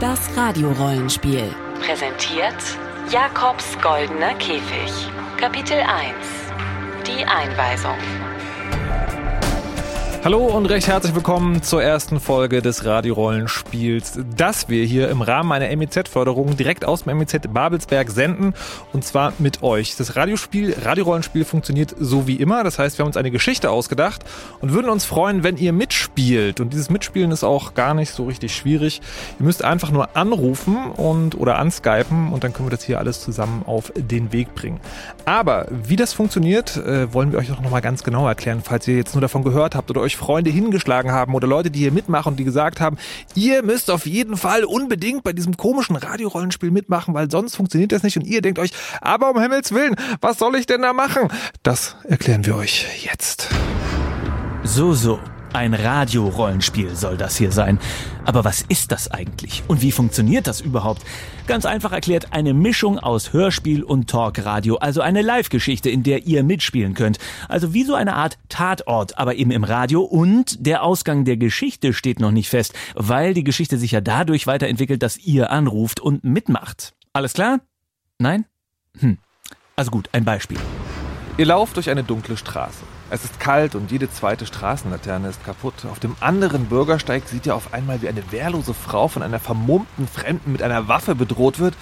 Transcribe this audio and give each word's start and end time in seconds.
Das 0.00 0.34
Radiorollenspiel. 0.34 1.54
Präsentiert 1.78 2.54
Jakobs 3.10 3.76
goldener 3.82 4.32
Käfig. 4.36 4.90
Kapitel 5.36 5.76
1. 5.76 6.14
Die 7.06 7.22
Einweisung. 7.26 7.98
Hallo 10.22 10.44
und 10.44 10.66
recht 10.66 10.86
herzlich 10.86 11.14
willkommen 11.14 11.62
zur 11.62 11.82
ersten 11.82 12.20
Folge 12.20 12.60
des 12.60 12.84
Radiorollenspiels, 12.84 14.20
das 14.36 14.68
wir 14.68 14.84
hier 14.84 15.08
im 15.08 15.22
Rahmen 15.22 15.50
einer 15.50 15.74
MEZ-Förderung 15.74 16.58
direkt 16.58 16.84
aus 16.84 17.04
dem 17.04 17.16
MEZ 17.16 17.48
Babelsberg 17.48 18.10
senden 18.10 18.52
und 18.92 19.02
zwar 19.02 19.32
mit 19.38 19.62
euch. 19.62 19.96
Das 19.96 20.16
Radiospiel, 20.16 20.76
Radiorollenspiel 20.84 21.46
funktioniert 21.46 21.94
so 21.98 22.26
wie 22.26 22.36
immer, 22.36 22.64
das 22.64 22.78
heißt, 22.78 22.98
wir 22.98 23.04
haben 23.04 23.08
uns 23.08 23.16
eine 23.16 23.30
Geschichte 23.30 23.70
ausgedacht 23.70 24.22
und 24.60 24.74
würden 24.74 24.90
uns 24.90 25.06
freuen, 25.06 25.42
wenn 25.42 25.56
ihr 25.56 25.72
mitspielt 25.72 26.60
und 26.60 26.74
dieses 26.74 26.90
Mitspielen 26.90 27.30
ist 27.30 27.42
auch 27.42 27.72
gar 27.72 27.94
nicht 27.94 28.12
so 28.12 28.26
richtig 28.26 28.54
schwierig. 28.54 29.00
Ihr 29.38 29.46
müsst 29.46 29.64
einfach 29.64 29.90
nur 29.90 30.18
anrufen 30.18 30.90
und 30.90 31.34
oder 31.34 31.58
anskypen 31.58 32.30
und 32.30 32.44
dann 32.44 32.52
können 32.52 32.66
wir 32.66 32.76
das 32.76 32.84
hier 32.84 32.98
alles 32.98 33.22
zusammen 33.22 33.62
auf 33.64 33.90
den 33.96 34.34
Weg 34.34 34.54
bringen. 34.54 34.80
Aber 35.24 35.66
wie 35.70 35.96
das 35.96 36.12
funktioniert, 36.12 36.76
äh, 36.76 37.10
wollen 37.14 37.32
wir 37.32 37.38
euch 37.38 37.50
auch 37.52 37.62
nochmal 37.62 37.80
ganz 37.80 38.04
genau 38.04 38.28
erklären, 38.28 38.60
falls 38.62 38.86
ihr 38.86 38.96
jetzt 38.96 39.14
nur 39.14 39.22
davon 39.22 39.44
gehört 39.44 39.74
habt 39.74 39.88
oder 39.88 40.02
euch 40.02 40.09
euch 40.10 40.16
Freunde 40.16 40.50
hingeschlagen 40.50 41.12
haben 41.12 41.34
oder 41.34 41.46
Leute, 41.46 41.70
die 41.70 41.78
hier 41.78 41.92
mitmachen 41.92 42.36
die 42.36 42.44
gesagt 42.44 42.80
haben, 42.80 42.96
ihr 43.34 43.62
müsst 43.62 43.90
auf 43.90 44.06
jeden 44.06 44.36
Fall 44.36 44.64
unbedingt 44.64 45.22
bei 45.22 45.32
diesem 45.32 45.56
komischen 45.56 45.96
Radiorollenspiel 45.96 46.70
mitmachen, 46.70 47.14
weil 47.14 47.30
sonst 47.30 47.56
funktioniert 47.56 47.92
das 47.92 48.02
nicht 48.02 48.16
und 48.16 48.26
ihr 48.26 48.42
denkt 48.42 48.58
euch, 48.58 48.70
aber 49.00 49.30
um 49.30 49.40
Himmels 49.40 49.72
Willen, 49.72 49.96
was 50.20 50.38
soll 50.38 50.56
ich 50.56 50.66
denn 50.66 50.82
da 50.82 50.92
machen? 50.92 51.28
Das 51.62 51.96
erklären 52.04 52.44
wir 52.46 52.56
euch 52.56 52.86
jetzt. 53.04 53.48
So, 54.64 54.92
so. 54.94 55.18
Ein 55.52 55.74
Radiorollenspiel 55.74 56.94
soll 56.94 57.16
das 57.16 57.36
hier 57.36 57.50
sein. 57.50 57.80
Aber 58.24 58.44
was 58.44 58.62
ist 58.68 58.92
das 58.92 59.10
eigentlich? 59.10 59.64
Und 59.66 59.82
wie 59.82 59.90
funktioniert 59.90 60.46
das 60.46 60.60
überhaupt? 60.60 61.02
Ganz 61.48 61.66
einfach 61.66 61.90
erklärt, 61.90 62.32
eine 62.32 62.54
Mischung 62.54 63.00
aus 63.00 63.32
Hörspiel 63.32 63.82
und 63.82 64.08
Talkradio, 64.08 64.76
also 64.76 65.00
eine 65.00 65.22
Live-Geschichte, 65.22 65.90
in 65.90 66.04
der 66.04 66.24
ihr 66.24 66.44
mitspielen 66.44 66.94
könnt. 66.94 67.18
Also 67.48 67.74
wie 67.74 67.82
so 67.82 67.94
eine 67.94 68.14
Art 68.14 68.38
Tatort, 68.48 69.18
aber 69.18 69.34
eben 69.34 69.50
im 69.50 69.64
Radio. 69.64 70.02
Und 70.02 70.64
der 70.64 70.84
Ausgang 70.84 71.24
der 71.24 71.36
Geschichte 71.36 71.92
steht 71.94 72.20
noch 72.20 72.30
nicht 72.30 72.48
fest, 72.48 72.72
weil 72.94 73.34
die 73.34 73.44
Geschichte 73.44 73.76
sich 73.76 73.90
ja 73.90 74.00
dadurch 74.00 74.46
weiterentwickelt, 74.46 75.02
dass 75.02 75.18
ihr 75.18 75.50
anruft 75.50 75.98
und 75.98 76.22
mitmacht. 76.22 76.94
Alles 77.12 77.32
klar? 77.32 77.58
Nein? 78.18 78.44
Hm. 79.00 79.18
Also 79.74 79.90
gut, 79.90 80.08
ein 80.12 80.24
Beispiel. 80.24 80.58
Ihr 81.38 81.46
lauft 81.46 81.74
durch 81.74 81.90
eine 81.90 82.04
dunkle 82.04 82.36
Straße. 82.36 82.84
Es 83.12 83.24
ist 83.24 83.40
kalt 83.40 83.74
und 83.74 83.90
jede 83.90 84.08
zweite 84.08 84.46
Straßenlaterne 84.46 85.28
ist 85.28 85.44
kaputt. 85.44 85.74
Auf 85.90 85.98
dem 85.98 86.14
anderen 86.20 86.66
Bürgersteig 86.66 87.26
sieht 87.26 87.44
ihr 87.44 87.56
auf 87.56 87.74
einmal, 87.74 88.02
wie 88.02 88.08
eine 88.08 88.30
wehrlose 88.30 88.72
Frau 88.72 89.08
von 89.08 89.24
einer 89.24 89.40
vermummten 89.40 90.06
Fremden 90.06 90.52
mit 90.52 90.62
einer 90.62 90.86
Waffe 90.86 91.16
bedroht 91.16 91.58
wird. 91.58 91.74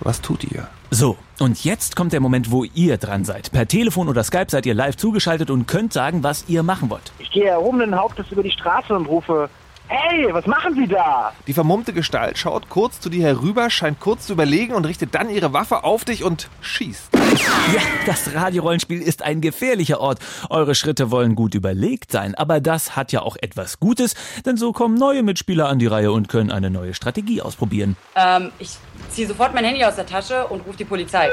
Was 0.00 0.22
tut 0.22 0.42
ihr? 0.44 0.66
So, 0.90 1.18
und 1.38 1.64
jetzt 1.64 1.96
kommt 1.96 2.14
der 2.14 2.20
Moment, 2.20 2.50
wo 2.50 2.64
ihr 2.64 2.96
dran 2.96 3.26
seid. 3.26 3.52
Per 3.52 3.68
Telefon 3.68 4.08
oder 4.08 4.24
Skype 4.24 4.46
seid 4.48 4.64
ihr 4.64 4.72
live 4.72 4.96
zugeschaltet 4.96 5.50
und 5.50 5.66
könnt 5.66 5.92
sagen, 5.92 6.22
was 6.22 6.48
ihr 6.48 6.62
machen 6.62 6.88
wollt. 6.88 7.12
Ich 7.18 7.30
gehe 7.30 7.44
erhobenen 7.44 7.94
Hauptes 7.94 8.24
über 8.30 8.42
die 8.42 8.50
Straße 8.50 8.94
und 8.94 9.04
rufe, 9.04 9.50
Hey, 9.86 10.32
was 10.32 10.46
machen 10.46 10.74
Sie 10.74 10.86
da? 10.86 11.32
Die 11.46 11.52
vermummte 11.52 11.92
Gestalt 11.92 12.38
schaut 12.38 12.70
kurz 12.70 13.00
zu 13.00 13.10
dir 13.10 13.22
herüber, 13.26 13.68
scheint 13.68 14.00
kurz 14.00 14.26
zu 14.26 14.32
überlegen 14.32 14.74
und 14.74 14.86
richtet 14.86 15.14
dann 15.14 15.28
ihre 15.28 15.52
Waffe 15.52 15.84
auf 15.84 16.04
dich 16.06 16.24
und 16.24 16.48
schießt. 16.62 17.10
Ja, 17.14 17.82
das 18.06 18.34
Radiorollenspiel 18.34 19.02
ist 19.02 19.22
ein 19.22 19.42
gefährlicher 19.42 20.00
Ort. 20.00 20.20
Eure 20.48 20.74
Schritte 20.74 21.10
wollen 21.10 21.34
gut 21.34 21.54
überlegt 21.54 22.12
sein, 22.12 22.34
aber 22.34 22.60
das 22.60 22.96
hat 22.96 23.12
ja 23.12 23.20
auch 23.20 23.36
etwas 23.40 23.78
Gutes, 23.78 24.14
denn 24.46 24.56
so 24.56 24.72
kommen 24.72 24.94
neue 24.94 25.22
Mitspieler 25.22 25.68
an 25.68 25.78
die 25.78 25.86
Reihe 25.86 26.12
und 26.12 26.28
können 26.28 26.50
eine 26.50 26.70
neue 26.70 26.94
Strategie 26.94 27.42
ausprobieren. 27.42 27.96
Ähm, 28.14 28.52
ich 28.58 28.78
ziehe 29.10 29.28
sofort 29.28 29.54
mein 29.54 29.64
Handy 29.64 29.84
aus 29.84 29.96
der 29.96 30.06
Tasche 30.06 30.46
und 30.46 30.66
rufe 30.66 30.78
die 30.78 30.84
Polizei. 30.84 31.28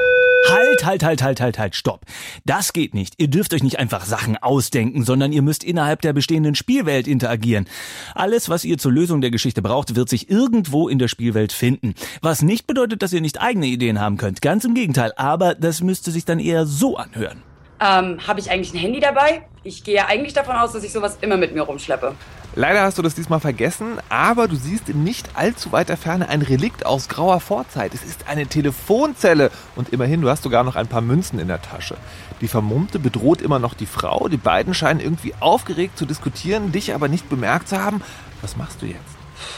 Halt, 0.50 0.86
halt, 0.86 1.04
halt, 1.04 1.22
halt, 1.22 1.42
halt, 1.42 1.60
halt, 1.60 1.76
stopp. 1.76 2.06
Das 2.46 2.74
geht 2.74 2.94
nicht. 2.94 3.16
Ihr 3.18 3.28
dürft 3.28 3.54
euch 3.54 3.64
nicht 3.64 3.80
einfach 3.80 4.06
Sachen 4.06 4.38
ausdenken, 4.38 5.04
sondern 5.04 5.32
ihr 5.32 5.42
müsst 5.42 5.64
innerhalb 5.64 6.02
der 6.02 6.14
bestehenden 6.14 6.56
Spielwelt 6.56 7.08
interagieren. 7.08 7.68
Alles, 8.16 8.50
was 8.50 8.66
ihr 8.66 8.78
zur 8.78 8.92
Lösung 8.92 9.22
der 9.22 9.32
Geschichte 9.32 9.62
braucht, 9.62 9.96
wird 9.96 10.10
sich 10.10 10.30
irgendwo 10.30 10.88
in 10.88 11.00
der 11.00 11.08
Spielwelt 11.08 11.54
finden. 11.54 11.94
Was 12.22 12.42
nicht 12.42 12.68
bedeutet, 12.68 13.02
dass 13.02 13.14
ihr 13.14 13.22
nicht 13.22 13.42
eigene 13.42 13.68
Ideen 13.68 14.00
haben 14.00 14.18
könnt. 14.18 14.42
Ganz 14.42 14.66
im 14.66 14.74
Gegenteil. 14.74 15.14
Aber 15.16 15.56
das 15.56 15.82
müsste 15.82 16.12
sich 16.12 16.26
dann 16.26 16.40
eher 16.40 16.66
so 16.66 16.98
anhören. 16.98 17.44
Ähm, 17.80 18.20
habe 18.28 18.40
ich 18.40 18.52
eigentlich 18.52 18.74
ein 18.74 18.80
Handy 18.80 19.00
dabei? 19.00 19.42
Ich 19.64 19.84
gehe 19.84 20.06
eigentlich 20.06 20.34
davon 20.34 20.56
aus, 20.56 20.74
dass 20.74 20.84
ich 20.84 20.92
sowas 20.92 21.18
immer 21.22 21.38
mit 21.38 21.54
mir 21.54 21.62
rumschleppe. 21.62 22.16
Leider 22.54 22.82
hast 22.82 22.98
du 22.98 23.02
das 23.02 23.16
diesmal 23.16 23.40
vergessen, 23.40 23.98
aber 24.10 24.50
du 24.50 24.58
siehst 24.58 24.90
in 24.90 25.06
nicht 25.06 25.38
allzu 25.38 25.72
weiter 25.72 25.96
Ferne 25.96 26.28
ein 26.28 26.42
Relikt 26.42 26.86
aus 26.86 27.08
grauer 27.08 27.40
Vorzeit. 27.40 27.94
Es 27.94 28.04
ist 28.04 28.28
eine 28.28 28.46
Telefonzelle 28.46 29.52
und 29.78 29.90
immerhin, 29.90 30.22
du 30.22 30.30
hast 30.30 30.44
sogar 30.44 30.66
noch 30.66 30.76
ein 30.76 30.88
paar 30.88 31.00
Münzen 31.00 31.40
in 31.40 31.48
der 31.48 31.62
Tasche. 31.62 31.96
Die 32.42 32.50
Vermummte 32.50 33.00
bedroht 33.00 33.42
immer 33.42 33.60
noch 33.60 33.74
die 33.74 33.86
Frau. 33.86 34.28
Die 34.28 34.36
beiden 34.36 34.74
scheinen 34.74 35.00
irgendwie 35.00 35.34
aufgeregt 35.40 35.98
zu 35.98 36.06
diskutieren, 36.06 36.74
dich 36.74 36.94
aber 36.94 37.08
nicht 37.08 37.30
bemerkt 37.30 37.70
zu 37.70 37.82
haben. 37.82 38.02
Was 38.42 38.58
machst 38.58 38.82
du 38.82 38.86
jetzt? 38.86 39.11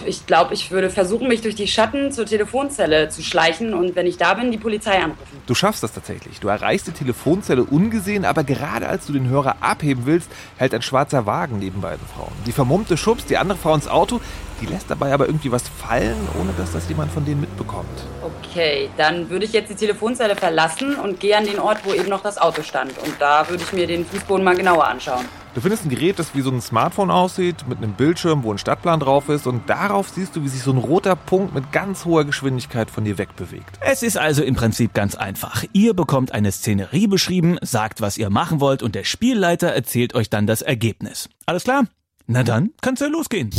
Ich 0.05 0.25
glaube, 0.25 0.53
ich 0.53 0.71
würde 0.71 0.89
versuchen, 0.89 1.27
mich 1.27 1.41
durch 1.41 1.55
die 1.55 1.67
Schatten 1.67 2.11
zur 2.11 2.25
Telefonzelle 2.25 3.09
zu 3.09 3.21
schleichen 3.21 3.73
und 3.73 3.95
wenn 3.95 4.05
ich 4.05 4.17
da 4.17 4.33
bin, 4.33 4.51
die 4.51 4.57
Polizei 4.57 5.01
anrufen. 5.01 5.41
Du 5.45 5.55
schaffst 5.55 5.83
das 5.83 5.93
tatsächlich. 5.93 6.39
Du 6.39 6.47
erreichst 6.47 6.87
die 6.87 6.91
Telefonzelle 6.91 7.63
ungesehen, 7.63 8.25
aber 8.25 8.43
gerade 8.43 8.87
als 8.87 9.07
du 9.07 9.13
den 9.13 9.29
Hörer 9.29 9.57
abheben 9.61 10.05
willst, 10.05 10.29
hält 10.57 10.73
ein 10.73 10.81
schwarzer 10.81 11.25
Wagen 11.25 11.59
neben 11.59 11.81
beiden 11.81 12.05
Frauen. 12.07 12.33
Die 12.45 12.51
Vermummte 12.51 12.97
schubst 12.97 13.29
die 13.29 13.37
andere 13.37 13.57
Frau 13.57 13.75
ins 13.75 13.87
Auto, 13.87 14.21
die 14.61 14.65
lässt 14.65 14.89
dabei 14.89 15.13
aber 15.13 15.27
irgendwie 15.27 15.51
was 15.51 15.67
fallen, 15.67 16.27
ohne 16.39 16.51
dass 16.57 16.71
das 16.71 16.87
jemand 16.89 17.11
von 17.11 17.25
denen 17.25 17.41
mitbekommt. 17.41 17.87
Okay, 18.21 18.89
dann 18.97 19.29
würde 19.29 19.45
ich 19.45 19.53
jetzt 19.53 19.69
die 19.69 19.75
Telefonzelle 19.75 20.35
verlassen 20.35 20.95
und 20.95 21.19
gehe 21.19 21.37
an 21.37 21.45
den 21.45 21.59
Ort, 21.59 21.79
wo 21.83 21.93
eben 21.93 22.09
noch 22.09 22.21
das 22.21 22.37
Auto 22.37 22.61
stand. 22.61 22.97
Und 22.99 23.15
da 23.19 23.47
würde 23.49 23.63
ich 23.63 23.73
mir 23.73 23.87
den 23.87 24.05
Fußboden 24.05 24.43
mal 24.43 24.55
genauer 24.55 24.85
anschauen. 24.85 25.25
Du 25.53 25.61
findest 25.61 25.85
ein 25.85 25.89
Gerät, 25.89 26.17
das 26.17 26.33
wie 26.33 26.41
so 26.41 26.49
ein 26.49 26.61
Smartphone 26.61 27.11
aussieht, 27.11 27.67
mit 27.67 27.77
einem 27.77 27.93
Bildschirm, 27.93 28.43
wo 28.43 28.51
ein 28.51 28.57
Stadtplan 28.57 28.99
drauf 28.99 29.29
ist 29.29 29.45
und 29.45 29.69
darauf 29.69 30.09
siehst 30.09 30.35
du, 30.35 30.43
wie 30.43 30.47
sich 30.47 30.63
so 30.63 30.71
ein 30.71 30.79
roter 30.79 31.15
Punkt 31.15 31.53
mit 31.53 31.71
ganz 31.71 32.05
hoher 32.05 32.25
Geschwindigkeit 32.25 32.89
von 32.89 33.05
dir 33.05 33.19
wegbewegt. 33.19 33.77
Es 33.81 34.01
ist 34.01 34.17
also 34.17 34.41
im 34.41 34.55
Prinzip 34.55 34.95
ganz 34.95 35.13
einfach. 35.13 35.63
Ihr 35.71 35.93
bekommt 35.93 36.31
eine 36.31 36.51
Szenerie 36.51 37.05
beschrieben, 37.05 37.57
sagt, 37.61 38.01
was 38.01 38.17
ihr 38.17 38.31
machen 38.31 38.61
wollt 38.61 38.81
und 38.81 38.95
der 38.95 39.03
Spielleiter 39.03 39.67
erzählt 39.67 40.15
euch 40.15 40.31
dann 40.31 40.47
das 40.47 40.63
Ergebnis. 40.63 41.29
Alles 41.45 41.65
klar? 41.65 41.83
Na 42.25 42.41
dann 42.41 42.71
kann's 42.81 43.01
ja 43.01 43.07
losgehen. 43.07 43.51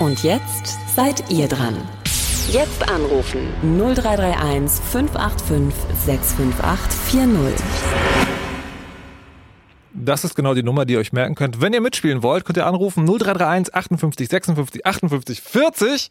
Und 0.00 0.22
jetzt 0.22 0.78
seid 0.96 1.30
ihr 1.30 1.46
dran. 1.46 1.76
Jetzt 2.50 2.88
anrufen 2.90 3.48
0331 3.62 4.82
585 4.82 5.74
65840. 6.06 7.66
Das 9.92 10.24
ist 10.24 10.34
genau 10.34 10.54
die 10.54 10.62
Nummer, 10.62 10.86
die 10.86 10.94
ihr 10.94 11.00
euch 11.00 11.12
merken 11.12 11.34
könnt. 11.34 11.60
Wenn 11.60 11.74
ihr 11.74 11.82
mitspielen 11.82 12.22
wollt, 12.22 12.46
könnt 12.46 12.56
ihr 12.56 12.64
anrufen 12.64 13.04
0331 13.04 13.74
58 13.74 14.28
56 14.30 14.86
58 14.86 15.40
40 15.42 16.08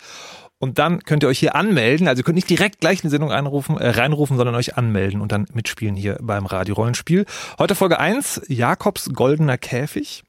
und 0.60 0.78
dann 0.78 1.04
könnt 1.04 1.24
ihr 1.24 1.30
euch 1.30 1.40
hier 1.40 1.56
anmelden. 1.56 2.08
Also 2.08 2.20
ihr 2.20 2.24
könnt 2.26 2.36
nicht 2.36 2.50
direkt 2.50 2.82
gleich 2.82 3.04
eine 3.04 3.10
Sendung 3.10 3.32
einrufen, 3.32 3.76
äh, 3.78 3.90
reinrufen, 3.90 4.38
sondern 4.38 4.54
euch 4.54 4.78
anmelden 4.78 5.20
und 5.20 5.32
dann 5.32 5.48
mitspielen 5.54 5.96
hier 5.96 6.20
beim 6.22 6.46
Radio-Rollenspiel. 6.46 7.26
Heute 7.58 7.74
Folge 7.74 8.00
1, 8.00 8.44
Jakobs 8.50 9.10
goldener 9.14 9.58
Käfig. 9.58 10.24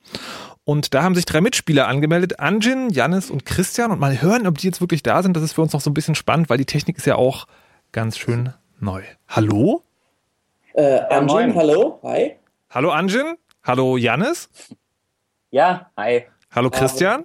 Und 0.71 0.95
da 0.95 1.03
haben 1.03 1.17
sich 1.17 1.25
drei 1.25 1.41
Mitspieler 1.41 1.89
angemeldet, 1.89 2.39
Anjin, 2.39 2.91
Jannis 2.91 3.29
und 3.29 3.45
Christian. 3.45 3.91
Und 3.91 3.99
mal 3.99 4.23
hören, 4.23 4.47
ob 4.47 4.57
die 4.59 4.69
jetzt 4.69 4.81
wirklich 4.81 5.03
da 5.03 5.21
sind. 5.21 5.35
Das 5.35 5.43
ist 5.43 5.55
für 5.55 5.63
uns 5.63 5.73
noch 5.73 5.81
so 5.81 5.91
ein 5.91 5.95
bisschen 5.95 6.15
spannend, 6.15 6.49
weil 6.49 6.59
die 6.59 6.65
Technik 6.65 6.97
ist 6.97 7.07
ja 7.07 7.17
auch 7.17 7.49
ganz 7.91 8.17
schön 8.17 8.55
neu. 8.79 9.03
Hallo? 9.27 9.83
Äh, 10.75 11.01
Anjin, 11.11 11.57
hallo, 11.57 11.99
hi. 12.05 12.37
Hallo 12.71 12.93
Anjin? 12.93 13.37
Hallo 13.65 13.97
Jannis? 13.97 14.49
Ja, 15.51 15.91
hi. 15.97 16.27
Hallo 16.53 16.71
Christian? 16.71 17.25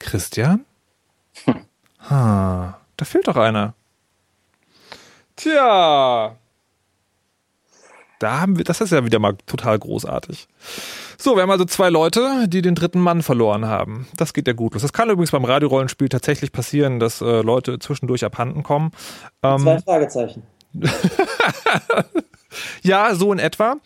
Christian? 0.00 0.64
Ha, 2.10 2.80
da 2.96 3.04
fehlt 3.04 3.28
doch 3.28 3.36
einer. 3.36 3.74
Tja. 5.36 6.36
Da 8.18 8.40
haben 8.40 8.56
wir, 8.58 8.64
das 8.64 8.80
ist 8.80 8.90
ja 8.90 9.04
wieder 9.04 9.18
mal 9.18 9.36
total 9.46 9.78
großartig. 9.78 10.48
So, 11.18 11.36
wir 11.36 11.42
haben 11.42 11.50
also 11.50 11.64
zwei 11.64 11.90
Leute, 11.90 12.46
die 12.48 12.62
den 12.62 12.74
dritten 12.74 13.00
Mann 13.00 13.22
verloren 13.22 13.66
haben. 13.66 14.06
Das 14.16 14.32
geht 14.32 14.46
ja 14.46 14.52
gut 14.52 14.74
los. 14.74 14.82
Das 14.82 14.92
kann 14.92 15.10
übrigens 15.10 15.30
beim 15.30 15.44
Radiorollenspiel 15.44 16.08
tatsächlich 16.08 16.52
passieren, 16.52 17.00
dass 17.00 17.20
äh, 17.20 17.42
Leute 17.42 17.78
zwischendurch 17.78 18.24
abhanden 18.24 18.62
kommen. 18.62 18.90
Ähm, 19.42 19.60
zwei 19.60 19.80
Fragezeichen. 19.80 20.42
ja, 22.82 23.14
so 23.14 23.32
in 23.32 23.38
etwa. 23.38 23.76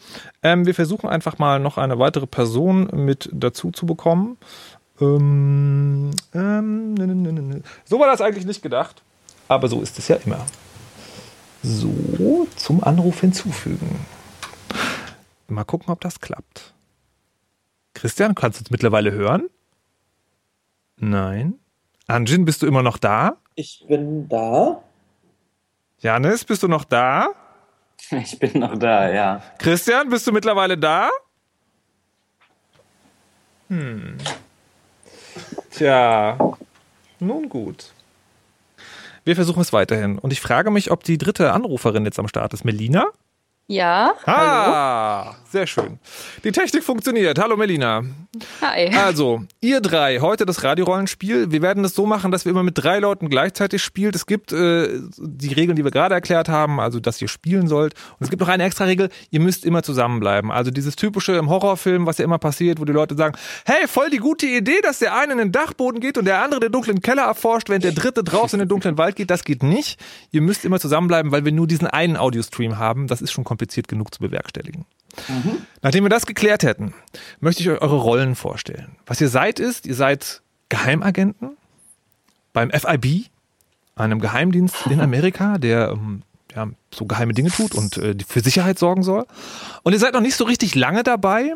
Ähm, 0.43 0.67
wir 0.67 0.75
versuchen 0.75 1.09
einfach 1.09 1.39
mal 1.39 1.61
noch 1.61 1.79
eine 1.79 1.99
weitere 1.99 2.27
Person 2.27 2.89
mit 2.93 3.29
dazu 3.33 3.71
zu 3.71 3.87
bekommen. 3.87 4.39
Ähm, 5.01 6.11
ähm, 6.35 6.95
ne, 6.95 7.07
ne, 7.07 7.33
ne, 7.33 7.63
so 7.85 8.01
war 8.01 8.09
das 8.09 8.21
eigentlich 8.21 8.47
nicht 8.47 8.63
gedacht. 8.63 9.03
Aber 9.49 9.69
so 9.69 9.81
ist 9.81 9.99
es 9.99 10.09
ja 10.09 10.17
immer. 10.17 10.45
So, 11.63 12.47
zum 12.57 12.85
Anruf 12.85 13.21
hinzufügen. 13.21 13.99
Mal 15.49 15.65
gucken, 15.65 15.91
ob 15.91 16.01
das 16.01 16.21
klappt. 16.21 16.75
Christian, 17.99 18.37
kannst 18.37 18.61
du 18.61 18.63
uns 18.63 18.71
mittlerweile 18.71 19.11
hören? 19.11 19.51
Nein. 20.99 21.59
Anjin, 22.07 22.45
bist 22.45 22.63
du 22.63 22.67
immer 22.69 22.85
noch 22.85 22.97
da? 22.97 23.39
Ich 23.57 23.85
bin 23.89 24.29
da. 24.29 24.85
Janis, 25.99 26.45
bist 26.45 26.63
du 26.63 26.69
noch 26.69 26.85
da? 26.85 27.29
Ich 28.11 28.39
bin 28.39 28.61
noch 28.61 28.79
da, 28.79 29.11
ja. 29.13 29.43
Christian, 29.59 30.09
bist 30.09 30.25
du 30.27 30.33
mittlerweile 30.33 30.79
da? 30.79 31.11
Hm. 33.67 34.17
Tja, 35.73 36.39
nun 37.19 37.49
gut. 37.49 37.93
Wir 39.25 39.35
versuchen 39.35 39.61
es 39.61 39.73
weiterhin. 39.73 40.19
Und 40.19 40.33
ich 40.33 40.41
frage 40.41 40.71
mich, 40.71 40.93
ob 40.93 41.03
die 41.03 41.19
dritte 41.19 41.53
Anruferin 41.53 42.05
jetzt 42.05 42.21
am 42.21 42.29
Start 42.29 42.55
ist. 42.55 42.65
Melina? 42.65 43.11
Ja. 43.67 44.15
Ah, 44.25 45.25
hallo. 45.25 45.37
Sehr 45.51 45.67
schön. 45.67 45.99
Die 46.45 46.53
Technik 46.53 46.85
funktioniert. 46.85 47.39
Hallo 47.39 47.57
Melina. 47.57 48.03
Hi. 48.61 48.89
Also, 48.95 49.45
ihr 49.61 49.81
drei, 49.81 50.21
heute 50.21 50.47
das 50.47 50.65
Radiorollenspiel. 50.65 51.51
Wir 51.51 51.63
werden 51.63 51.85
es 51.85 51.95
so 51.95 52.07
machen, 52.07 52.31
dass 52.33 52.45
wir 52.45 52.51
immer 52.51 52.63
mit 52.63 52.83
drei 52.83 52.99
Leuten 52.99 53.29
gleichzeitig 53.29 53.83
spielt. 53.83 54.17
Es 54.17 54.27
gibt 54.27 54.53
äh, 54.53 55.01
die 55.19 55.53
Regeln, 55.53 55.77
die 55.77 55.85
wir 55.85 55.91
gerade 55.91 56.15
erklärt 56.15 56.49
haben, 56.49 56.81
also 56.81 57.01
dass 57.01 57.23
ihr 57.23 57.29
spielen 57.29 57.69
sollt. 57.69 57.95
Und 58.19 58.25
es 58.25 58.31
gibt 58.31 58.41
noch 58.41 58.49
eine 58.49 58.65
extra 58.65 58.85
Regel, 58.85 59.11
ihr 59.31 59.41
müsst 59.41 59.65
immer 59.65 59.83
zusammenbleiben. 59.83 60.51
Also 60.51 60.71
dieses 60.71 60.97
typische 60.97 61.33
im 61.33 61.49
Horrorfilm, 61.49 62.07
was 62.07 62.19
ja 62.19 62.25
immer 62.25 62.39
passiert, 62.39 62.81
wo 62.81 62.85
die 62.85 62.93
Leute 62.93 63.17
sagen, 63.17 63.37
hey, 63.65 63.87
voll 63.87 64.11
die 64.11 64.19
gute 64.19 64.47
Idee, 64.47 64.81
dass 64.83 64.99
der 64.99 65.17
eine 65.17 65.33
in 65.33 65.39
den 65.39 65.53
Dachboden 65.53 66.01
geht 66.01 66.19
und 66.19 66.25
der 66.25 66.43
andere 66.43 66.61
den 66.61 66.73
dunklen 66.73 67.01
Keller 67.01 67.23
erforscht, 67.23 67.69
während 67.69 67.85
der 67.85 67.93
dritte 67.93 68.25
draußen 68.25 68.59
in 68.59 68.65
den 68.65 68.69
dunklen 68.69 68.99
Wald 68.99 69.17
geht. 69.17 69.31
Das 69.31 69.45
geht 69.45 69.63
nicht. 69.63 69.99
Ihr 70.31 70.43
müsst 70.43 70.65
immer 70.65 70.81
zusammenbleiben, 70.81 71.33
weil 71.33 71.45
wir 71.45 71.53
nur 71.53 71.67
diesen 71.67 71.87
einen 71.87 72.17
Audiostream 72.17 72.79
haben. 72.79 73.07
Das 73.07 73.23
ist 73.23 73.33
schon 73.33 73.45
kompliziert 73.45 73.69
kompliziert 73.69 73.89
genug 73.89 74.15
zu 74.15 74.21
bewerkstelligen. 74.21 74.85
Nachdem 75.83 76.05
wir 76.05 76.11
das 76.11 76.27
geklärt 76.27 76.63
hätten, 76.63 76.95
möchte 77.41 77.63
ich 77.63 77.69
euch 77.69 77.81
eure 77.81 77.97
Rollen 77.97 78.35
vorstellen. 78.35 78.97
Was 79.07 79.21
ihr 79.21 79.29
seid 79.29 79.61
ist, 79.61 79.87
ihr 79.87 79.95
seid 79.95 80.43
Geheimagenten 80.69 81.57
beim 82.53 82.71
FIB, 82.71 83.27
einem 83.95 84.21
Geheimdienst 84.21 84.87
in 84.87 85.01
Amerika, 85.01 85.59
der 85.59 85.91
ähm, 85.91 86.23
ja, 86.55 86.69
so 86.93 87.07
geheime 87.07 87.35
Dinge 87.35 87.51
tut 87.51 87.75
und 87.75 87.97
äh, 87.99 88.15
für 88.27 88.41
Sicherheit 88.41 88.79
sorgen 88.79 89.03
soll. 89.03 89.27
Und 89.83 89.93
ihr 89.93 89.99
seid 89.99 90.15
noch 90.15 90.21
nicht 90.21 90.37
so 90.37 90.45
richtig 90.45 90.75
lange 90.75 91.03
dabei. 91.03 91.55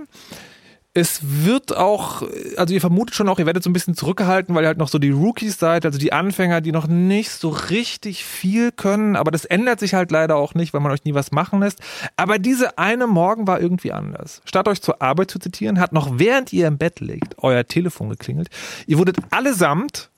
Es 0.94 1.20
wird 1.22 1.74
auch, 1.74 2.22
also 2.58 2.74
ihr 2.74 2.80
vermutet 2.82 3.14
schon 3.14 3.26
auch, 3.30 3.38
ihr 3.38 3.46
werdet 3.46 3.62
so 3.62 3.70
ein 3.70 3.72
bisschen 3.72 3.94
zurückgehalten, 3.94 4.54
weil 4.54 4.64
ihr 4.64 4.66
halt 4.66 4.76
noch 4.76 4.88
so 4.88 4.98
die 4.98 5.10
Rookies 5.10 5.58
seid, 5.58 5.86
also 5.86 5.98
die 5.98 6.12
Anfänger, 6.12 6.60
die 6.60 6.70
noch 6.70 6.86
nicht 6.86 7.30
so 7.30 7.48
richtig 7.48 8.26
viel 8.26 8.72
können. 8.72 9.16
Aber 9.16 9.30
das 9.30 9.46
ändert 9.46 9.80
sich 9.80 9.94
halt 9.94 10.10
leider 10.10 10.36
auch 10.36 10.54
nicht, 10.54 10.74
weil 10.74 10.82
man 10.82 10.92
euch 10.92 11.04
nie 11.04 11.14
was 11.14 11.32
machen 11.32 11.60
lässt. 11.60 11.80
Aber 12.16 12.38
diese 12.38 12.76
eine 12.76 13.06
Morgen 13.06 13.46
war 13.46 13.58
irgendwie 13.58 13.92
anders. 13.92 14.42
Statt 14.44 14.68
euch 14.68 14.82
zur 14.82 15.00
Arbeit 15.00 15.30
zu 15.30 15.38
zitieren, 15.38 15.80
hat 15.80 15.94
noch 15.94 16.18
während 16.18 16.52
ihr 16.52 16.66
im 16.66 16.76
Bett 16.76 17.00
liegt, 17.00 17.38
euer 17.38 17.66
Telefon 17.66 18.10
geklingelt. 18.10 18.50
Ihr 18.86 18.98
wurdet 18.98 19.16
allesamt 19.30 20.10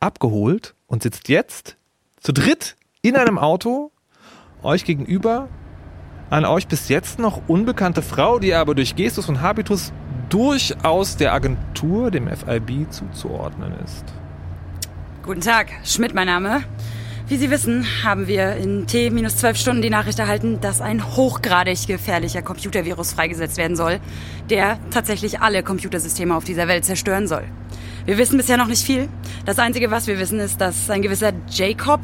abgeholt 0.00 0.74
und 0.88 1.04
sitzt 1.04 1.28
jetzt 1.28 1.76
zu 2.20 2.32
dritt 2.32 2.74
in 3.00 3.14
einem 3.14 3.38
Auto 3.38 3.92
euch 4.64 4.84
gegenüber 4.84 5.48
an 6.30 6.44
euch 6.44 6.66
bis 6.66 6.88
jetzt 6.88 7.18
noch 7.18 7.42
unbekannte 7.48 8.02
Frau, 8.02 8.38
die 8.38 8.54
aber 8.54 8.74
durch 8.74 8.96
Gestus 8.96 9.28
und 9.28 9.40
Habitus 9.40 9.92
durchaus 10.28 11.16
der 11.16 11.32
Agentur, 11.32 12.10
dem 12.10 12.28
FIB, 12.28 12.90
zuzuordnen 12.90 13.72
ist. 13.84 14.04
Guten 15.22 15.40
Tag, 15.40 15.68
Schmidt 15.84 16.14
mein 16.14 16.26
Name. 16.26 16.64
Wie 17.26 17.38
Sie 17.38 17.50
wissen, 17.50 17.86
haben 18.02 18.26
wir 18.26 18.56
in 18.56 18.86
T 18.86 19.08
minus 19.08 19.38
zwölf 19.38 19.56
Stunden 19.56 19.80
die 19.80 19.88
Nachricht 19.88 20.18
erhalten, 20.18 20.60
dass 20.60 20.82
ein 20.82 21.16
hochgradig 21.16 21.86
gefährlicher 21.86 22.42
Computervirus 22.42 23.14
freigesetzt 23.14 23.56
werden 23.56 23.76
soll, 23.76 24.00
der 24.50 24.78
tatsächlich 24.90 25.40
alle 25.40 25.62
Computersysteme 25.62 26.36
auf 26.36 26.44
dieser 26.44 26.68
Welt 26.68 26.84
zerstören 26.84 27.26
soll. 27.26 27.44
Wir 28.04 28.18
wissen 28.18 28.36
bisher 28.36 28.58
noch 28.58 28.66
nicht 28.66 28.84
viel. 28.84 29.08
Das 29.46 29.58
Einzige, 29.58 29.90
was 29.90 30.06
wir 30.06 30.18
wissen, 30.18 30.38
ist, 30.38 30.60
dass 30.60 30.90
ein 30.90 31.00
gewisser 31.00 31.32
Jacob 31.50 32.02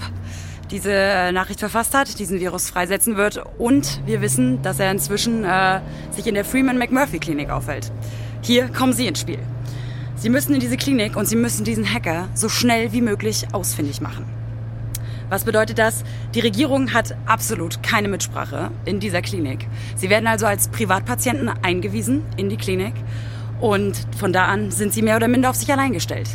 diese 0.71 0.93
äh, 0.93 1.33
Nachricht 1.33 1.61
verfasst 1.61 1.95
hat, 1.95 2.19
diesen 2.19 2.41
Virus 2.41 2.71
freisetzen 2.71 3.17
wird. 3.17 3.43
Und 3.59 4.01
wir 4.07 4.21
wissen, 4.21 4.63
dass 4.63 4.81
er 4.81 4.91
inzwischen 4.91 5.45
äh, 5.45 5.81
sich 6.11 6.27
in 6.27 6.35
der 6.35 6.45
Freeman 6.45 6.79
McMurphy 6.79 7.19
Klinik 7.19 7.51
aufhält. 7.51 7.91
Hier 8.43 8.69
kommen 8.69 8.93
Sie 8.93 9.07
ins 9.07 9.21
Spiel. 9.21 9.39
Sie 10.17 10.29
müssen 10.29 10.55
in 10.55 10.61
diese 10.61 10.77
Klinik 10.77 11.17
und 11.17 11.27
Sie 11.27 11.37
müssen 11.37 11.65
diesen 11.65 11.91
Hacker 11.91 12.29
so 12.35 12.49
schnell 12.49 12.93
wie 12.93 13.01
möglich 13.01 13.47
ausfindig 13.53 14.01
machen. 14.01 14.27
Was 15.31 15.45
bedeutet 15.45 15.79
das? 15.79 16.03
Die 16.35 16.41
Regierung 16.41 16.93
hat 16.93 17.15
absolut 17.25 17.85
keine 17.85 18.09
Mitsprache 18.09 18.73
in 18.85 18.99
dieser 18.99 19.23
Klinik. 19.23 19.69
Sie 19.95 20.11
werden 20.11 20.27
also 20.27 20.45
als 20.45 20.69
Privatpatienten 20.69 21.49
eingewiesen 21.63 22.25
in 22.37 22.49
die 22.49 22.57
Klinik 22.57 22.95
und 23.61 23.97
von 24.19 24.33
da 24.33 24.47
an 24.47 24.73
sind 24.73 24.93
sie 24.93 25.03
mehr 25.03 25.17
oder 25.17 25.29
minder 25.29 25.51
auf 25.51 25.57
sich 25.57 25.73
allein 25.73 25.93
gestellt. 25.93 26.29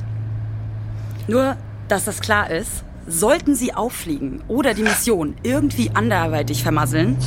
Nur, 1.28 1.58
dass 1.90 2.06
das 2.06 2.22
klar 2.22 2.50
ist, 2.50 2.85
Sollten 3.08 3.54
sie 3.54 3.72
auffliegen 3.72 4.42
oder 4.48 4.74
die 4.74 4.82
Mission 4.82 5.36
irgendwie 5.44 5.92
anderweitig 5.94 6.64
vermasseln, 6.64 7.18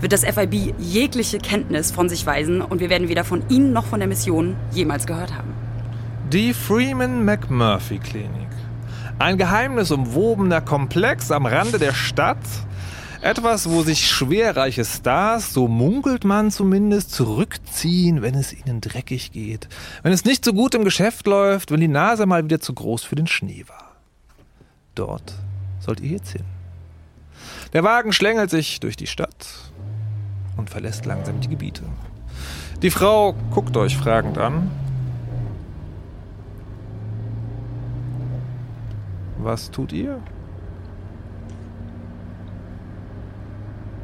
wird 0.00 0.12
das 0.12 0.24
FIB 0.24 0.74
jegliche 0.78 1.38
Kenntnis 1.38 1.90
von 1.90 2.08
sich 2.08 2.24
weisen 2.24 2.60
und 2.60 2.80
wir 2.80 2.88
werden 2.88 3.08
weder 3.08 3.24
von 3.24 3.42
Ihnen 3.48 3.72
noch 3.72 3.86
von 3.86 3.98
der 3.98 4.08
Mission 4.08 4.54
jemals 4.72 5.06
gehört 5.06 5.34
haben. 5.36 5.52
Die 6.32 6.54
Freeman 6.54 7.24
McMurphy 7.24 7.98
Klinik. 7.98 8.48
Ein 9.18 9.36
geheimnisumwobener 9.36 10.60
Komplex 10.60 11.32
am 11.32 11.46
Rande 11.46 11.80
der 11.80 11.94
Stadt. 11.94 12.38
Etwas, 13.20 13.68
wo 13.68 13.82
sich 13.82 14.06
schwerreiche 14.06 14.84
Stars, 14.84 15.52
so 15.52 15.66
munkelt 15.66 16.24
man 16.24 16.52
zumindest, 16.52 17.10
zurückziehen, 17.10 18.22
wenn 18.22 18.34
es 18.34 18.52
ihnen 18.52 18.80
dreckig 18.80 19.32
geht. 19.32 19.68
Wenn 20.04 20.12
es 20.12 20.24
nicht 20.24 20.44
so 20.44 20.52
gut 20.52 20.76
im 20.76 20.84
Geschäft 20.84 21.26
läuft, 21.26 21.72
wenn 21.72 21.80
die 21.80 21.88
Nase 21.88 22.26
mal 22.26 22.44
wieder 22.44 22.60
zu 22.60 22.72
groß 22.72 23.02
für 23.02 23.16
den 23.16 23.26
Schnee 23.26 23.64
war. 23.66 23.83
Dort 24.94 25.34
sollt 25.80 26.00
ihr 26.00 26.12
jetzt 26.12 26.32
hin. 26.32 26.44
Der 27.72 27.82
Wagen 27.82 28.12
schlängelt 28.12 28.50
sich 28.50 28.80
durch 28.80 28.96
die 28.96 29.06
Stadt 29.06 29.46
und 30.56 30.70
verlässt 30.70 31.04
langsam 31.04 31.40
die 31.40 31.48
Gebiete. 31.48 31.82
Die 32.82 32.90
Frau 32.90 33.34
guckt 33.50 33.76
euch 33.76 33.96
fragend 33.96 34.38
an. 34.38 34.70
Was 39.38 39.70
tut 39.70 39.92
ihr? 39.92 40.20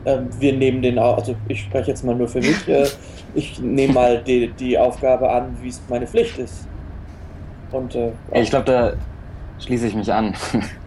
Ähm, 0.04 0.28
wir 0.38 0.52
nehmen 0.54 0.82
den, 0.82 0.98
also 0.98 1.36
ich 1.48 1.62
spreche 1.62 1.90
jetzt 1.90 2.04
mal 2.04 2.14
nur 2.14 2.28
für 2.28 2.40
mich, 2.40 2.66
äh, 2.68 2.86
ich 3.34 3.58
nehme 3.60 3.92
mal 3.92 4.22
die, 4.22 4.48
die 4.48 4.78
Aufgabe 4.78 5.30
an, 5.30 5.56
wie 5.62 5.68
es 5.68 5.80
meine 5.88 6.06
Pflicht 6.06 6.38
ist. 6.38 6.66
Und 7.70 7.94
äh, 7.94 8.12
ich 8.32 8.50
glaube, 8.50 8.64
da 8.64 8.92
schließe 9.60 9.86
ich 9.86 9.94
mich 9.94 10.12
an. 10.12 10.34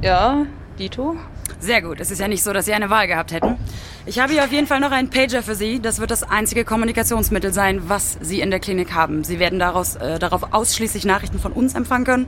Ja, 0.00 0.46
Dito? 0.78 1.16
Sehr 1.58 1.82
gut. 1.82 2.00
Es 2.00 2.10
ist 2.10 2.20
ja 2.20 2.28
nicht 2.28 2.42
so, 2.42 2.52
dass 2.52 2.66
Sie 2.66 2.72
eine 2.72 2.88
Wahl 2.88 3.08
gehabt 3.08 3.32
hätten. 3.32 3.56
Ich 4.06 4.20
habe 4.20 4.32
hier 4.32 4.44
auf 4.44 4.52
jeden 4.52 4.66
Fall 4.66 4.80
noch 4.80 4.92
einen 4.92 5.10
Pager 5.10 5.42
für 5.42 5.54
Sie. 5.54 5.80
Das 5.80 5.98
wird 5.98 6.10
das 6.10 6.22
einzige 6.22 6.64
Kommunikationsmittel 6.64 7.52
sein, 7.52 7.88
was 7.88 8.16
Sie 8.20 8.40
in 8.40 8.50
der 8.50 8.60
Klinik 8.60 8.94
haben. 8.94 9.24
Sie 9.24 9.38
werden 9.38 9.58
daraus, 9.58 9.96
äh, 9.96 10.18
darauf 10.18 10.52
ausschließlich 10.52 11.04
Nachrichten 11.04 11.40
von 11.40 11.52
uns 11.52 11.74
empfangen 11.74 12.04
können. 12.04 12.26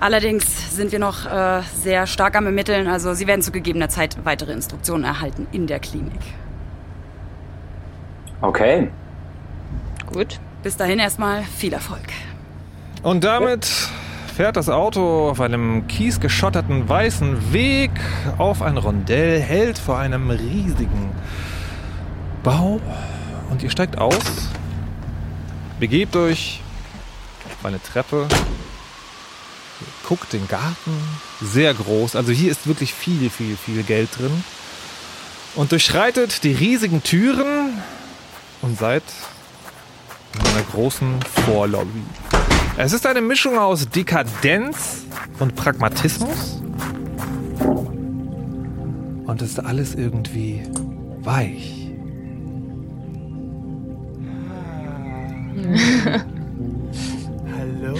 Allerdings 0.00 0.74
sind 0.74 0.92
wir 0.92 0.98
noch 0.98 1.26
äh, 1.26 1.62
sehr 1.74 2.06
stark 2.06 2.36
am 2.36 2.46
Ermitteln. 2.46 2.88
Also 2.88 3.14
Sie 3.14 3.26
werden 3.26 3.42
zu 3.42 3.52
gegebener 3.52 3.88
Zeit 3.88 4.16
weitere 4.24 4.52
Instruktionen 4.52 5.04
erhalten 5.04 5.46
in 5.52 5.66
der 5.66 5.80
Klinik. 5.80 6.20
Okay. 8.40 8.90
Gut. 10.12 10.40
Bis 10.62 10.76
dahin 10.76 10.98
erstmal 10.98 11.42
viel 11.42 11.74
Erfolg. 11.74 12.06
Und 13.02 13.24
damit 13.24 13.68
fährt 14.34 14.56
das 14.56 14.68
Auto 14.68 15.30
auf 15.30 15.40
einem 15.40 15.86
kiesgeschotterten 15.86 16.88
weißen 16.88 17.52
Weg 17.52 17.92
auf 18.36 18.62
ein 18.62 18.78
Rondell, 18.78 19.40
hält 19.40 19.78
vor 19.78 19.98
einem 19.98 20.28
riesigen 20.30 21.12
Bau 22.42 22.80
und 23.50 23.62
ihr 23.62 23.70
steigt 23.70 23.96
aus, 23.96 24.48
begebt 25.78 26.16
euch 26.16 26.60
auf 27.46 27.64
eine 27.64 27.80
Treppe, 27.80 28.26
guckt 30.08 30.32
den 30.32 30.48
Garten, 30.48 30.92
sehr 31.40 31.72
groß, 31.72 32.16
also 32.16 32.32
hier 32.32 32.50
ist 32.50 32.66
wirklich 32.66 32.92
viel, 32.92 33.30
viel, 33.30 33.56
viel 33.56 33.84
Geld 33.84 34.18
drin 34.18 34.42
und 35.54 35.70
durchschreitet 35.70 36.42
die 36.42 36.52
riesigen 36.52 37.04
Türen 37.04 37.80
und 38.62 38.76
seid 38.76 39.04
in 40.34 40.40
einer 40.40 40.64
großen 40.72 41.20
Vorlobby. 41.46 42.02
Es 42.76 42.92
ist 42.92 43.06
eine 43.06 43.20
Mischung 43.20 43.56
aus 43.56 43.88
Dekadenz 43.88 45.04
und 45.38 45.54
Pragmatismus. 45.54 46.60
Und 49.26 49.42
es 49.42 49.50
ist 49.50 49.60
alles 49.60 49.94
irgendwie 49.94 50.60
weich. 51.20 51.88
Hallo. 57.56 57.96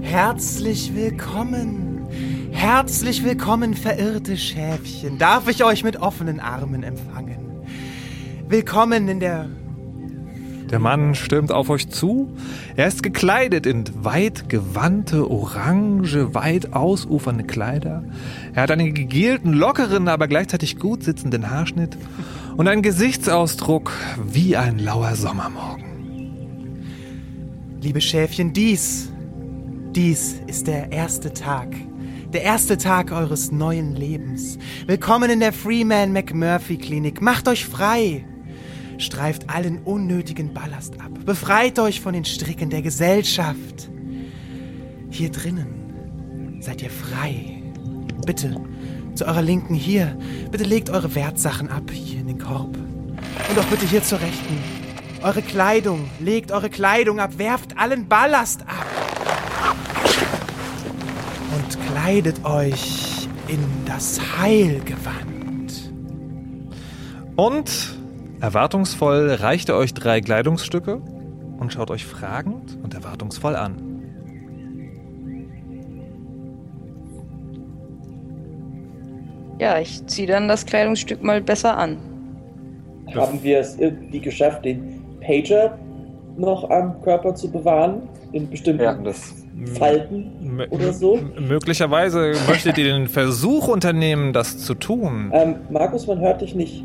Herzlich 0.00 0.92
willkommen. 0.96 2.08
Herzlich 2.50 3.22
willkommen, 3.22 3.74
verirrte 3.74 4.36
Schäfchen. 4.36 5.18
Darf 5.18 5.46
ich 5.46 5.62
euch 5.62 5.84
mit 5.84 5.98
offenen 5.98 6.40
Armen 6.40 6.82
empfangen? 6.82 7.38
Willkommen 8.48 9.08
in 9.08 9.20
der 9.20 9.48
Der 10.70 10.78
Mann 10.78 11.14
stürmt 11.14 11.52
auf 11.52 11.70
euch 11.70 11.88
zu. 11.88 12.32
Er 12.76 12.88
ist 12.88 13.02
gekleidet 13.02 13.66
in 13.66 13.84
weit 14.02 14.48
gewandte, 14.48 15.30
orange, 15.30 16.34
weit 16.34 16.72
ausufernde 16.72 17.44
Kleider. 17.44 18.02
Er 18.54 18.62
hat 18.62 18.70
einen 18.70 18.94
gegelten, 18.94 19.52
lockeren, 19.52 20.08
aber 20.08 20.26
gleichzeitig 20.26 20.78
gut 20.78 21.04
sitzenden 21.04 21.50
Haarschnitt 21.50 21.96
und 22.56 22.68
einen 22.68 22.82
Gesichtsausdruck 22.82 23.92
wie 24.24 24.56
ein 24.56 24.78
lauer 24.78 25.14
Sommermorgen. 25.16 25.84
Liebe 27.80 28.00
Schäfchen, 28.00 28.52
dies, 28.52 29.12
dies 29.94 30.40
ist 30.46 30.66
der 30.66 30.90
erste 30.90 31.32
Tag. 31.34 31.68
Der 32.32 32.42
erste 32.42 32.78
Tag 32.78 33.12
eures 33.12 33.52
neuen 33.52 33.94
Lebens. 33.94 34.58
Willkommen 34.86 35.30
in 35.30 35.40
der 35.40 35.52
Freeman 35.52 36.12
McMurphy 36.12 36.78
Klinik. 36.78 37.20
Macht 37.20 37.46
euch 37.46 37.64
frei. 37.64 38.24
Streift 38.98 39.50
allen 39.50 39.82
unnötigen 39.82 40.54
Ballast 40.54 41.00
ab. 41.00 41.10
Befreit 41.24 41.78
euch 41.78 42.00
von 42.00 42.14
den 42.14 42.24
Stricken 42.24 42.70
der 42.70 42.82
Gesellschaft. 42.82 43.90
Hier 45.10 45.30
drinnen 45.30 46.58
seid 46.60 46.82
ihr 46.82 46.90
frei. 46.90 47.62
Bitte, 48.26 48.56
zu 49.14 49.26
eurer 49.26 49.42
Linken 49.42 49.74
hier. 49.74 50.16
Bitte 50.50 50.64
legt 50.64 50.90
eure 50.90 51.14
Wertsachen 51.14 51.68
ab, 51.68 51.90
hier 51.92 52.20
in 52.20 52.26
den 52.26 52.38
Korb. 52.38 52.76
Und 52.76 53.58
auch 53.58 53.64
bitte 53.66 53.86
hier 53.86 54.02
zur 54.02 54.20
Rechten. 54.20 54.58
Eure 55.22 55.42
Kleidung, 55.42 56.10
legt 56.20 56.52
eure 56.52 56.70
Kleidung 56.70 57.20
ab, 57.20 57.38
werft 57.38 57.78
allen 57.78 58.08
Ballast 58.08 58.62
ab. 58.62 58.86
Und 61.56 61.78
kleidet 61.90 62.44
euch 62.44 63.28
in 63.48 63.60
das 63.86 64.20
Heilgewand. 64.38 65.92
Und 67.36 67.98
erwartungsvoll 68.44 69.30
reicht 69.40 69.70
er 69.70 69.76
euch 69.76 69.94
drei 69.94 70.20
Kleidungsstücke 70.20 71.00
und 71.58 71.72
schaut 71.72 71.90
euch 71.90 72.04
fragend 72.04 72.78
und 72.82 72.92
erwartungsvoll 72.92 73.56
an. 73.56 73.76
Ja, 79.58 79.78
ich 79.78 80.06
ziehe 80.06 80.28
dann 80.28 80.46
das 80.46 80.66
Kleidungsstück 80.66 81.22
mal 81.22 81.40
besser 81.40 81.78
an. 81.78 81.96
Haben 83.14 83.42
wir 83.42 83.60
es 83.60 83.78
irgendwie 83.78 84.20
geschafft, 84.20 84.66
den 84.66 85.02
Pager 85.20 85.78
noch 86.36 86.68
am 86.68 87.00
Körper 87.00 87.34
zu 87.34 87.50
bewahren? 87.50 88.02
In 88.32 88.50
bestimmten 88.50 88.82
Ja, 88.82 88.92
das. 88.92 89.34
Falten 89.78 90.60
oder 90.68 90.92
so? 90.92 91.18
Möglicherweise 91.38 92.32
möchtet 92.48 92.76
ihr 92.76 92.84
den 92.84 93.06
Versuch 93.06 93.68
unternehmen, 93.68 94.32
das 94.32 94.58
zu 94.58 94.74
tun. 94.74 95.30
Ähm, 95.32 95.54
Markus, 95.70 96.08
man 96.08 96.18
hört 96.18 96.42
dich 96.42 96.56
nicht. 96.56 96.84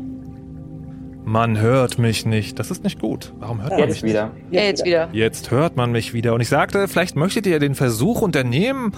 Man 1.30 1.60
hört 1.60 1.96
mich 1.96 2.26
nicht. 2.26 2.58
Das 2.58 2.72
ist 2.72 2.82
nicht 2.82 2.98
gut. 3.00 3.32
Warum 3.38 3.62
hört 3.62 3.70
man 3.70 3.78
mich 3.82 3.88
Jetzt 3.88 4.02
nicht? 4.02 4.10
wieder. 4.12 4.30
Ja, 4.50 4.62
jetzt 4.62 4.84
wieder. 4.84 5.08
Jetzt 5.12 5.52
hört 5.52 5.76
man 5.76 5.92
mich 5.92 6.12
wieder. 6.12 6.34
Und 6.34 6.40
ich 6.40 6.48
sagte, 6.48 6.88
vielleicht 6.88 7.14
möchtet 7.14 7.46
ihr 7.46 7.60
den 7.60 7.76
Versuch 7.76 8.20
unternehmen 8.20 8.90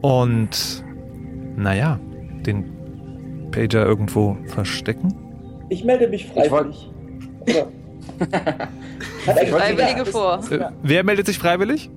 und, 0.00 0.82
naja, 1.56 2.00
den 2.44 2.64
Pager 3.52 3.86
irgendwo 3.86 4.36
verstecken? 4.46 5.14
Ich 5.68 5.84
melde 5.84 6.08
mich 6.08 6.34
wollt- 6.34 6.48
freiwillig. 6.48 6.90
Oder? 7.42 7.66
Hat 9.26 9.38
eigentlich 9.38 9.50
Freiwillige 9.50 10.04
vor. 10.06 10.40
Äh, 10.50 10.70
wer 10.82 11.04
meldet 11.04 11.26
sich 11.26 11.38
freiwillig? 11.38 11.90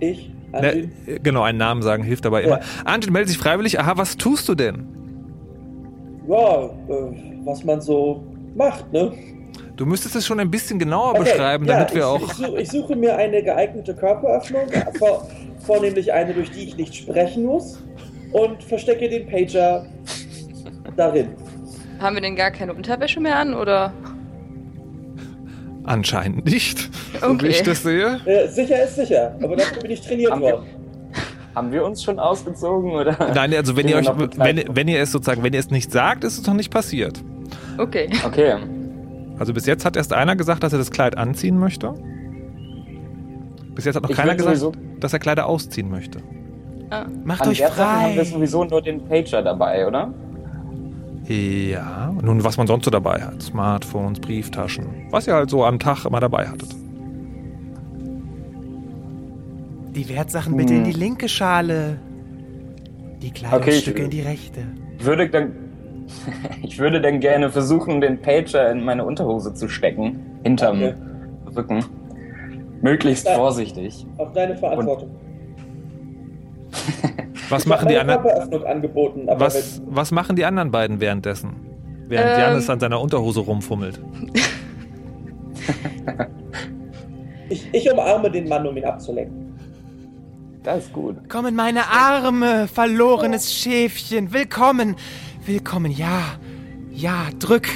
Ich. 0.00 0.28
Ne, 0.50 0.90
äh, 1.06 1.20
genau, 1.22 1.42
einen 1.42 1.58
Namen 1.58 1.82
sagen 1.82 2.02
hilft 2.02 2.24
dabei 2.24 2.42
immer. 2.42 2.58
Ja. 2.58 2.64
Angel 2.84 3.12
meldet 3.12 3.28
sich 3.28 3.38
freiwillig. 3.38 3.78
Aha, 3.78 3.92
was 3.96 4.16
tust 4.16 4.48
du 4.48 4.56
denn? 4.56 4.88
Ja, 6.28 6.64
äh, 6.88 7.31
was 7.44 7.64
man 7.64 7.80
so 7.80 8.22
macht, 8.54 8.92
ne? 8.92 9.12
Du 9.76 9.86
müsstest 9.86 10.14
es 10.16 10.26
schon 10.26 10.38
ein 10.38 10.50
bisschen 10.50 10.78
genauer 10.78 11.10
Okay, 11.10 11.20
beschreiben, 11.24 11.64
ja, 11.66 11.74
damit 11.78 11.90
wir 11.94 11.98
ich, 12.00 12.04
auch. 12.04 12.20
Ich 12.22 12.32
suche, 12.34 12.60
ich 12.60 12.70
suche 12.70 12.96
mir 12.96 13.16
eine 13.16 13.42
geeignete 13.42 13.94
Körperöffnung, 13.94 14.62
vor, 14.98 15.26
vornehmlich 15.60 16.12
eine, 16.12 16.34
durch 16.34 16.50
die 16.50 16.64
ich 16.64 16.76
nicht 16.76 16.94
sprechen 16.94 17.44
muss, 17.44 17.82
und 18.32 18.62
verstecke 18.62 19.08
den 19.08 19.26
Pager 19.26 19.86
darin. 20.96 21.28
Haben 22.00 22.16
wir 22.16 22.22
denn 22.22 22.36
gar 22.36 22.50
keine 22.50 22.74
Unterwäsche 22.74 23.20
mehr 23.20 23.36
an 23.36 23.54
oder? 23.54 23.92
Anscheinend 25.84 26.44
nicht, 26.44 26.90
so 27.20 27.28
wie 27.28 27.34
Okay. 27.34 27.46
ich 27.48 27.62
das 27.62 27.82
sehe. 27.82 28.20
Äh, 28.24 28.46
sicher 28.48 28.84
ist 28.84 28.96
sicher, 28.96 29.36
aber 29.42 29.56
dafür 29.56 29.82
bin 29.82 29.90
ich 29.90 30.00
trainiert 30.00 30.30
Haben 30.32 30.42
wir- 30.42 30.52
worden. 30.52 30.66
Haben 31.54 31.70
wir 31.72 31.84
uns 31.84 32.02
schon 32.02 32.18
ausgezogen 32.18 32.92
oder? 32.92 33.16
Nein, 33.34 33.52
also 33.54 33.76
wenn 33.76 33.86
ihr, 33.88 33.96
euch, 33.96 34.08
wenn, 34.36 34.62
wenn 34.74 34.88
ihr 34.88 35.00
es 35.00 35.12
sozusagen, 35.12 35.42
wenn 35.42 35.52
ihr 35.52 35.60
es 35.60 35.70
nicht 35.70 35.92
sagt, 35.92 36.24
ist 36.24 36.38
es 36.38 36.46
noch 36.46 36.54
nicht 36.54 36.70
passiert. 36.72 37.22
Okay. 37.78 38.08
Okay. 38.24 38.54
Also 39.38 39.52
bis 39.52 39.66
jetzt 39.66 39.84
hat 39.84 39.96
erst 39.96 40.12
einer 40.12 40.36
gesagt, 40.36 40.62
dass 40.62 40.72
er 40.72 40.78
das 40.78 40.90
Kleid 40.90 41.18
anziehen 41.18 41.58
möchte. 41.58 41.92
Bis 43.74 43.84
jetzt 43.84 43.96
hat 43.96 44.02
noch 44.02 44.10
Ich 44.10 44.16
keiner 44.16 44.34
gesagt, 44.34 44.56
sowieso- 44.58 44.72
dass 45.00 45.12
er 45.12 45.18
Kleider 45.18 45.46
ausziehen 45.46 45.90
möchte. 45.90 46.20
Ah. 46.90 47.06
Macht 47.24 47.42
An 47.42 47.48
euch 47.48 47.58
Sache 47.58 47.84
haben 47.84 48.14
wir 48.14 48.24
frei. 48.24 48.30
sowieso 48.30 48.64
nur 48.64 48.82
den 48.82 49.04
Pager 49.06 49.42
dabei, 49.42 49.86
oder? 49.86 50.12
Ja, 51.26 52.12
nun 52.22 52.42
was 52.44 52.56
man 52.56 52.66
sonst 52.66 52.84
so 52.84 52.90
dabei 52.90 53.20
hat. 53.22 53.40
Smartphones, 53.42 54.20
Brieftaschen. 54.20 54.86
Was 55.10 55.26
ihr 55.26 55.34
halt 55.34 55.50
so 55.50 55.64
am 55.64 55.78
Tag 55.78 56.04
immer 56.04 56.20
dabei 56.20 56.48
hattet. 56.48 56.68
Die 59.94 60.08
Wertsachen 60.08 60.56
bitte 60.56 60.74
in 60.74 60.84
die 60.84 60.92
linke 60.92 61.28
Schale. 61.28 61.98
Die 63.20 63.30
Kleidungsstücke 63.30 63.98
ich- 63.98 64.04
in 64.04 64.10
die 64.10 64.20
rechte. 64.22 64.60
Ich 64.98 65.04
würde 65.04 65.28
dann, 65.28 65.52
ich 66.62 66.78
würde 66.78 67.00
dann 67.00 67.20
gerne 67.20 67.50
versuchen, 67.50 68.00
den 68.00 68.20
Pager 68.20 68.70
in 68.70 68.84
meine 68.84 69.04
Unterhose 69.04 69.52
zu 69.54 69.68
stecken, 69.68 70.20
hinterm 70.42 70.76
Okay. 70.78 70.94
Rücken. 71.56 71.84
Möglichst 72.80 73.26
Ja. 73.26 73.34
vorsichtig. 73.34 74.06
Auf 74.16 74.32
deine 74.32 74.56
Verantwortung. 74.56 75.10
Was 77.50 77.66
machen 77.66 77.88
die 77.88 77.96
anderen? 77.98 78.26
Angeboten, 78.64 79.28
aber 79.28 79.40
Was, 79.40 79.82
was 79.86 80.10
machen 80.10 80.36
die 80.36 80.44
anderen 80.44 80.70
beiden 80.70 81.00
währenddessen? 81.00 81.50
Während 82.08 82.30
Ähm. 82.32 82.40
Janis 82.40 82.70
an 82.70 82.80
seiner 82.80 83.00
Unterhose 83.00 83.40
rumfummelt. 83.40 84.00
ich, 87.50 87.68
ich 87.72 87.92
umarme 87.92 88.30
den 88.30 88.48
Mann, 88.48 88.66
um 88.66 88.76
ihn 88.76 88.84
abzulenken. 88.84 89.51
Das 90.62 90.84
ist 90.84 90.92
gut. 90.92 91.16
Komm 91.28 91.46
in 91.46 91.56
meine 91.56 91.88
Arme, 91.88 92.68
verlorenes 92.68 93.52
Schäfchen. 93.52 94.32
Willkommen. 94.32 94.94
Willkommen, 95.44 95.90
ja. 95.90 96.20
Ja, 96.92 97.26
drück. 97.40 97.68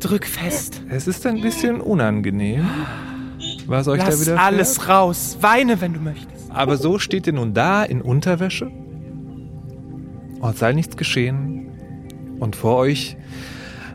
Drück 0.00 0.26
fest. 0.26 0.82
Es 0.90 1.06
ist 1.08 1.24
ein 1.24 1.40
bisschen 1.40 1.80
unangenehm, 1.80 2.68
was 3.66 3.88
euch 3.88 4.00
da 4.00 4.08
Lass 4.08 4.20
wieder 4.20 4.38
alles 4.38 4.86
raus. 4.86 5.38
Weine, 5.40 5.80
wenn 5.80 5.94
du 5.94 6.00
möchtest. 6.00 6.50
Aber 6.50 6.76
so 6.76 6.98
steht 6.98 7.26
ihr 7.26 7.32
nun 7.32 7.54
da 7.54 7.82
in 7.82 8.02
Unterwäsche. 8.02 8.70
Und 10.40 10.58
sei 10.58 10.74
nichts 10.74 10.98
geschehen. 10.98 11.70
Und 12.38 12.54
vor 12.54 12.76
euch 12.76 13.16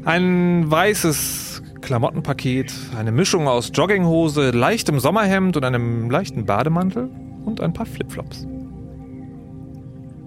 ein 0.04 0.64
weißes 0.72 1.62
Klamottenpaket, 1.82 2.74
eine 2.98 3.12
Mischung 3.12 3.48
aus 3.48 3.70
Jogginghose, 3.72 4.50
leichtem 4.50 5.00
Sommerhemd 5.00 5.58
und 5.58 5.64
einem 5.64 6.10
leichten 6.10 6.48
Bademantel 6.48 7.12
und 7.46 7.62
ein 7.62 7.74
paar 7.74 7.86
Flipflops. 7.86 8.48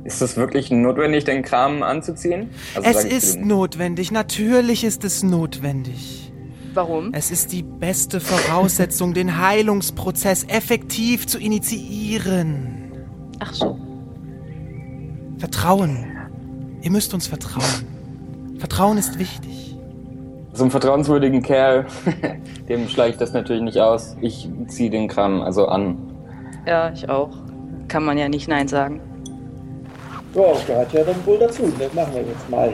Ist 0.05 0.21
es 0.21 0.37
wirklich 0.37 0.71
notwendig, 0.71 1.25
den 1.25 1.43
Kram 1.43 1.83
anzuziehen? 1.83 2.51
Also 2.75 2.89
Es 2.89 3.05
ist 3.05 3.41
notwendig. 3.41 4.13
Natürlich 4.13 4.85
ist 4.85 5.03
es 5.03 5.23
notwendig. 5.23 6.31
Warum? 6.75 7.15
Es 7.15 7.31
ist 7.31 7.53
die 7.53 7.63
beste 7.63 8.21
Voraussetzung, 8.21 9.15
den 9.15 9.39
Heilungsprozess 9.41 10.45
effektiv 10.49 11.27
zu 11.27 11.39
initiieren. 11.39 12.93
Ach 13.39 13.55
so. 13.55 13.79
Vertrauen. 15.39 16.07
Ihr 16.83 16.91
müsst 16.91 17.15
uns 17.15 17.27
vertrauen. 17.27 18.59
Vertrauen 18.59 18.99
ist 18.99 19.19
wichtig. 19.19 19.77
So 20.53 20.65
einem 20.65 20.71
vertrauenswürdigen 20.71 21.43
Kerl, 21.43 21.87
dem 22.69 22.89
schlage 22.89 23.13
ich 23.13 23.17
das 23.17 23.33
natürlich 23.33 23.63
nicht 23.63 23.79
aus. 23.79 24.17
Ich 24.21 24.49
ziehe 24.69 24.91
den 24.91 25.09
Kram 25.09 25.41
also 25.41 25.67
an. 25.67 25.97
Ja, 26.67 26.91
ich 26.93 27.09
auch. 27.09 27.31
Kann 27.89 28.05
man 28.05 28.19
ja 28.19 28.29
nicht 28.29 28.49
Nein 28.49 28.69
sagen. 28.69 29.01
Ja, 30.35 30.53
gehört 30.67 30.93
ja 30.93 31.05
dann 31.05 31.27
wohl 31.27 31.39
dazu. 31.39 31.73
Das 31.79 31.93
machen 31.95 32.15
wir 32.15 32.23
jetzt 32.23 32.51
mal. 32.51 32.73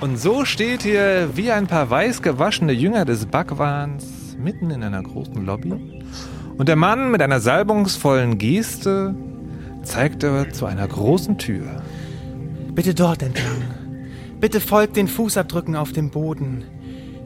Und 0.00 0.18
so 0.18 0.44
steht 0.44 0.84
ihr 0.84 1.30
wie 1.34 1.50
ein 1.50 1.66
paar 1.66 1.90
weiß 1.90 2.22
gewaschene 2.22 2.72
Jünger 2.72 3.04
des 3.04 3.26
Backwahns 3.26 4.36
mitten 4.38 4.70
in 4.70 4.82
einer 4.82 5.02
großen 5.02 5.44
Lobby. 5.44 6.02
Und 6.56 6.68
der 6.68 6.76
Mann 6.76 7.10
mit 7.10 7.22
einer 7.22 7.40
salbungsvollen 7.40 8.38
Geste 8.38 9.14
zeigte 9.82 10.48
zu 10.52 10.66
einer 10.66 10.86
großen 10.86 11.38
Tür. 11.38 11.82
Bitte 12.74 12.94
dort 12.94 13.22
entlang. 13.22 13.62
Bitte 14.40 14.60
folgt 14.60 14.96
den 14.96 15.08
Fußabdrücken 15.08 15.76
auf 15.76 15.92
dem 15.92 16.10
Boden. 16.10 16.64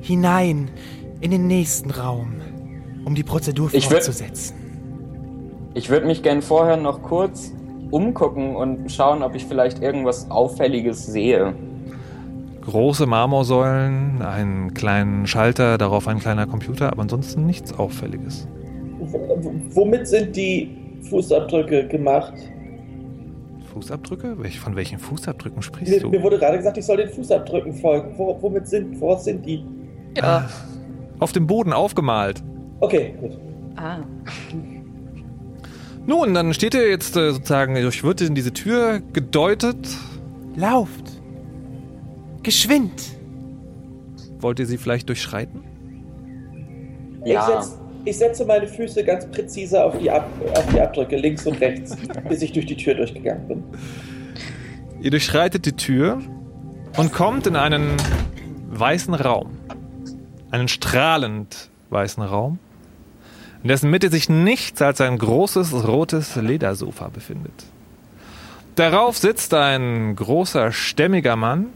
Hinein 0.00 0.70
in 1.20 1.30
den 1.30 1.46
nächsten 1.46 1.90
Raum, 1.90 2.40
um 3.04 3.14
die 3.14 3.22
Prozedur 3.22 3.70
fortzusetzen. 3.70 4.63
Ich 5.74 5.90
würde 5.90 6.06
mich 6.06 6.22
gern 6.22 6.40
vorher 6.40 6.76
noch 6.76 7.02
kurz 7.02 7.52
umgucken 7.90 8.54
und 8.54 8.90
schauen, 8.90 9.22
ob 9.22 9.34
ich 9.34 9.44
vielleicht 9.44 9.82
irgendwas 9.82 10.30
Auffälliges 10.30 11.04
sehe. 11.06 11.54
Große 12.62 13.06
Marmorsäulen, 13.06 14.22
einen 14.22 14.72
kleinen 14.72 15.26
Schalter, 15.26 15.76
darauf 15.76 16.08
ein 16.08 16.18
kleiner 16.20 16.46
Computer, 16.46 16.90
aber 16.92 17.02
ansonsten 17.02 17.44
nichts 17.44 17.76
Auffälliges. 17.76 18.48
W 19.00 19.18
womit 19.70 20.06
sind 20.08 20.34
die 20.34 20.76
Fußabdrücke 21.10 21.88
gemacht? 21.88 22.32
Fußabdrücke? 23.72 24.36
Von 24.62 24.76
welchen 24.76 24.98
Fußabdrücken 24.98 25.60
sprichst 25.60 25.92
Mir, 25.92 26.00
du? 26.00 26.08
mir 26.10 26.22
wurde 26.22 26.38
gerade 26.38 26.56
gesagt, 26.56 26.78
ich 26.78 26.86
soll 26.86 26.98
den 26.98 27.10
Fußabdrücken 27.10 27.74
folgen. 27.74 28.14
Wo, 28.16 28.38
womit 28.40 28.68
sind, 28.68 28.98
woraus 29.00 29.24
sind 29.24 29.44
die? 29.44 29.64
Ja. 30.16 30.48
Auf 31.18 31.32
dem 31.32 31.46
Boden 31.46 31.72
aufgemalt. 31.72 32.42
Okay, 32.80 33.14
gut. 33.20 33.38
Ah. 33.76 33.98
Nun, 36.06 36.34
dann 36.34 36.52
steht 36.52 36.74
ihr 36.74 36.88
jetzt 36.88 37.16
äh, 37.16 37.32
sozusagen, 37.32 37.76
euch 37.76 38.04
wird 38.04 38.20
in 38.20 38.34
diese 38.34 38.52
Tür 38.52 39.00
gedeutet. 39.12 39.76
Lauft. 40.54 41.12
Geschwind. 42.42 42.92
Wollt 44.38 44.58
ihr 44.58 44.66
sie 44.66 44.76
vielleicht 44.76 45.08
durchschreiten? 45.08 45.64
Ich, 47.24 47.38
setz, 47.40 47.78
ich 48.04 48.18
setze 48.18 48.44
meine 48.44 48.66
Füße 48.66 49.02
ganz 49.02 49.26
präzise 49.30 49.82
auf 49.82 49.96
die, 49.96 50.10
Ab 50.10 50.28
auf 50.54 50.66
die 50.66 50.80
Abdrücke 50.80 51.16
links 51.16 51.46
und 51.46 51.58
rechts, 51.60 51.96
bis 52.28 52.42
ich 52.42 52.52
durch 52.52 52.66
die 52.66 52.76
Tür 52.76 52.94
durchgegangen 52.94 53.48
bin. 53.48 53.64
Ihr 55.00 55.10
durchschreitet 55.10 55.64
die 55.64 55.72
Tür 55.72 56.20
und 56.98 57.12
kommt 57.12 57.46
in 57.46 57.56
einen 57.56 57.96
weißen 58.68 59.14
Raum. 59.14 59.58
Einen 60.50 60.68
strahlend 60.68 61.70
weißen 61.88 62.22
Raum, 62.22 62.58
in 63.64 63.68
dessen 63.68 63.90
Mitte 63.90 64.10
sich 64.10 64.28
nichts 64.28 64.82
als 64.82 65.00
ein 65.00 65.16
großes 65.16 65.88
rotes 65.88 66.36
Ledersofa 66.36 67.08
befindet. 67.08 67.64
Darauf 68.74 69.16
sitzt 69.16 69.54
ein 69.54 70.14
großer, 70.16 70.70
stämmiger 70.70 71.34
Mann, 71.34 71.68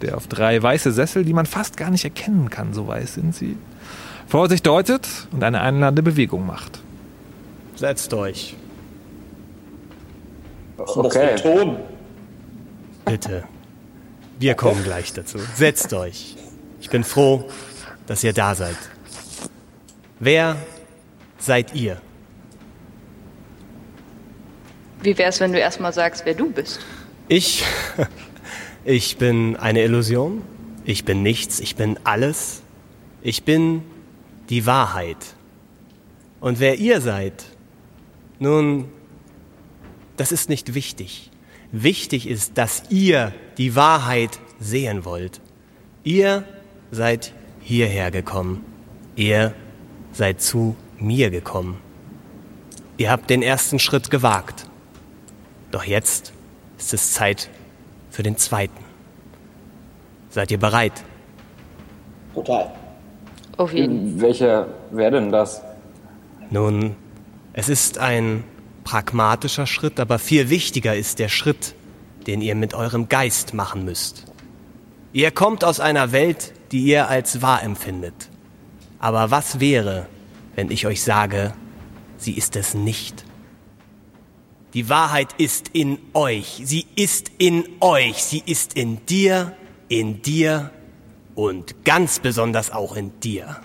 der 0.00 0.16
auf 0.16 0.28
drei 0.28 0.62
weiße 0.62 0.92
Sessel, 0.92 1.24
die 1.24 1.32
man 1.32 1.46
fast 1.46 1.76
gar 1.76 1.90
nicht 1.90 2.04
erkennen 2.04 2.50
kann, 2.50 2.72
so 2.72 2.86
weiß 2.86 3.14
sind 3.14 3.34
sie, 3.34 3.56
vor 4.28 4.48
sich 4.48 4.62
deutet 4.62 5.08
und 5.32 5.42
eine 5.42 5.60
einladende 5.60 6.04
Bewegung 6.04 6.46
macht. 6.46 6.78
Setzt 7.74 8.14
euch. 8.14 8.54
Ein 10.78 11.36
Ton? 11.36 11.76
Bitte. 13.04 13.42
Wir 14.38 14.54
kommen 14.54 14.84
gleich 14.84 15.12
dazu. 15.12 15.38
Setzt 15.56 15.92
euch. 15.92 16.36
Ich 16.80 16.90
bin 16.90 17.02
froh, 17.02 17.48
dass 18.06 18.22
ihr 18.22 18.32
da 18.32 18.54
seid. 18.54 18.76
Wer 20.20 20.56
seid 21.38 21.74
ihr? 21.74 22.00
Wie 25.02 25.16
wär's, 25.16 25.40
wenn 25.40 25.52
du 25.52 25.58
erstmal 25.58 25.94
sagst, 25.94 26.26
wer 26.26 26.34
du 26.34 26.50
bist? 26.50 26.80
Ich. 27.28 27.64
Ich 28.82 29.18
bin 29.18 29.56
eine 29.56 29.82
Illusion. 29.82 30.42
Ich 30.86 31.04
bin 31.04 31.22
nichts. 31.22 31.60
Ich 31.60 31.76
bin 31.76 31.98
alles. 32.02 32.62
Ich 33.20 33.44
bin 33.44 33.82
die 34.48 34.64
Wahrheit. 34.64 35.18
Und 36.40 36.60
wer 36.60 36.78
ihr 36.78 37.02
seid, 37.02 37.44
nun, 38.38 38.86
das 40.16 40.32
ist 40.32 40.48
nicht 40.48 40.72
wichtig. 40.72 41.30
Wichtig 41.72 42.26
ist, 42.26 42.56
dass 42.56 42.84
ihr 42.88 43.34
die 43.58 43.76
Wahrheit 43.76 44.40
sehen 44.58 45.04
wollt. 45.04 45.42
Ihr 46.02 46.44
seid 46.90 47.34
hierher 47.60 48.10
gekommen. 48.10 48.64
Ihr 49.14 49.54
seid 50.12 50.40
zu 50.40 50.76
mir 50.98 51.30
gekommen. 51.30 51.78
Ihr 52.96 53.10
habt 53.10 53.30
den 53.30 53.42
ersten 53.42 53.78
Schritt 53.78 54.10
gewagt. 54.10 54.66
Doch 55.70 55.84
jetzt 55.84 56.32
ist 56.78 56.94
es 56.94 57.12
Zeit 57.12 57.48
für 58.10 58.22
den 58.22 58.36
zweiten. 58.36 58.84
Seid 60.30 60.50
ihr 60.50 60.58
bereit? 60.58 61.04
Total. 62.34 62.70
Auf 63.56 63.72
jeden 63.72 64.20
Welcher 64.20 64.68
wäre 64.90 65.12
denn 65.12 65.30
das? 65.30 65.62
Nun, 66.50 66.96
es 67.52 67.68
ist 67.68 67.98
ein 67.98 68.44
pragmatischer 68.84 69.66
Schritt, 69.66 70.00
aber 70.00 70.18
viel 70.18 70.48
wichtiger 70.50 70.96
ist 70.96 71.18
der 71.18 71.28
Schritt, 71.28 71.74
den 72.26 72.40
ihr 72.40 72.54
mit 72.54 72.74
eurem 72.74 73.08
Geist 73.08 73.54
machen 73.54 73.84
müsst. 73.84 74.24
Ihr 75.12 75.30
kommt 75.30 75.64
aus 75.64 75.80
einer 75.80 76.12
Welt, 76.12 76.52
die 76.72 76.84
ihr 76.84 77.08
als 77.08 77.42
wahr 77.42 77.62
empfindet. 77.62 78.29
Aber 79.00 79.30
was 79.30 79.58
wäre, 79.60 80.06
wenn 80.54 80.70
ich 80.70 80.86
euch 80.86 81.02
sage, 81.02 81.54
sie 82.18 82.34
ist 82.34 82.54
es 82.54 82.74
nicht? 82.74 83.24
Die 84.74 84.88
Wahrheit 84.88 85.28
ist 85.38 85.70
in 85.72 85.98
euch. 86.14 86.60
Sie 86.64 86.86
ist 86.94 87.32
in 87.38 87.64
euch. 87.80 88.22
Sie 88.22 88.42
ist 88.46 88.74
in 88.74 89.04
dir, 89.06 89.56
in 89.88 90.22
dir 90.22 90.70
und 91.34 91.84
ganz 91.84 92.20
besonders 92.20 92.70
auch 92.70 92.94
in 92.94 93.18
dir. 93.20 93.60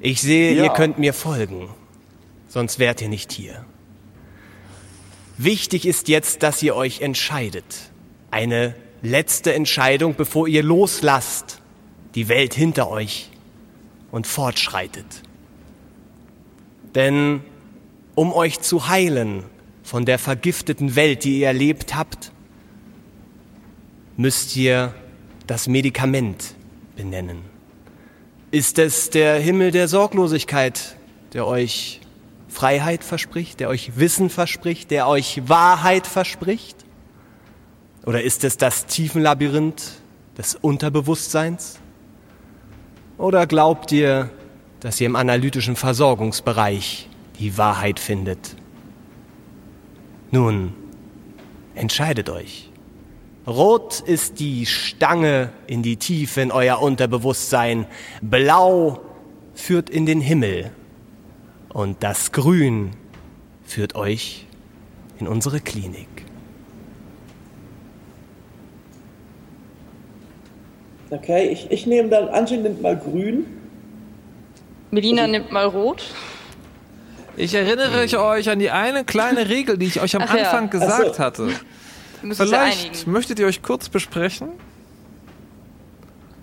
Ich 0.00 0.20
sehe, 0.20 0.54
Ja. 0.54 0.64
ihr 0.64 0.70
könnt 0.70 0.98
mir 0.98 1.14
folgen, 1.14 1.68
sonst 2.46 2.78
wärt 2.78 3.00
ihr 3.00 3.08
nicht 3.08 3.32
hier. 3.32 3.64
Wichtig 5.38 5.86
ist 5.86 6.08
jetzt, 6.08 6.42
dass 6.42 6.62
ihr 6.62 6.76
euch 6.76 7.00
entscheidet. 7.00 7.90
Eine 8.30 8.74
letzte 9.04 9.52
Entscheidung, 9.54 10.14
bevor 10.16 10.48
ihr 10.48 10.62
loslasst, 10.62 11.60
die 12.14 12.28
Welt 12.28 12.54
hinter 12.54 12.88
euch 12.88 13.30
und 14.10 14.26
fortschreitet. 14.26 15.06
Denn 16.94 17.42
um 18.14 18.32
euch 18.32 18.60
zu 18.60 18.88
heilen 18.88 19.44
von 19.82 20.04
der 20.04 20.18
vergifteten 20.18 20.96
Welt, 20.96 21.24
die 21.24 21.40
ihr 21.40 21.48
erlebt 21.48 21.94
habt, 21.94 22.32
müsst 24.16 24.56
ihr 24.56 24.94
das 25.46 25.68
Medikament 25.68 26.54
benennen. 26.96 27.42
Ist 28.50 28.78
es 28.78 29.10
der 29.10 29.38
Himmel 29.40 29.72
der 29.72 29.88
Sorglosigkeit, 29.88 30.96
der 31.32 31.46
euch 31.46 32.00
Freiheit 32.48 33.02
verspricht, 33.02 33.58
der 33.58 33.68
euch 33.68 33.98
Wissen 33.98 34.30
verspricht, 34.30 34.92
der 34.92 35.08
euch 35.08 35.48
Wahrheit 35.48 36.06
verspricht? 36.06 36.83
Oder 38.04 38.22
ist 38.22 38.44
es 38.44 38.56
das 38.56 38.86
Tiefenlabyrinth 38.86 39.92
des 40.36 40.56
Unterbewusstseins? 40.56 41.80
Oder 43.16 43.46
glaubt 43.46 43.92
ihr, 43.92 44.30
dass 44.80 45.00
ihr 45.00 45.06
im 45.06 45.16
analytischen 45.16 45.76
Versorgungsbereich 45.76 47.08
die 47.38 47.56
Wahrheit 47.56 47.98
findet? 47.98 48.56
Nun, 50.30 50.74
entscheidet 51.74 52.28
euch. 52.28 52.70
Rot 53.46 54.00
ist 54.00 54.40
die 54.40 54.66
Stange 54.66 55.52
in 55.66 55.82
die 55.82 55.96
Tiefe 55.96 56.40
in 56.40 56.50
euer 56.50 56.80
Unterbewusstsein. 56.80 57.86
Blau 58.20 59.00
führt 59.54 59.90
in 59.90 60.06
den 60.06 60.20
Himmel. 60.20 60.72
Und 61.68 62.02
das 62.02 62.32
Grün 62.32 62.90
führt 63.64 63.94
euch 63.94 64.46
in 65.18 65.28
unsere 65.28 65.60
Klinik. 65.60 66.13
Okay, 71.10 71.48
ich, 71.48 71.70
ich 71.70 71.86
nehme 71.86 72.08
dann, 72.08 72.28
Angie 72.28 72.56
nimmt 72.56 72.82
mal 72.82 72.96
grün. 72.96 73.46
Melina 74.90 75.26
nimmt 75.26 75.52
mal 75.52 75.66
rot. 75.66 76.04
Ich 77.36 77.54
erinnere 77.54 78.04
ich 78.04 78.16
euch 78.16 78.48
an 78.48 78.58
die 78.60 78.70
eine 78.70 79.04
kleine 79.04 79.48
Regel, 79.48 79.76
die 79.76 79.86
ich 79.86 80.00
euch 80.00 80.14
am 80.16 80.22
Ach 80.22 80.34
ja. 80.34 80.44
Anfang 80.44 80.70
gesagt 80.70 81.10
Ach 81.10 81.14
so. 81.14 81.18
hatte. 81.18 81.48
Ja 81.48 82.32
Vielleicht 82.34 83.06
möchtet 83.06 83.38
ihr 83.38 83.46
euch 83.46 83.60
kurz 83.62 83.88
besprechen? 83.88 84.48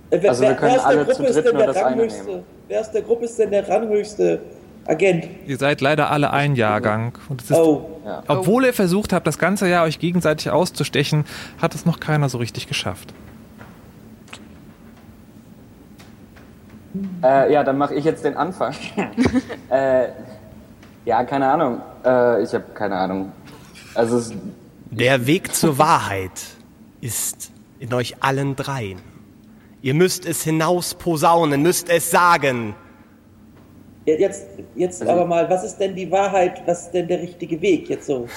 Äh, 0.10 0.20
wer, 0.22 0.30
Also 0.30 0.42
wir 0.44 0.50
wer, 0.50 0.56
können 0.58 0.80
alle 0.80 1.06
der 1.06 1.16
zu 1.16 1.24
Gruppe 1.24 1.30
ist 1.30 1.36
dritt 1.36 1.46
denn 1.46 1.54
nur 1.54 1.64
der 1.64 1.68
das 1.74 1.78
eine 1.78 1.86
ranghöchste? 1.88 2.26
nehmen. 2.28 2.44
Wer 2.68 2.82
aus 2.82 2.92
der 2.92 3.02
Gruppe 3.02 3.26
ist 3.26 3.40
denn 3.40 3.52
der 3.52 3.68
ranghöchste 3.68 4.40
Agent? 4.86 5.28
Ihr 5.48 5.58
seid 5.58 5.82
leider 5.82 6.12
alle 6.12 6.32
ein 6.32 6.56
Jahrgang. 6.56 7.14
Und 7.30 7.42
es 7.42 7.50
ist, 7.50 7.58
Oh, 7.58 8.00
Ja. 8.06 8.24
Obwohl 8.28 8.66
ihr 8.66 8.74
versucht 8.74 9.14
habt, 9.14 9.26
das 9.28 9.40
ganze 9.40 9.68
Jahr 9.70 9.86
euch 9.86 10.00
gegenseitig 10.00 10.50
auszustechen, 10.52 11.26
hat 11.62 11.74
es 11.74 11.86
noch 11.86 12.00
keiner 12.00 12.30
so 12.30 12.38
richtig 12.38 12.68
geschafft. 12.68 13.14
Äh, 17.24 17.54
ja, 17.54 17.64
dann 17.64 17.78
mache 17.78 17.96
ich 17.96 18.04
jetzt 18.06 18.24
den 18.26 18.36
Anfang. 18.38 18.74
äh, 19.70 20.08
ja, 21.06 21.24
keine 21.24 21.48
Ahnung. 21.48 21.82
Äh, 22.06 22.44
ich 22.44 22.54
habe 22.54 22.66
keine 22.74 22.96
Ahnung. 22.96 23.32
Also 23.96 24.18
es, 24.18 24.34
Der 24.90 25.26
Weg 25.28 25.54
zur 25.54 25.78
Wahrheit 25.78 26.32
ist 27.02 27.52
in 27.80 27.94
euch 27.94 28.16
allen 28.22 28.56
dreien. 28.56 29.00
Ihr 29.82 29.94
müsst 29.94 30.26
es 30.26 30.44
hinaus 30.44 30.94
posaunen, 30.94 31.64
müsst 31.64 31.90
es 31.90 32.12
sagen. 32.12 32.76
Jetzt, 34.06 34.48
jetzt 34.76 35.02
Also- 35.02 35.14
aber 35.14 35.26
mal, 35.26 35.50
was 35.50 35.64
ist 35.64 35.78
denn 35.78 35.96
die 35.96 36.10
Wahrheit? 36.12 36.62
Was 36.66 36.84
ist 36.86 36.92
denn 36.92 37.08
der 37.08 37.20
richtige 37.22 37.60
Weg 37.62 37.90
jetzt 37.90 38.06
so? 38.08 38.28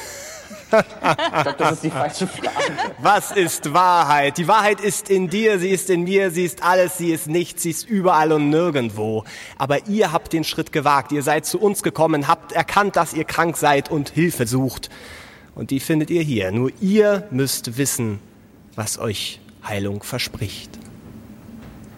Ich 0.79 1.43
glaube, 1.43 1.55
das 1.59 1.73
ist 1.73 1.85
die 1.85 1.91
falsche 1.91 2.27
Frage. 2.27 2.73
Was 2.99 3.31
ist 3.31 3.73
Wahrheit? 3.73 4.39
Die 4.39 4.49
Wahrheit 4.49 4.81
ist 4.81 5.11
in 5.11 5.29
dir, 5.29 5.59
sie 5.59 5.71
ist 5.71 5.91
in 5.91 6.05
mir, 6.05 6.31
sie 6.31 6.45
ist 6.45 6.63
alles, 6.63 6.99
sie 6.99 7.13
ist 7.13 7.29
nichts, 7.29 7.63
sie 7.63 7.71
ist 7.71 7.89
überall 7.89 8.33
und 8.33 8.51
nirgendwo. 8.51 9.25
Aber 9.59 9.87
ihr 9.87 10.13
habt 10.13 10.33
den 10.33 10.45
Schritt 10.45 10.73
gewagt, 10.73 11.13
ihr 11.13 11.23
seid 11.23 11.47
zu 11.47 11.61
uns 11.61 11.83
gekommen, 11.83 12.29
habt 12.29 12.53
erkannt, 12.53 12.97
dass 12.97 13.15
ihr 13.15 13.25
krank 13.25 13.57
seid 13.57 13.91
und 13.91 14.11
Hilfe 14.11 14.47
sucht. 14.47 14.91
Und 15.55 15.71
die 15.71 15.81
findet 15.81 16.11
ihr 16.11 16.23
hier. 16.23 16.51
Nur 16.51 16.71
ihr 16.81 17.29
müsst 17.31 17.79
wissen, 17.79 18.19
was 18.75 18.99
euch 18.99 19.41
Heilung 19.67 20.03
verspricht. 20.03 20.71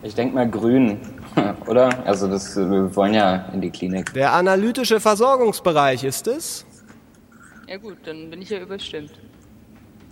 Ich 0.02 0.14
denke 0.14 0.34
mal 0.34 0.48
grün, 0.48 0.98
oder? 1.66 2.06
Also 2.06 2.28
das, 2.28 2.56
wir 2.56 2.94
wollen 2.94 3.14
ja 3.14 3.46
in 3.52 3.60
die 3.60 3.70
Klinik. 3.70 4.12
Der 4.14 4.32
analytische 4.32 5.00
Versorgungsbereich 5.00 6.04
ist 6.04 6.26
es. 6.26 6.64
Ja 7.68 7.76
gut, 7.78 7.98
dann 8.04 8.30
bin 8.30 8.42
ich 8.42 8.50
ja 8.50 8.60
überstimmt. 8.60 9.12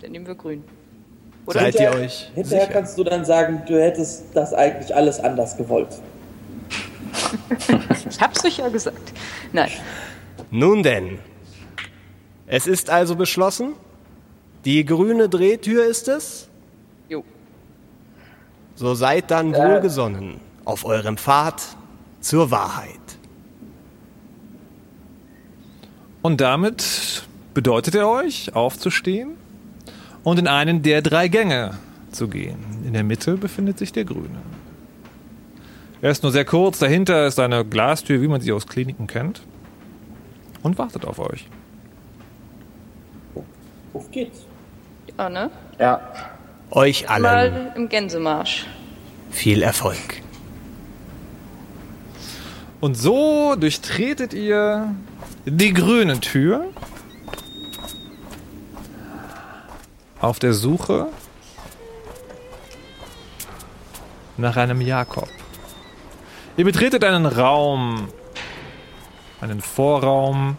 Dann 0.01 0.11
nehmen 0.11 0.27
wir 0.27 0.35
grün. 0.35 0.63
Seid 1.47 1.75
ihr 1.75 1.91
euch 1.91 2.31
Hinterher 2.33 2.61
sicher? 2.61 2.73
kannst 2.73 2.97
du 2.97 3.03
dann 3.03 3.23
sagen, 3.23 3.61
du 3.67 3.79
hättest 3.79 4.25
das 4.33 4.53
eigentlich 4.53 4.93
alles 4.95 5.19
anders 5.19 5.57
gewollt. 5.57 5.89
Ich 8.09 8.21
hab's 8.21 8.45
euch 8.45 8.57
ja 8.57 8.69
gesagt. 8.69 9.13
Nein. 9.51 9.71
Nun 10.51 10.83
denn. 10.83 11.19
Es 12.47 12.67
ist 12.67 12.89
also 12.89 13.15
beschlossen. 13.15 13.73
Die 14.63 14.85
grüne 14.85 15.27
Drehtür 15.27 15.85
ist 15.85 16.07
es. 16.07 16.47
Jo. 17.09 17.23
So 18.75 18.93
seid 18.93 19.31
dann 19.31 19.53
wohlgesonnen 19.53 20.39
auf 20.65 20.85
eurem 20.85 21.17
Pfad 21.17 21.61
zur 22.19 22.51
Wahrheit. 22.51 22.99
Und 26.21 26.41
damit 26.41 27.23
bedeutet 27.55 27.95
er 27.95 28.07
euch, 28.07 28.53
aufzustehen 28.53 29.31
und 30.23 30.37
in 30.37 30.47
einen 30.47 30.83
der 30.83 31.01
drei 31.01 31.27
Gänge 31.27 31.79
zu 32.11 32.27
gehen. 32.27 32.57
In 32.85 32.93
der 32.93 33.03
Mitte 33.03 33.37
befindet 33.37 33.79
sich 33.79 33.91
der 33.91 34.05
Grüne. 34.05 34.41
Er 36.01 36.11
ist 36.11 36.21
nur 36.21 36.31
sehr 36.31 36.45
kurz, 36.45 36.77
dahinter 36.77 37.25
ist 37.25 37.39
eine 37.39 37.65
Glastür, 37.65 38.21
wie 38.21 38.27
man 38.27 38.41
sie 38.41 38.51
aus 38.51 38.67
Kliniken 38.67 39.07
kennt, 39.07 39.41
und 40.61 40.77
wartet 40.77 41.05
auf 41.05 41.17
euch. 41.17 41.47
Auf 43.93 44.11
geht's. 44.11 44.45
Ja, 45.17 45.29
ne? 45.29 45.49
Ja. 45.79 46.01
Euch 46.71 47.09
allen 47.09 47.23
Mal 47.23 47.73
im 47.75 47.87
Gänsemarsch. 47.87 48.67
viel 49.31 49.61
Erfolg. 49.61 50.21
Und 52.81 52.95
so 52.95 53.55
durchtretet 53.55 54.33
ihr 54.33 54.93
die 55.45 55.73
grüne 55.73 56.19
Tür 56.19 56.65
auf 60.19 60.39
der 60.39 60.53
Suche 60.53 61.07
nach 64.37 64.57
einem 64.57 64.81
Jakob. 64.81 65.29
Ihr 66.57 66.65
betretet 66.65 67.03
einen 67.03 67.25
Raum, 67.25 68.07
einen 69.41 69.61
Vorraum, 69.61 70.57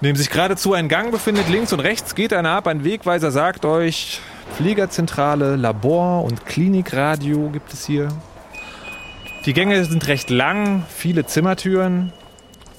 in 0.00 0.08
dem 0.08 0.16
sich 0.16 0.30
geradezu 0.30 0.74
ein 0.74 0.88
Gang 0.88 1.10
befindet. 1.10 1.48
Links 1.48 1.72
und 1.72 1.80
rechts 1.80 2.14
geht 2.14 2.32
einer 2.32 2.50
ab. 2.50 2.66
Ein 2.66 2.84
Wegweiser 2.84 3.30
sagt 3.30 3.64
euch, 3.64 4.20
Fliegerzentrale, 4.56 5.56
Labor 5.56 6.24
und 6.24 6.46
Klinikradio 6.46 7.50
gibt 7.50 7.72
es 7.72 7.86
hier. 7.86 8.08
Die 9.44 9.52
Gänge 9.52 9.84
sind 9.84 10.06
recht 10.08 10.30
lang, 10.30 10.84
viele 10.88 11.26
Zimmertüren 11.26 12.12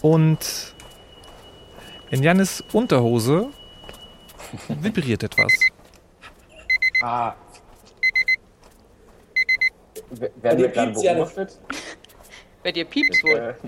und 0.01 0.73
in 2.11 2.23
Jannis 2.23 2.63
Unterhose 2.71 3.47
vibriert 4.67 5.23
etwas. 5.23 5.51
Ah. 7.01 7.33
W- 10.11 10.29
Werden 10.41 10.57
dir 10.57 10.63
wir 10.65 10.69
gerade 10.69 10.91
beobachtet? 10.91 11.59
Bei 12.63 12.71
dir 12.71 12.85
piepst 12.85 13.23
wohl. 13.23 13.55
Äh, 13.61 13.67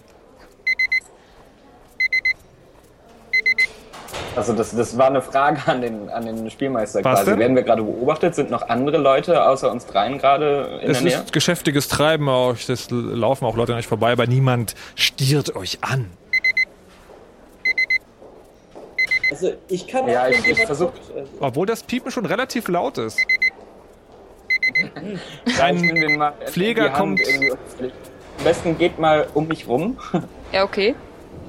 Also 4.33 4.53
das, 4.53 4.73
das 4.73 4.97
war 4.97 5.07
eine 5.07 5.21
Frage 5.21 5.59
an 5.65 5.81
den, 5.81 6.09
an 6.09 6.25
den 6.25 6.49
Spielmeister 6.49 7.03
Was 7.03 7.19
quasi. 7.19 7.31
denn? 7.31 7.39
Werden 7.39 7.55
wir 7.55 7.63
gerade 7.63 7.83
beobachtet? 7.83 8.33
Sind 8.33 8.49
noch 8.49 8.69
andere 8.69 8.97
Leute 8.97 9.43
außer 9.45 9.69
uns 9.69 9.85
dreien 9.85 10.17
gerade 10.19 10.79
in 10.81 10.89
Es 10.91 10.99
der 10.99 11.07
Nähe? 11.07 11.17
ist 11.17 11.33
geschäftiges 11.33 11.89
Treiben, 11.89 12.29
auch, 12.29 12.55
es 12.55 12.87
laufen 12.89 13.43
auch 13.43 13.57
Leute 13.57 13.73
an 13.73 13.79
euch 13.79 13.87
vorbei, 13.87 14.13
aber 14.13 14.27
niemand 14.27 14.73
stiert 14.95 15.53
euch 15.57 15.79
an. 15.81 16.09
Also 19.31 19.53
ich 19.69 19.87
kann 19.87 20.07
Ja, 20.07 20.27
ich- 20.27 20.39
ich 20.39 20.45
jemand 20.47 20.65
versuch- 20.67 20.91
guckt, 20.91 21.11
also, 21.15 21.31
Obwohl 21.39 21.65
das 21.65 21.81
Piepen 21.83 22.11
schon 22.11 22.25
relativ 22.25 22.67
laut 22.67 22.97
ist. 22.99 23.17
Ja, 25.57 25.63
Ein 25.65 26.33
Pfleger 26.45 26.89
kommt-. 26.89 27.21
Am 27.79 28.43
besten 28.43 28.77
geht 28.77 28.97
mal 28.99 29.27
um 29.33 29.47
mich 29.47 29.67
rum. 29.67 29.97
Ja, 30.51 30.63
okay. 30.63 30.95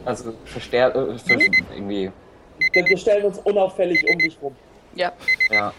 Also 0.04 0.34
verstärkt, 0.44 0.96
äh, 0.96 1.18
ver 1.18 1.38
irgendwie, 1.74 2.10
denn 2.74 2.86
wir 2.86 2.98
stellen 2.98 3.24
uns 3.26 3.38
unauffällig 3.38 4.04
um 4.10 4.18
dich 4.18 4.36
rum. 4.42 4.54
Ja. 4.94 5.12
ja. 5.50 5.72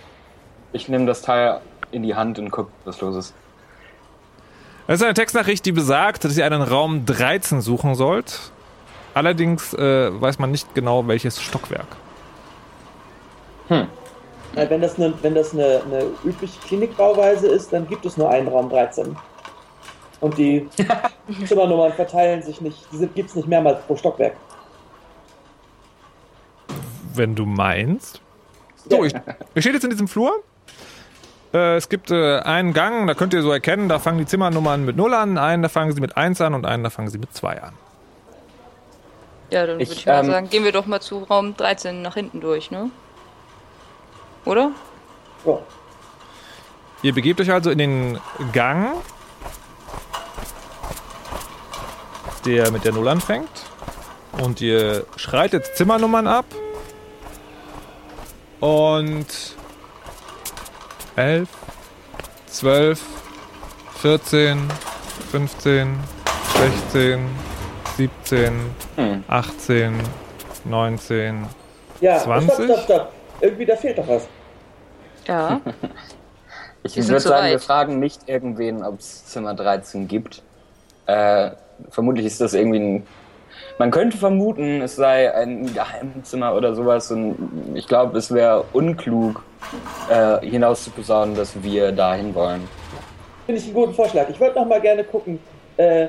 Ich 0.72 0.88
nehme 0.90 1.06
das 1.06 1.22
Teil 1.22 1.60
in 1.92 2.04
die 2.04 2.16
Hand 2.16 2.40
und 2.40 2.50
guck, 2.50 2.70
was 2.86 3.02
los 3.02 3.16
ist. 3.16 3.34
Es 4.88 4.96
ist 4.96 5.04
eine 5.04 5.14
Textnachricht, 5.14 5.66
die 5.66 5.72
besagt, 5.72 6.24
dass 6.26 6.38
ihr 6.38 6.46
einen 6.46 6.62
Raum 6.62 7.06
13 7.06 7.62
suchen 7.62 7.96
sollt. 7.96 8.52
Allerdings 9.14 9.74
äh, 9.74 10.22
weiß 10.22 10.40
man 10.40 10.52
nicht 10.52 10.74
genau, 10.74 11.08
welches 11.08 11.42
Stockwerk. 11.42 11.88
Äh, 14.56 14.70
wenn 14.70 14.82
das, 14.82 14.98
eine, 14.98 15.14
wenn 15.22 15.36
das 15.36 15.54
eine, 15.54 15.82
eine 15.86 16.06
übliche 16.24 16.60
Klinikbauweise 16.62 17.48
ist, 17.48 17.74
dann 17.74 17.88
gibt 17.88 18.06
es 18.06 18.18
nur 18.18 18.30
einen 18.30 18.48
Raum 18.48 18.70
13. 18.70 19.16
Und 20.20 20.38
die 20.38 20.68
Zimmernummern 21.46 21.94
verteilen 21.94 22.44
sich 22.44 22.62
nicht, 22.62 22.78
die 22.92 23.08
gibt 23.08 23.30
es 23.30 23.36
nicht 23.36 23.48
mehrmals 23.48 23.82
pro 23.86 23.96
Stockwerk. 23.96 24.36
Wenn 27.14 27.36
du 27.36 27.46
meinst. 27.46 28.22
So, 28.90 29.04
ich, 29.04 29.14
ihr 29.56 29.62
steht 29.62 29.74
jetzt 29.74 29.84
in 29.84 29.90
diesem 29.90 30.08
Flur. 30.08 30.44
Äh, 31.54 31.76
es 31.76 31.90
gibt 31.90 32.12
äh, 32.12 32.40
einen 32.40 32.74
Gang, 32.74 33.08
da 33.08 33.14
könnt 33.14 33.34
ihr 33.34 33.42
so 33.42 33.52
erkennen, 33.52 33.90
da 33.90 34.00
fangen 34.00 34.18
die 34.18 34.26
Zimmernummern 34.26 34.86
mit 34.86 34.98
0 34.98 35.14
an, 35.14 35.38
einen 35.38 35.62
da 35.64 35.70
fangen 35.70 35.94
sie 35.94 36.02
mit 36.02 36.18
1 36.18 36.42
an 36.42 36.54
und 36.54 36.66
einen 36.66 36.84
da 36.84 36.90
fangen 36.90 37.10
sie 37.10 37.18
mit 37.18 37.34
2 37.34 37.62
an. 37.62 37.74
Ja, 39.54 39.68
dann 39.68 39.80
Ich, 39.80 39.90
würde 39.90 40.00
ich 40.00 40.06
mal 40.08 40.20
ähm, 40.22 40.32
sagen, 40.32 40.50
gehen 40.50 40.64
wir 40.64 40.72
doch 40.72 40.88
mal 40.88 41.00
zu 41.00 41.20
Raum 41.20 41.56
13 41.56 42.02
nach 42.02 42.16
hinten 42.16 42.42
durch, 42.42 42.72
ne? 42.72 42.90
Oder? 44.46 44.72
Ja. 45.46 45.60
Ihr 47.04 47.14
begebt 47.14 47.40
euch 47.40 47.52
also 47.52 47.70
in 47.70 47.78
den 47.78 48.20
Gang, 48.52 48.96
der 52.46 52.72
mit 52.72 52.84
der 52.84 52.94
Null 52.94 53.08
anfängt. 53.08 53.48
Und 54.42 54.60
ihr 54.60 55.06
schreitet 55.18 55.68
Zimmernummern 55.76 56.26
ab. 56.26 56.46
Und 58.60 59.28
11, 61.16 61.48
12, 62.48 63.02
14, 64.02 64.68
15, 65.30 66.00
16, 66.92 67.53
17, 67.98 68.52
Hm. 68.96 69.24
18, 69.28 69.94
19. 70.66 71.46
Ja, 72.02 72.18
20? 72.20 72.54
stopp, 72.54 72.66
stopp, 72.66 72.84
stopp. 72.84 73.12
Irgendwie, 73.42 73.66
da 73.66 73.76
fehlt 73.76 73.98
doch 73.98 74.08
was. 74.08 74.28
Ja. 75.28 75.60
Ich 76.86 76.98
würde 76.98 77.08
sagen, 77.22 77.22
soweit. 77.38 77.52
wir 77.52 77.60
fragen 77.62 78.00
nicht 78.00 78.28
irgendwen, 78.28 78.84
ob 78.84 79.00
es 79.00 79.26
Zimmer 79.28 79.54
13 79.54 80.10
gibt. 80.10 80.42
Äh, 81.06 81.52
vermutlich 81.92 82.26
ist 82.26 82.42
das 82.42 82.54
irgendwie 82.54 82.80
ein. 82.80 83.08
Man 83.78 83.90
könnte 83.90 84.18
vermuten, 84.18 84.82
es 84.82 84.98
sei 84.98 85.34
ein 85.34 85.74
Geheimzimmer 85.74 86.54
oder 86.54 86.76
sowas. 86.76 87.10
Und 87.10 87.72
ich 87.74 87.88
glaube, 87.88 88.18
es 88.18 88.34
wäre 88.34 88.66
unklug, 88.74 89.44
äh, 90.10 90.46
hinaus 90.46 90.84
zu 90.84 90.90
posaunen, 90.92 91.36
dass 91.36 91.64
wir 91.64 91.94
dahin 91.94 92.36
wollen. 92.36 92.68
Finde 93.46 93.62
ich 93.62 93.66
einen 93.68 93.76
guten 93.76 93.94
Vorschlag. 93.94 94.28
Ich 94.28 94.40
wollte 94.42 94.60
noch 94.60 94.68
mal 94.68 94.82
gerne 94.82 95.06
gucken, 95.06 95.40
äh, 95.78 96.08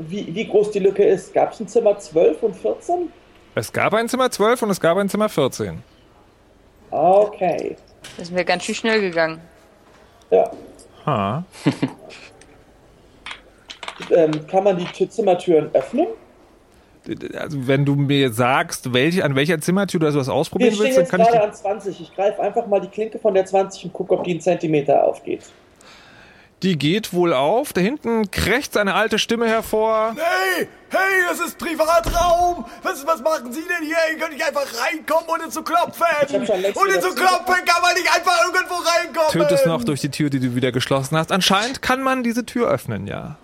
wie, 0.00 0.34
wie 0.34 0.46
groß 0.46 0.70
die 0.70 0.78
Lücke 0.80 1.04
ist. 1.04 1.32
Gab 1.32 1.52
es 1.52 1.60
ein 1.60 1.68
Zimmer 1.68 1.98
12 1.98 2.42
und 2.42 2.56
14? 2.56 3.12
Es 3.54 3.72
gab 3.72 3.94
ein 3.94 4.08
Zimmer 4.08 4.30
12 4.30 4.62
und 4.62 4.70
es 4.70 4.80
gab 4.80 4.96
ein 4.98 5.08
Zimmer 5.08 5.28
14. 5.28 5.82
Okay. 6.90 7.76
Das 8.16 8.28
sind 8.28 8.36
wir 8.36 8.44
ganz 8.44 8.64
schön 8.64 8.74
schnell 8.74 9.00
gegangen. 9.00 9.40
Ja. 10.30 10.50
Ha. 11.06 11.44
Ähm, 14.10 14.46
kann 14.46 14.64
man 14.64 14.78
die 14.78 14.86
Tür- 14.86 15.10
Zimmertüren 15.10 15.68
öffnen? 15.74 16.06
Also 17.38 17.66
wenn 17.66 17.84
du 17.84 17.94
mir 17.94 18.32
sagst, 18.32 18.92
welche, 18.92 19.24
an 19.24 19.34
welcher 19.34 19.60
Zimmertür 19.60 20.00
du 20.00 20.06
das 20.06 20.26
Wir 20.26 20.32
ausprobieren 20.32 20.74
willst, 20.78 20.96
dann 20.96 21.02
jetzt 21.02 21.10
kann 21.10 21.20
ich 21.20 21.26
gerade 21.28 21.38
dir 21.40 21.48
an 21.48 21.54
20. 21.54 22.00
Ich 22.00 22.14
greife 22.14 22.40
einfach 22.42 22.66
mal 22.66 22.80
die 22.80 22.88
Klinke 22.88 23.18
von 23.18 23.34
der 23.34 23.46
20 23.46 23.84
und 23.84 23.92
gucke, 23.92 24.14
ob 24.14 24.24
die 24.24 24.32
einen 24.32 24.40
Zentimeter 24.40 25.04
aufgeht. 25.04 25.42
Die 26.62 26.76
geht 26.76 27.14
wohl 27.14 27.32
auf. 27.32 27.72
Da 27.72 27.80
hinten 27.80 28.30
krächzt 28.30 28.76
eine 28.76 28.94
alte 28.94 29.18
Stimme 29.18 29.48
hervor. 29.48 30.14
Hey, 30.14 30.68
hey, 30.90 31.22
das 31.28 31.40
ist 31.40 31.58
Privatraum. 31.58 32.66
Was, 32.82 33.06
was 33.06 33.22
machen 33.22 33.50
Sie 33.50 33.62
denn 33.62 33.86
hier? 33.86 33.96
Ihr 34.12 34.18
könnt 34.18 34.34
nicht 34.34 34.46
einfach 34.46 34.66
reinkommen, 34.78 35.24
ohne 35.28 35.48
zu 35.48 35.62
klopfen. 35.62 36.04
Ohne 36.74 37.00
zu 37.00 37.14
klopfen 37.14 37.64
kann 37.64 37.82
man 37.82 37.94
nicht 37.94 38.14
einfach 38.14 38.44
irgendwo 38.44 38.74
reinkommen. 38.74 39.30
Tönt 39.30 39.52
es 39.52 39.64
noch 39.64 39.84
durch 39.84 40.00
die 40.02 40.10
Tür, 40.10 40.28
die 40.28 40.38
du 40.38 40.54
wieder 40.54 40.70
geschlossen 40.70 41.16
hast. 41.16 41.32
Anscheinend 41.32 41.80
kann 41.80 42.02
man 42.02 42.22
diese 42.22 42.44
Tür 42.44 42.68
öffnen, 42.68 43.06
ja. 43.06 43.36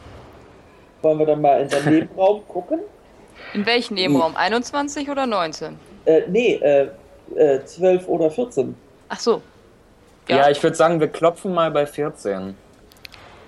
Wollen 1.00 1.18
wir 1.18 1.26
dann 1.26 1.40
mal 1.40 1.62
in 1.62 1.68
den 1.68 1.85
Nebenraum 1.85 2.46
gucken? 2.48 2.81
In 3.55 3.64
welchem 3.64 3.94
Nebenraum? 3.94 4.37
21 4.37 5.09
oder 5.09 5.26
19? 5.26 5.79
Äh, 6.05 6.22
nee, 6.29 6.55
äh, 6.57 6.88
äh, 7.35 7.64
12 7.64 8.09
oder 8.09 8.31
14. 8.31 8.74
Ach 9.09 9.20
so. 9.20 9.40
Ja, 10.29 10.50
ich 10.50 10.62
würde 10.62 10.76
sagen, 10.76 11.00
wir 11.00 11.09
klopfen 11.09 11.55
mal 11.55 11.70
bei 11.70 11.87
14. 11.87 12.57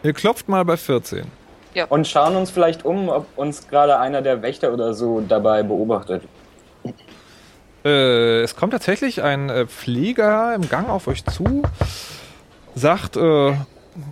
Ihr 0.03 0.13
klopft 0.13 0.49
mal 0.49 0.65
bei 0.65 0.77
14. 0.77 1.27
Und 1.89 2.07
schauen 2.07 2.37
uns 2.37 2.51
vielleicht 2.51 2.85
um, 2.85 3.09
ob 3.09 3.27
uns 3.37 3.69
gerade 3.69 3.99
einer 3.99 4.23
der 4.23 4.43
Wächter 4.43 4.73
oder 4.73 4.95
so 4.95 5.21
dabei 5.21 5.63
beobachtet. 5.63 6.23
Äh, 7.85 8.43
es 8.43 8.57
kommt 8.57 8.73
tatsächlich 8.73 9.23
ein 9.23 9.49
äh, 9.49 9.67
Pfleger 9.67 10.55
im 10.55 10.69
Gang 10.69 10.89
auf 10.89 11.07
euch 11.07 11.25
zu, 11.25 11.63
sagt, 12.75 13.17
äh, 13.17 13.55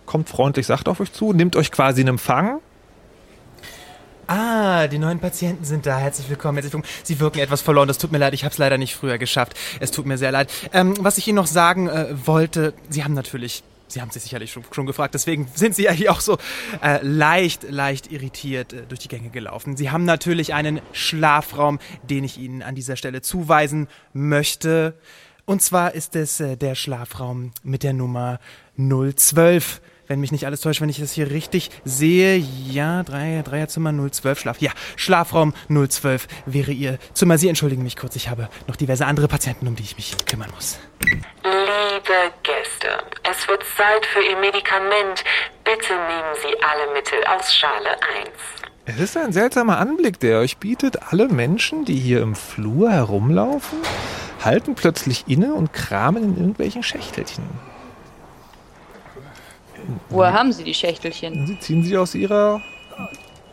kommt 0.05 0.29
freundlich, 0.29 0.67
sagt 0.67 0.89
auf 0.89 1.01
euch 1.01 1.13
zu, 1.13 1.33
nimmt 1.33 1.57
euch 1.57 1.73
quasi 1.73 2.03
in 2.03 2.09
Empfang. 2.09 2.61
Ah, 4.29 4.89
die 4.89 4.99
neuen 4.99 5.21
Patienten 5.21 5.65
sind 5.65 5.87
da. 5.87 5.99
Herzlich 5.99 6.29
willkommen, 6.29 6.57
herzlich 6.57 6.73
willkommen. 6.73 6.93
Sie 7.05 7.21
wirken 7.21 7.39
etwas 7.39 7.63
verloren. 7.63 7.87
Das 7.87 7.99
tut 7.99 8.11
mir 8.11 8.19
leid, 8.19 8.35
ich 8.35 8.45
habe 8.45 8.53
es 8.53 8.59
leider 8.59 8.77
nicht 8.77 8.97
früher 8.97 9.19
geschafft. 9.19 9.55
Es 9.79 9.93
tut 9.93 10.05
mir 10.07 10.19
sehr 10.19 10.33
leid. 10.33 10.51
Ähm, 10.73 10.95
was 10.99 11.19
ich 11.19 11.29
Ihnen 11.29 11.37
noch 11.37 11.47
sagen 11.47 11.89
äh, 11.89 12.07
wollte, 12.27 12.75
Sie 12.89 13.05
haben 13.05 13.15
natürlich, 13.15 13.63
Sie 13.89 14.01
haben 14.01 14.11
sich 14.11 14.23
sicherlich 14.23 14.53
schon, 14.53 14.65
schon 14.73 14.87
gefragt, 14.87 15.15
deswegen 15.15 15.49
sind 15.55 15.75
Sie 15.75 15.85
ja 15.85 15.93
hier 15.93 16.13
auch 16.13 16.21
so 16.21 16.39
äh, 16.83 16.99
leicht, 17.03 17.63
leicht 17.71 18.11
irritiert 18.11 18.73
äh, 18.73 18.83
durch 18.89 19.01
die 19.01 19.09
Gänge 19.09 19.31
gelaufen. 19.31 19.77
Sie 19.77 19.91
haben 19.91 20.05
natürlich 20.05 20.55
einen 20.55 20.81
Schlafraum, 20.93 21.79
den 22.03 22.25
ich 22.25 22.39
Ihnen 22.39 22.63
an 22.63 22.75
dieser 22.75 22.97
Stelle 22.97 23.23
zuweisen 23.23 23.89
möchte. 24.13 24.95
Und 25.45 25.63
zwar 25.63 25.95
ist 25.95 26.17
es 26.17 26.41
äh, 26.41 26.57
der 26.57 26.75
Schlafraum 26.75 27.53
mit 27.63 27.83
der 27.85 27.93
Nummer 27.93 28.41
012 28.77 29.81
wenn 30.07 30.21
mich 30.21 30.33
nicht 30.33 30.47
alles 30.47 30.61
täuscht, 30.61 30.81
wenn 30.81 30.89
ich 30.89 30.99
das 30.99 31.13
hier 31.13 31.31
richtig 31.31 31.71
sehe. 31.85 32.37
Ja, 32.37 33.03
drei, 33.03 33.43
Dreierzimmer 33.45 33.93
012 34.11 34.39
Schlaf. 34.39 34.59
Ja, 34.61 34.71
Schlafraum 34.97 35.55
012 35.69 36.27
wäre 36.47 36.73
Ihr 36.73 36.99
Zimmer. 37.15 37.39
Sie 37.39 37.49
entschuldigen 37.49 37.83
mich 37.83 37.97
kurz, 37.97 38.17
ich 38.17 38.29
habe 38.29 38.49
noch 38.67 38.77
diverse 38.77 39.07
andere 39.07 39.29
Patienten, 39.29 39.67
um 39.67 39.77
die 39.77 39.83
ich 39.83 39.97
mich 39.97 40.15
kümmern 40.27 40.51
muss. 40.55 40.79
Liebe 41.01 42.33
Gäste, 42.43 42.89
es 43.31 43.49
wird 43.49 43.65
Zeit 43.77 44.07
für 44.07 44.23
Ihr 44.23 44.37
Medikament. 44.39 45.25
Bitte 45.65 45.93
nehmen 45.93 46.35
Sie 46.43 46.63
alle 46.63 46.93
Mittel 46.93 47.19
aus 47.27 47.55
Schale 47.55 47.91
1. 47.91 48.31
Es 48.89 49.01
ist 49.01 49.17
ein 49.17 49.33
seltsamer 49.33 49.79
Anblick, 49.79 50.21
der 50.21 50.39
euch 50.39 50.59
bietet. 50.59 51.11
Alle 51.11 51.29
Menschen, 51.29 51.85
die 51.85 51.97
hier 51.97 52.23
im 52.23 52.37
Flur 52.37 52.93
herumlaufen, 52.93 53.79
halten 54.45 54.77
plötzlich 54.77 55.25
inne 55.27 55.55
und 55.55 55.73
kramen 55.73 56.23
in 56.23 56.37
irgendwelchen 56.37 56.85
Schächtelchen. 56.85 57.45
Woher 60.11 60.33
haben 60.33 60.53
Sie 60.53 60.65
die 60.65 60.75
Schächtelchen? 60.75 61.47
Sie 61.47 61.59
ziehen 61.59 61.83
sie 61.83 61.97
aus 61.97 62.15
ihrer 62.15 62.61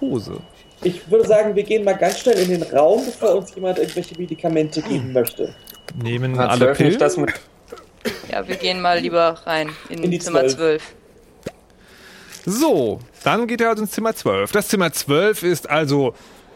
Hose. 0.02 0.40
Ich 0.84 1.10
würde 1.10 1.28
sagen, 1.28 1.56
wir 1.56 1.64
gehen 1.64 1.84
mal 1.84 1.94
ganz 1.94 2.20
schnell 2.20 2.38
in 2.40 2.50
den 2.50 2.64
Raum, 2.64 3.06
bevor 3.06 3.36
uns 3.36 3.56
jemand 3.56 3.80
irgendwelche 3.80 4.18
Medikamente 4.18 4.82
geben 4.82 5.14
möchte. 5.14 5.56
Nehmen 6.02 6.38
Hat 6.38 6.50
alle 6.52 6.74
Pillen. 6.74 7.00
das 7.00 7.18
mit. 7.18 7.32
Ja, 8.32 8.46
wir 8.48 8.56
gehen 8.56 8.82
mal 8.82 9.00
lieber 9.00 9.40
rein 9.46 9.70
in, 9.90 10.04
In 10.04 10.12
die 10.12 10.20
Zimmer 10.20 10.42
12. 10.48 10.56
12. 10.56 10.94
So, 12.46 13.00
dann 13.24 13.48
geht 13.48 13.62
er 13.62 13.70
also 13.70 13.84
ins 13.84 13.92
Zimmer 13.92 14.14
12. 14.14 14.52
Das 14.52 14.68
Zimmer 14.68 14.92
12 14.92 15.44
ist 15.44 15.70
also 15.70 16.14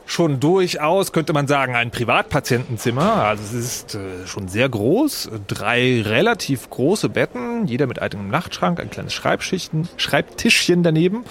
schon 0.08 0.40
durchaus, 0.40 1.12
könnte 1.12 1.34
man 1.34 1.48
sagen, 1.48 1.76
ein 1.76 1.92
Privatpatientenzimmer. 1.92 3.24
Also 3.24 3.44
es 3.44 3.54
ist 3.54 3.96
äh, 3.96 4.26
schon 4.26 4.48
sehr 4.48 4.68
groß. 4.70 5.30
Drei 5.48 6.02
relativ 6.02 6.70
große 6.70 7.10
Betten, 7.10 7.68
jeder 7.68 7.86
mit 7.88 8.02
einem 8.02 8.30
Nachtschrank, 8.30 8.80
ein 8.80 8.90
kleines 8.90 9.14
Schreibschichten, 9.14 9.88
Schreibtischchen 9.98 10.82
daneben. 10.82 11.26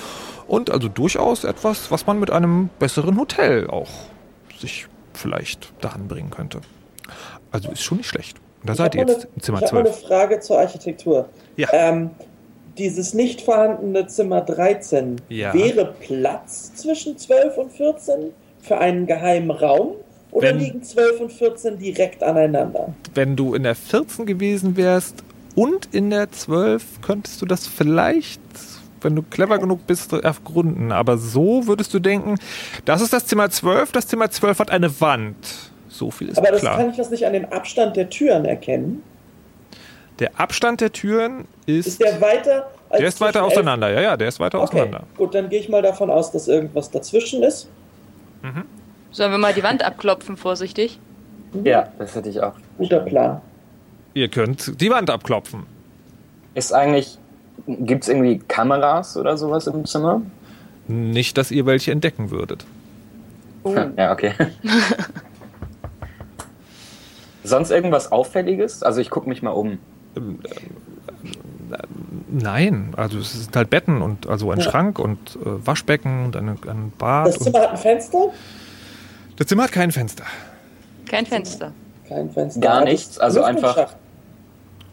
Und 0.47 0.71
also 0.71 0.89
durchaus 0.89 1.43
etwas, 1.45 1.91
was 1.91 2.07
man 2.07 2.21
mit 2.21 2.31
einem 2.31 2.69
besseren 2.79 3.19
Hotel 3.19 3.67
auch 3.69 3.89
sich 4.61 4.87
vielleicht 5.15 5.73
daran 5.83 6.07
bringen 6.07 6.31
könnte. 6.31 6.61
Also 7.51 7.71
ist 7.73 7.83
schon 7.83 7.99
nicht 7.99 8.09
schlecht. 8.09 8.37
Und 8.63 8.71
da 8.71 8.75
seid 8.75 8.95
ihr 8.95 9.01
jetzt 9.01 9.15
eine- 9.25 9.29
im 9.35 9.43
Zimmer 9.43 9.59
Ich 9.63 9.69
habe 9.73 9.81
eine 9.81 9.91
12. 9.91 10.07
Frage 10.07 10.41
zur 10.41 10.59
Architektur. 10.61 11.29
Ja. 11.57 11.69
Ähm, 11.73 12.11
dieses 12.79 13.15
nicht 13.15 13.41
vorhandene 13.41 14.07
Zimmer 14.07 14.43
13, 14.43 15.17
Ja. 15.31 15.55
wäre 15.55 15.95
Platz 15.99 16.75
zwischen 16.75 17.17
12 17.17 17.57
und 17.57 17.73
14 17.73 18.33
für 18.67 18.79
einen 18.79 19.07
geheimen 19.07 19.51
Raum? 19.51 19.93
Oder 20.33 20.49
Wenn- 20.49 20.59
liegen 20.59 20.83
12 20.83 21.21
und 21.21 21.33
14 21.33 21.79
direkt 21.79 22.23
aneinander? 22.23 22.93
wenn 23.15 23.37
du 23.37 23.55
in 23.55 23.63
der 23.63 23.75
14 23.75 24.27
gewesen 24.27 24.77
wärst 24.77 25.23
und 25.55 25.89
in 25.95 26.11
der 26.11 26.31
12, 26.31 27.01
könntest 27.01 27.41
du 27.41 27.47
das 27.47 27.67
vielleicht, 27.67 28.41
wenn 29.01 29.15
du 29.17 29.23
clever 29.23 29.59
genug 29.59 29.87
bist, 29.87 30.13
ergründen. 30.13 30.93
Aber 30.93 31.17
so 31.17 31.67
würdest 31.67 31.95
du 31.95 31.99
denken, 31.99 32.35
das 32.85 33.01
ist 33.01 33.13
das 33.15 33.25
Zimmer 33.27 33.49
12, 33.49 33.93
das 33.93 34.07
Zimmer 34.09 34.31
12 34.31 34.59
hat 34.59 34.71
eine 34.71 35.01
Wand. 35.01 35.37
So 35.89 36.11
viel 36.11 36.29
ist 36.29 36.37
Aber 36.39 36.49
das 36.51 36.61
klar. 36.61 36.77
kann 36.77 36.91
ich 36.91 36.97
das 36.97 37.09
nicht 37.11 37.25
an 37.25 37.33
dem 37.33 37.47
Abstand 37.47 37.97
der 37.97 38.11
Türen 38.11 38.45
erkennen. 38.45 39.03
Der 40.19 40.39
Abstand 40.39 40.81
der 40.83 40.93
Türen 40.93 41.47
ist, 41.67 41.87
Ist 41.87 42.03
der 42.03 42.21
weiter 42.21 42.71
der 42.93 43.09
ist 43.09 43.21
weiter 43.21 43.43
auseinander. 43.45 43.91
Ja, 43.91 44.01
ja, 44.01 44.17
der 44.17 44.29
ist 44.29 44.39
weiter 44.41 44.59
Okay, 44.61 44.81
auseinander. 44.81 45.03
gut, 45.17 45.35
dann 45.35 45.49
gehe 45.49 45.59
ich 45.61 45.69
mal 45.69 45.83
davon 45.83 46.09
aus, 46.11 46.31
dass 46.33 46.47
irgendwas 46.49 46.91
dazwischen 46.91 47.43
ist. 47.43 47.69
Sollen 49.11 49.31
wir 49.31 49.39
mal 49.39 49.55
die 49.55 49.63
Wand 49.63 49.85
abklopfen, 49.85 50.37
vorsichtig? 50.37 50.99
Ja, 51.65 51.89
das 51.99 52.15
hätte 52.15 52.29
ich 52.29 52.43
auch. 52.43 52.55
Guter 52.79 53.01
Plan. 53.01 53.41
Ihr 54.15 54.29
könnt 54.29 54.81
die 54.81 54.91
Wand 54.91 55.11
abklopfen. 55.11 55.65
Ist 56.55 56.73
eigentlich. 56.73 57.19
Gibt 57.67 58.03
es 58.05 58.09
irgendwie 58.09 58.39
Kameras 58.39 59.17
oder 59.17 59.37
sowas 59.37 59.67
im 59.67 59.87
Zimmer? 59.87 60.21
Nicht, 60.89 61.39
dass 61.39 61.51
ihr 61.51 61.67
welche 61.67 61.91
entdecken 61.91 62.31
würdet. 62.31 62.65
Ja, 63.97 64.13
okay. 64.13 64.33
Sonst 67.45 67.71
irgendwas 67.71 68.13
Auffälliges? 68.13 68.83
Also 68.83 69.01
ich 69.01 69.11
gucke 69.11 69.29
mich 69.29 69.43
mal 69.43 69.51
um. 69.51 69.79
Nein, 72.29 72.93
also 72.97 73.19
es 73.19 73.33
sind 73.33 73.57
halt 73.57 73.71
Betten 73.71 74.03
und 74.03 74.27
also 74.27 74.51
ein 74.51 74.59
Ja. 74.59 74.65
Schrank 74.65 74.99
und 74.99 75.37
äh, 75.37 75.67
Waschbecken 75.67 76.27
und 76.27 76.37
eine, 76.37 76.57
ein 76.69 76.93
Bad. 76.99 77.29
Das 77.29 77.39
Zimmer 77.39 77.61
hat 77.61 77.71
ein 77.71 77.77
Fenster? 77.77 78.31
das 79.37 79.47
Zimmer 79.47 79.65
hat 79.65 79.73
kein 79.73 79.91
Fenster. 79.93 80.25
Kein 81.07 81.27
Fenster. 81.27 81.73
Kein 82.09 82.31
Fenster. 82.31 82.61
Gar 82.61 82.85
nichts, 82.85 83.19
also 83.19 83.43
einfach-? 83.43 83.95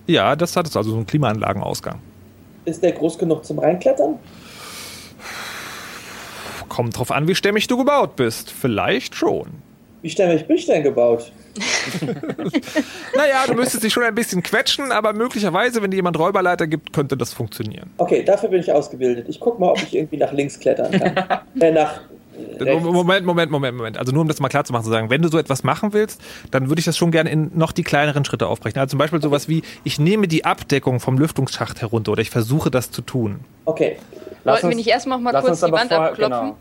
Ja, 0.07 0.35
das 0.35 0.55
hat 0.55 0.67
es 0.67 0.75
also 0.75 0.91
so 0.91 0.97
einen 0.97 1.05
Klimaanlagenausgang. 1.05 1.99
Ist 2.65 2.81
der 2.83 2.91
groß 2.93 3.17
genug 3.17 3.45
zum 3.45 3.59
Reinklettern? 3.59 4.19
Kommt 6.69 6.97
drauf 6.97 7.11
an, 7.11 7.27
wie 7.27 7.35
stämmig 7.35 7.67
du 7.67 7.77
gebaut 7.77 8.15
bist. 8.15 8.51
Vielleicht 8.51 9.15
schon. 9.15 9.47
Wie 10.01 10.09
stämmig 10.09 10.47
bin 10.47 10.57
ich 10.57 10.65
denn 10.65 10.83
gebaut? 10.83 11.31
Naja, 13.15 13.43
du 13.47 13.53
müsstest 13.53 13.83
dich 13.83 13.93
schon 13.93 14.03
ein 14.03 14.15
bisschen 14.15 14.41
quetschen, 14.43 14.91
aber 14.91 15.13
möglicherweise, 15.13 15.81
wenn 15.81 15.91
dir 15.91 15.97
jemand 15.97 16.17
Räuberleiter 16.17 16.67
gibt, 16.67 16.93
könnte 16.93 17.17
das 17.17 17.33
funktionieren. 17.33 17.91
Okay, 17.97 18.23
dafür 18.23 18.49
bin 18.49 18.59
ich 18.59 18.71
ausgebildet. 18.71 19.27
Ich 19.29 19.39
guck 19.39 19.59
mal, 19.59 19.69
ob 19.69 19.81
ich 19.81 19.95
irgendwie 19.95 20.17
nach 20.17 20.31
links 20.31 20.59
klettern 20.59 20.91
kann. 20.91 21.41
äh, 21.61 21.71
nach 21.71 22.01
rechts. 22.59 22.83
Moment, 22.83 23.25
Moment, 23.25 23.51
Moment, 23.51 23.77
Moment. 23.77 23.97
Also 23.97 24.11
nur 24.11 24.21
um 24.21 24.27
das 24.27 24.39
mal 24.39 24.49
klar 24.49 24.63
zu 24.63 24.73
machen, 24.73 24.83
zu 24.85 24.89
sagen, 24.89 25.09
wenn 25.09 25.21
du 25.21 25.29
so 25.29 25.37
etwas 25.37 25.63
machen 25.63 25.93
willst, 25.93 26.19
dann 26.51 26.69
würde 26.69 26.79
ich 26.79 26.85
das 26.85 26.97
schon 26.97 27.11
gerne 27.11 27.29
in 27.29 27.51
noch 27.55 27.71
die 27.71 27.83
kleineren 27.83 28.25
Schritte 28.25 28.47
aufbrechen. 28.47 28.79
Also 28.79 28.91
zum 28.91 28.99
Beispiel 28.99 29.21
sowas 29.21 29.47
wie, 29.47 29.61
ich 29.83 29.99
nehme 29.99 30.27
die 30.27 30.45
Abdeckung 30.45 30.99
vom 30.99 31.17
Lüftungsschacht 31.17 31.81
herunter 31.81 32.11
oder 32.13 32.21
ich 32.21 32.29
versuche 32.31 32.71
das 32.71 32.89
zu 32.91 33.01
tun. 33.01 33.41
Okay. 33.65 33.97
Lass 34.43 34.55
Wollten 34.55 34.63
wir 34.63 34.67
uns- 34.69 34.75
nicht 34.77 34.87
erstmal 34.87 35.19
mal 35.19 35.31
kurz 35.41 35.59
die 35.61 35.71
Wand 35.71 35.91
vorher- 35.91 36.09
abklopfen? 36.11 36.39
genau. 36.39 36.57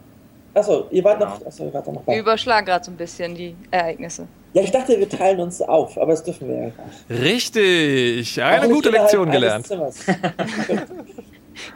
Achso, 0.54 0.86
ihr 0.90 1.04
wart 1.04 1.20
noch. 1.20 1.46
Achso, 1.46 1.64
ihr 1.64 1.74
wart 1.74 1.86
noch 1.86 1.94
Wir 1.94 2.14
bei. 2.14 2.18
überschlagen 2.18 2.66
gerade 2.66 2.84
so 2.84 2.90
ein 2.90 2.96
bisschen 2.96 3.34
die 3.34 3.54
Ereignisse. 3.70 4.26
Ja, 4.52 4.62
ich 4.62 4.70
dachte, 4.70 4.98
wir 4.98 5.08
teilen 5.08 5.40
uns 5.40 5.62
auf, 5.62 5.96
aber 5.96 6.12
das 6.12 6.24
dürfen 6.24 6.48
wir 6.48 6.56
ja 6.56 6.64
nicht. 6.66 7.22
Richtig, 7.22 8.42
eine 8.42 8.68
gute 8.68 8.90
Lektion 8.90 9.30
gelernt. 9.30 9.66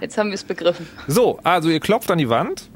Jetzt 0.00 0.18
haben 0.18 0.28
wir 0.28 0.34
es 0.34 0.44
begriffen. 0.44 0.86
So, 1.06 1.38
also 1.42 1.70
ihr 1.70 1.80
klopft 1.80 2.10
an 2.10 2.18
die 2.18 2.28
Wand. 2.28 2.68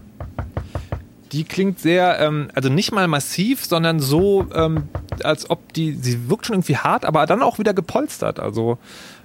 Die 1.33 1.45
klingt 1.45 1.79
sehr, 1.79 2.19
ähm, 2.19 2.49
also 2.55 2.71
nicht 2.71 2.93
mal 2.93 3.07
massiv, 3.07 3.65
sondern 3.65 4.01
so, 4.01 4.47
ähm, 4.53 4.89
als 5.23 5.49
ob 5.49 5.73
die, 5.75 5.93
sie 5.93 6.29
wirkt 6.29 6.47
schon 6.47 6.57
irgendwie 6.57 6.77
hart, 6.77 7.05
aber 7.05 7.25
dann 7.27 7.43
auch 7.43 7.59
wieder 7.59 7.73
gepolstert. 7.73 8.41
Also 8.41 8.79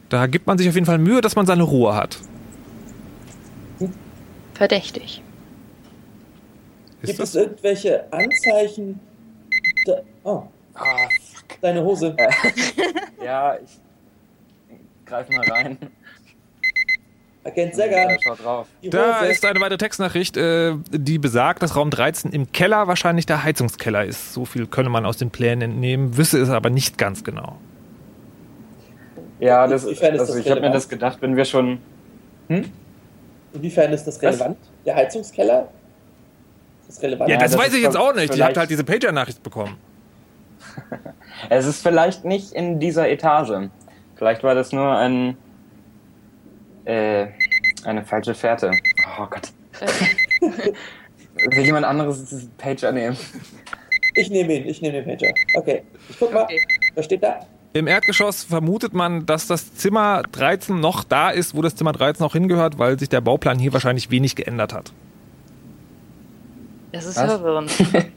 da 0.10 0.28
gibt 0.28 0.46
man 0.46 0.58
sich 0.58 0.70
auf 0.70 0.76
jeden 0.76 0.86
Fall 0.86 1.00
Mühe, 1.00 1.22
dass 1.22 1.36
man 1.36 1.48
seine 1.48 1.64
Ruhe 1.64 1.96
hat. 1.96 2.20
Verdächtig. 4.54 5.22
Ist 7.06 7.10
Gibt 7.10 7.20
das? 7.20 7.30
es 7.30 7.36
irgendwelche 7.36 8.12
Anzeichen? 8.12 9.00
Da, 9.86 10.02
oh, 10.24 10.44
Ah, 10.74 11.08
fuck. 11.34 11.62
deine 11.62 11.84
Hose. 11.84 12.16
Ja, 13.24 13.56
ich 13.56 13.80
greif 15.06 15.30
mal 15.30 15.50
rein. 15.50 15.78
Agent 17.44 17.76
Segger, 17.76 18.12
Ja, 18.12 18.18
schaut 18.22 18.44
drauf. 18.44 18.68
Da 18.84 19.22
ist 19.26 19.46
eine 19.46 19.60
weitere 19.60 19.78
Textnachricht, 19.78 20.36
äh, 20.38 20.74
die 20.92 21.18
besagt, 21.20 21.62
dass 21.64 21.76
Raum 21.76 21.92
13 21.92 22.32
im 22.32 22.52
Keller 22.52 22.88
wahrscheinlich 22.88 23.26
der 23.28 23.44
Heizungskeller 23.44 24.04
ist. 24.04 24.34
So 24.34 24.46
viel 24.46 24.66
könne 24.68 24.90
man 24.90 25.06
aus 25.06 25.18
den 25.18 25.30
Plänen 25.32 25.62
entnehmen, 25.72 26.18
wisse 26.18 26.40
es 26.40 26.50
aber 26.50 26.70
nicht 26.72 26.98
ganz 26.98 27.24
genau. 27.24 27.58
Ja, 29.40 29.68
das, 29.68 29.84
Inwiefern 29.84 30.16
ist 30.16 30.22
also 30.22 30.34
das 30.36 30.42
ich 30.46 30.50
habe 30.52 30.62
mir 30.62 30.72
das 30.72 30.90
gedacht, 30.90 31.18
wenn 31.22 31.36
wir 31.36 31.46
schon. 31.46 31.80
Inwiefern 33.54 33.94
ist 33.94 34.06
das 34.06 34.22
relevant? 34.22 34.58
Der 34.86 34.96
Heizungskeller? 34.96 35.68
Ist 36.88 36.98
das 36.98 37.02
relevant? 37.04 37.30
Ja, 37.30 37.36
Ja, 37.36 37.42
das, 37.42 37.52
das 37.52 37.60
weiß 37.62 37.74
ich 37.74 37.84
jetzt 37.84 37.98
auch 37.98 38.14
nicht. 38.14 38.24
Ihr 38.24 38.28
habt 38.30 38.34
vielleicht- 38.36 38.58
halt 38.58 38.70
diese 38.70 38.84
Pager-Nachricht 38.84 39.42
bekommen. 39.44 39.78
Es 41.50 41.66
ist 41.66 41.82
vielleicht 41.84 42.24
nicht 42.26 42.54
in 42.54 42.80
dieser 42.80 43.10
Etage. 43.10 43.70
Vielleicht 44.16 44.42
war 44.44 44.56
das 44.56 44.72
nur 44.72 44.96
ein. 44.98 45.38
Äh, 46.86 47.28
eine 47.84 48.04
falsche 48.04 48.34
Fährte. 48.34 48.72
Oh 49.20 49.26
Gott. 49.30 49.52
Will 51.56 51.66
jemand 51.66 51.86
anderes 51.86 52.30
das 52.30 52.48
Pager 52.58 52.92
nehmen? 52.92 53.18
Ich 54.16 54.30
nehme 54.30 54.54
ihn, 54.54 54.66
ich 54.68 54.82
nehme 54.82 55.02
den 55.02 55.06
Pager. 55.06 55.34
Okay, 55.58 55.84
ich 56.10 56.18
guck 56.18 56.34
mal. 56.34 56.48
Was 56.96 57.06
steht 57.06 57.22
da? 57.24 57.42
Im 57.74 57.88
Erdgeschoss 57.88 58.44
vermutet 58.46 58.94
man, 58.94 59.26
dass 59.26 59.48
das 59.48 59.76
Zimmer 59.76 60.24
13 60.32 60.80
noch 60.80 61.04
da 61.04 61.30
ist, 61.32 61.54
wo 61.56 61.62
das 61.62 61.76
Zimmer 61.76 61.92
13 61.92 62.26
auch 62.26 62.34
hingehört, 62.34 62.80
weil 62.80 62.98
sich 62.98 63.10
der 63.10 63.20
Bauplan 63.22 63.60
hier 63.60 63.74
wahrscheinlich 63.74 64.10
wenig 64.10 64.36
geändert 64.38 64.74
hat. 64.74 64.94
Das 66.96 67.06
ist 67.06 67.18
Was? 67.18 67.26
verwirrend. 67.26 67.72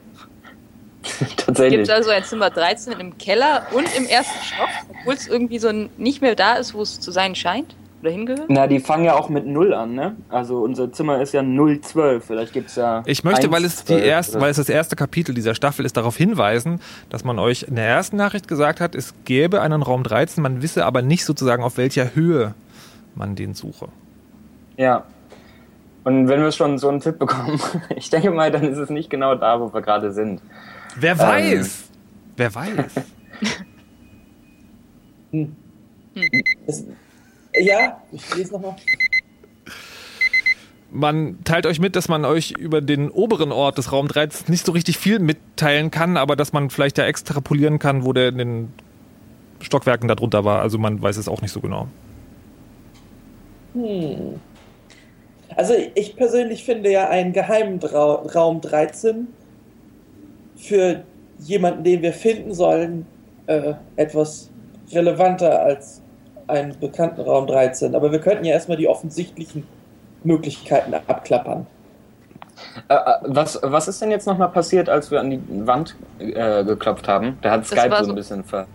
Tatsächlich. 1.37 1.79
Gibt 1.79 1.89
es 1.89 1.93
also 1.93 2.11
ein 2.11 2.23
Zimmer 2.23 2.49
13 2.49 2.93
im 2.93 3.17
Keller 3.17 3.67
und 3.73 3.87
im 3.97 4.05
ersten 4.05 4.41
Stock, 4.43 4.69
obwohl 4.89 5.15
es 5.15 5.27
irgendwie 5.27 5.59
so 5.59 5.69
nicht 5.97 6.21
mehr 6.21 6.35
da 6.35 6.53
ist, 6.53 6.73
wo 6.73 6.81
es 6.81 6.99
zu 6.99 7.11
sein 7.11 7.35
scheint? 7.35 7.75
Oder 8.01 8.11
hingehört? 8.11 8.45
Na, 8.47 8.67
die 8.67 8.79
fangen 8.79 9.03
ja 9.03 9.15
auch 9.15 9.27
mit 9.27 9.45
Null 9.45 9.73
an, 9.73 9.95
ne? 9.95 10.15
Also 10.29 10.59
unser 10.59 10.93
Zimmer 10.93 11.21
ist 11.21 11.33
ja 11.33 11.43
012. 11.43 12.23
Vielleicht 12.23 12.53
gibt's 12.53 12.77
ja. 12.77 13.03
Ich 13.05 13.25
möchte, 13.25 13.51
weil 13.51 13.65
es 13.65 13.83
die 13.83 13.95
1,12 13.95 13.99
erste, 13.99 14.39
weil 14.39 14.51
es 14.51 14.57
das 14.57 14.69
erste 14.69 14.95
Kapitel 14.95 15.35
dieser 15.35 15.55
Staffel 15.55 15.85
ist, 15.85 15.97
darauf 15.97 16.15
hinweisen, 16.15 16.79
dass 17.09 17.25
man 17.25 17.37
euch 17.37 17.63
in 17.63 17.75
der 17.75 17.85
ersten 17.85 18.15
Nachricht 18.15 18.47
gesagt 18.47 18.79
hat, 18.79 18.95
es 18.95 19.13
gäbe 19.25 19.59
einen 19.59 19.81
Raum 19.81 20.03
13, 20.03 20.41
man 20.41 20.61
wisse 20.61 20.85
aber 20.85 21.01
nicht 21.01 21.25
sozusagen, 21.25 21.63
auf 21.63 21.75
welcher 21.75 22.15
Höhe 22.15 22.53
man 23.15 23.35
den 23.35 23.53
suche. 23.53 23.89
Ja. 24.77 25.03
Und 26.09 26.27
wenn 26.27 26.41
wir 26.41 26.51
schon 26.51 26.79
so 26.79 26.89
einen 26.89 27.01
Tipp 27.01 27.19
bekommen, 27.19 27.61
ich 27.95 28.09
denke 28.09 28.31
mal, 28.31 28.49
dann 28.51 28.63
ist 28.63 28.79
es 28.79 28.89
nicht 28.89 29.11
genau 29.11 29.35
da, 29.35 29.61
wo 29.61 29.71
wir 29.71 29.81
gerade 29.83 30.11
sind. 30.11 30.41
Wer 30.95 31.11
Ähm, 31.11 31.19
weiß? 31.19 31.83
Wer 32.35 32.55
weiß? 32.55 32.95
Das, 36.65 36.85
ja, 37.53 38.01
ich 38.11 38.35
lese 38.35 38.53
nochmal. 38.53 38.75
Man 40.89 41.43
teilt 41.43 41.67
euch 41.67 41.79
mit, 41.79 41.95
dass 41.95 42.09
man 42.09 42.25
euch 42.25 42.51
über 42.57 42.81
den 42.81 43.11
oberen 43.11 43.51
Ort 43.51 43.77
des 43.77 43.91
Raum 43.91 44.07
13 44.07 44.49
nicht 44.49 44.65
so 44.65 44.71
richtig 44.71 44.97
viel 44.97 45.19
mitteilen 45.19 45.91
kann, 45.91 46.17
aber 46.17 46.35
dass 46.35 46.51
man 46.51 46.71
vielleicht 46.71 46.97
ja 46.97 47.05
extrapolieren 47.05 47.77
kann, 47.77 48.03
wo 48.03 48.11
der 48.11 48.29
in 48.29 48.37
den 48.39 48.73
Stockwerken 49.61 50.07
darunter 50.07 50.43
war. 50.43 50.61
Also 50.61 50.79
man 50.79 50.99
weiß 50.99 51.17
es 51.17 51.27
auch 51.27 51.43
nicht 51.43 51.51
so 51.51 51.61
genau. 51.61 51.87
Hm. 53.73 54.39
Also 55.59 55.73
ich 55.93 56.15
persönlich 56.15 56.63
finde 56.63 56.89
ja 56.89 57.09
einen 57.09 57.33
geheimen 57.33 57.81
Raum 57.83 58.61
13 58.61 59.27
für 60.55 61.01
jemanden, 61.39 61.83
den 61.83 62.01
wir 62.01 62.13
finden 62.13 62.53
sollen, 62.53 63.05
äh, 63.47 63.73
etwas 63.97 64.49
relevanter 64.93 65.61
als 65.61 66.01
einen 66.47 66.79
bekannten 66.79 67.19
Raum 67.19 67.45
13. 67.45 67.93
Aber 67.93 68.09
wir 68.09 68.21
könnten 68.21 68.45
ja 68.45 68.53
erstmal 68.53 68.77
die 68.77 68.87
offensichtlichen 68.87 69.67
Möglichkeiten 70.23 70.93
abklappern. 70.93 71.67
Äh, 72.87 72.93
äh, 72.93 72.99
was, 73.23 73.59
was 73.61 73.89
ist 73.89 74.01
denn 74.01 74.11
jetzt 74.11 74.27
nochmal 74.27 74.47
passiert, 74.49 74.87
als 74.87 75.11
wir 75.11 75.19
an 75.19 75.29
die 75.29 75.41
Wand 75.67 75.97
äh, 76.19 76.63
geklopft 76.63 77.09
haben? 77.09 77.37
Da 77.41 77.51
hat 77.51 77.65
Skype 77.65 77.93
so- 78.01 78.11
ein 78.11 78.15
bisschen 78.15 78.45
ver. 78.45 78.65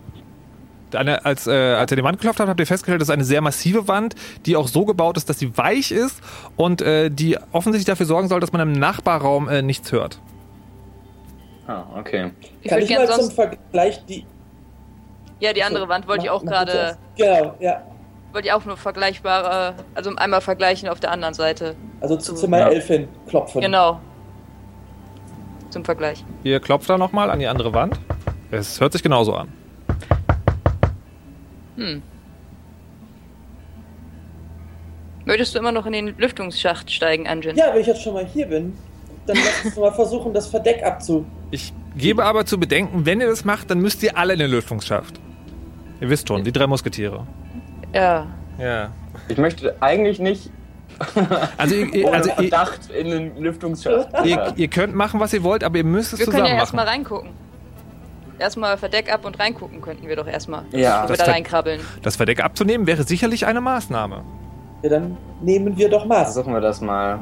Eine, 0.95 1.25
als, 1.25 1.47
äh, 1.47 1.51
als 1.51 1.91
ihr 1.91 1.97
die 1.97 2.03
Wand 2.03 2.17
geklopft 2.17 2.39
habt, 2.39 2.49
habt 2.49 2.59
ihr 2.59 2.67
festgestellt, 2.67 3.01
das 3.01 3.09
ist 3.09 3.13
eine 3.13 3.23
sehr 3.23 3.41
massive 3.41 3.87
Wand, 3.87 4.15
die 4.45 4.55
auch 4.55 4.67
so 4.67 4.85
gebaut 4.85 5.17
ist, 5.17 5.29
dass 5.29 5.39
sie 5.39 5.57
weich 5.57 5.91
ist 5.91 6.21
und 6.55 6.81
äh, 6.81 7.09
die 7.09 7.37
offensichtlich 7.51 7.85
dafür 7.85 8.05
sorgen 8.05 8.27
soll, 8.27 8.39
dass 8.39 8.51
man 8.51 8.61
im 8.61 8.71
Nachbarraum 8.73 9.47
äh, 9.49 9.61
nichts 9.61 9.91
hört. 9.91 10.19
Ah, 11.67 11.83
okay. 11.97 12.31
Ich 12.61 12.69
Kann 12.69 12.79
ich 12.79 12.89
mal 12.89 13.07
zum. 13.07 13.31
Vergleich 13.31 14.05
die... 14.05 14.25
Ja, 15.39 15.51
die 15.51 15.63
andere 15.63 15.89
Wand 15.89 16.07
wollte 16.07 16.25
ich 16.25 16.29
auch 16.29 16.43
gerade. 16.45 16.97
Genau, 17.17 17.55
ja. 17.59 17.81
Wollte 18.31 18.47
ich 18.47 18.53
auch 18.53 18.65
nur 18.65 18.77
vergleichbare. 18.77 19.75
Also 19.93 20.11
einmal 20.15 20.41
vergleichen 20.41 20.89
auf 20.89 20.99
der 20.99 21.11
anderen 21.11 21.33
Seite. 21.33 21.75
Also 22.01 22.17
zu 22.17 22.35
Zimmer 22.35 22.59
Ja. 22.59 22.67
11 22.69 22.87
hin 22.87 23.07
klopfen. 23.27 23.61
Genau. 23.61 23.99
Zum 25.69 25.83
Vergleich. 25.83 26.23
Ihr 26.43 26.59
klopft 26.59 26.89
da 26.89 26.97
nochmal 26.97 27.29
an 27.29 27.39
die 27.39 27.47
andere 27.47 27.73
Wand. 27.73 27.99
Es 28.51 28.79
hört 28.79 28.93
sich 28.93 29.03
genauso 29.03 29.33
an. 29.33 29.51
Hm. 31.75 32.01
Möchtest 35.25 35.55
du 35.55 35.59
immer 35.59 35.71
noch 35.71 35.85
in 35.85 35.93
den 35.93 36.17
Lüftungsschacht 36.17 36.91
steigen, 36.91 37.27
Anjin? 37.27 37.55
Ja, 37.55 37.73
wenn 37.73 37.81
ich 37.81 37.87
jetzt 37.87 38.03
schon 38.03 38.13
mal 38.13 38.25
hier 38.25 38.45
bin, 38.45 38.77
dann 39.25 39.37
lass 39.37 39.65
uns 39.65 39.75
mal 39.75 39.91
versuchen, 39.91 40.33
das 40.33 40.47
Verdeck 40.47 40.83
abzu... 40.83 41.25
Ich 41.51 41.73
gebe 41.95 42.23
aber 42.25 42.45
zu 42.45 42.59
bedenken, 42.59 43.05
wenn 43.05 43.21
ihr 43.21 43.27
das 43.27 43.43
macht, 43.43 43.71
dann 43.71 43.79
müsst 43.79 44.03
ihr 44.03 44.17
alle 44.17 44.33
in 44.33 44.39
den 44.39 44.51
Lüftungsschacht. 44.51 45.19
Ihr 45.99 46.09
wisst 46.09 46.27
schon, 46.27 46.43
die 46.43 46.51
drei 46.51 46.67
Musketiere. 46.67 47.25
Ja. 47.93 48.27
Ja. 48.59 48.91
Ich 49.29 49.37
möchte 49.37 49.75
eigentlich 49.81 50.19
nicht 50.19 50.51
Also, 51.57 51.75
ihr, 51.75 52.13
also 52.13 52.29
ihr, 52.29 52.35
Verdacht 52.35 52.89
in 52.89 53.09
den 53.09 53.37
Lüftungsschacht. 53.41 54.09
ihr, 54.25 54.53
ihr 54.55 54.67
könnt 54.67 54.95
machen, 54.95 55.19
was 55.19 55.33
ihr 55.33 55.43
wollt, 55.43 55.63
aber 55.63 55.77
ihr 55.77 55.83
müsst 55.83 56.13
es 56.13 56.19
Wir 56.19 56.25
können 56.25 56.37
zusammen 56.37 56.47
ja 56.47 56.53
machen. 56.53 56.59
erstmal 56.61 56.87
reingucken. 56.87 57.31
Erstmal 58.37 58.77
Verdeck 58.77 59.11
ab 59.11 59.25
und 59.25 59.39
reingucken 59.39 59.81
könnten 59.81 60.07
wir 60.07 60.15
doch 60.15 60.27
erstmal. 60.27 60.63
Ja. 60.71 61.03
Wir 61.03 61.07
Das 61.09 61.17
da 61.19 61.25
Ver- 61.25 61.31
reinkrabbeln. 61.33 61.81
Das 62.01 62.15
Verdeck 62.17 62.43
abzunehmen 62.43 62.85
wäre 62.87 63.03
sicherlich 63.03 63.45
eine 63.45 63.61
Maßnahme. 63.61 64.23
Ja, 64.81 64.89
dann 64.89 65.17
nehmen 65.41 65.77
wir 65.77 65.89
doch 65.89 66.05
Maß. 66.05 66.33
Versuchen 66.33 66.53
wir 66.53 66.61
das 66.61 66.81
mal. 66.81 67.19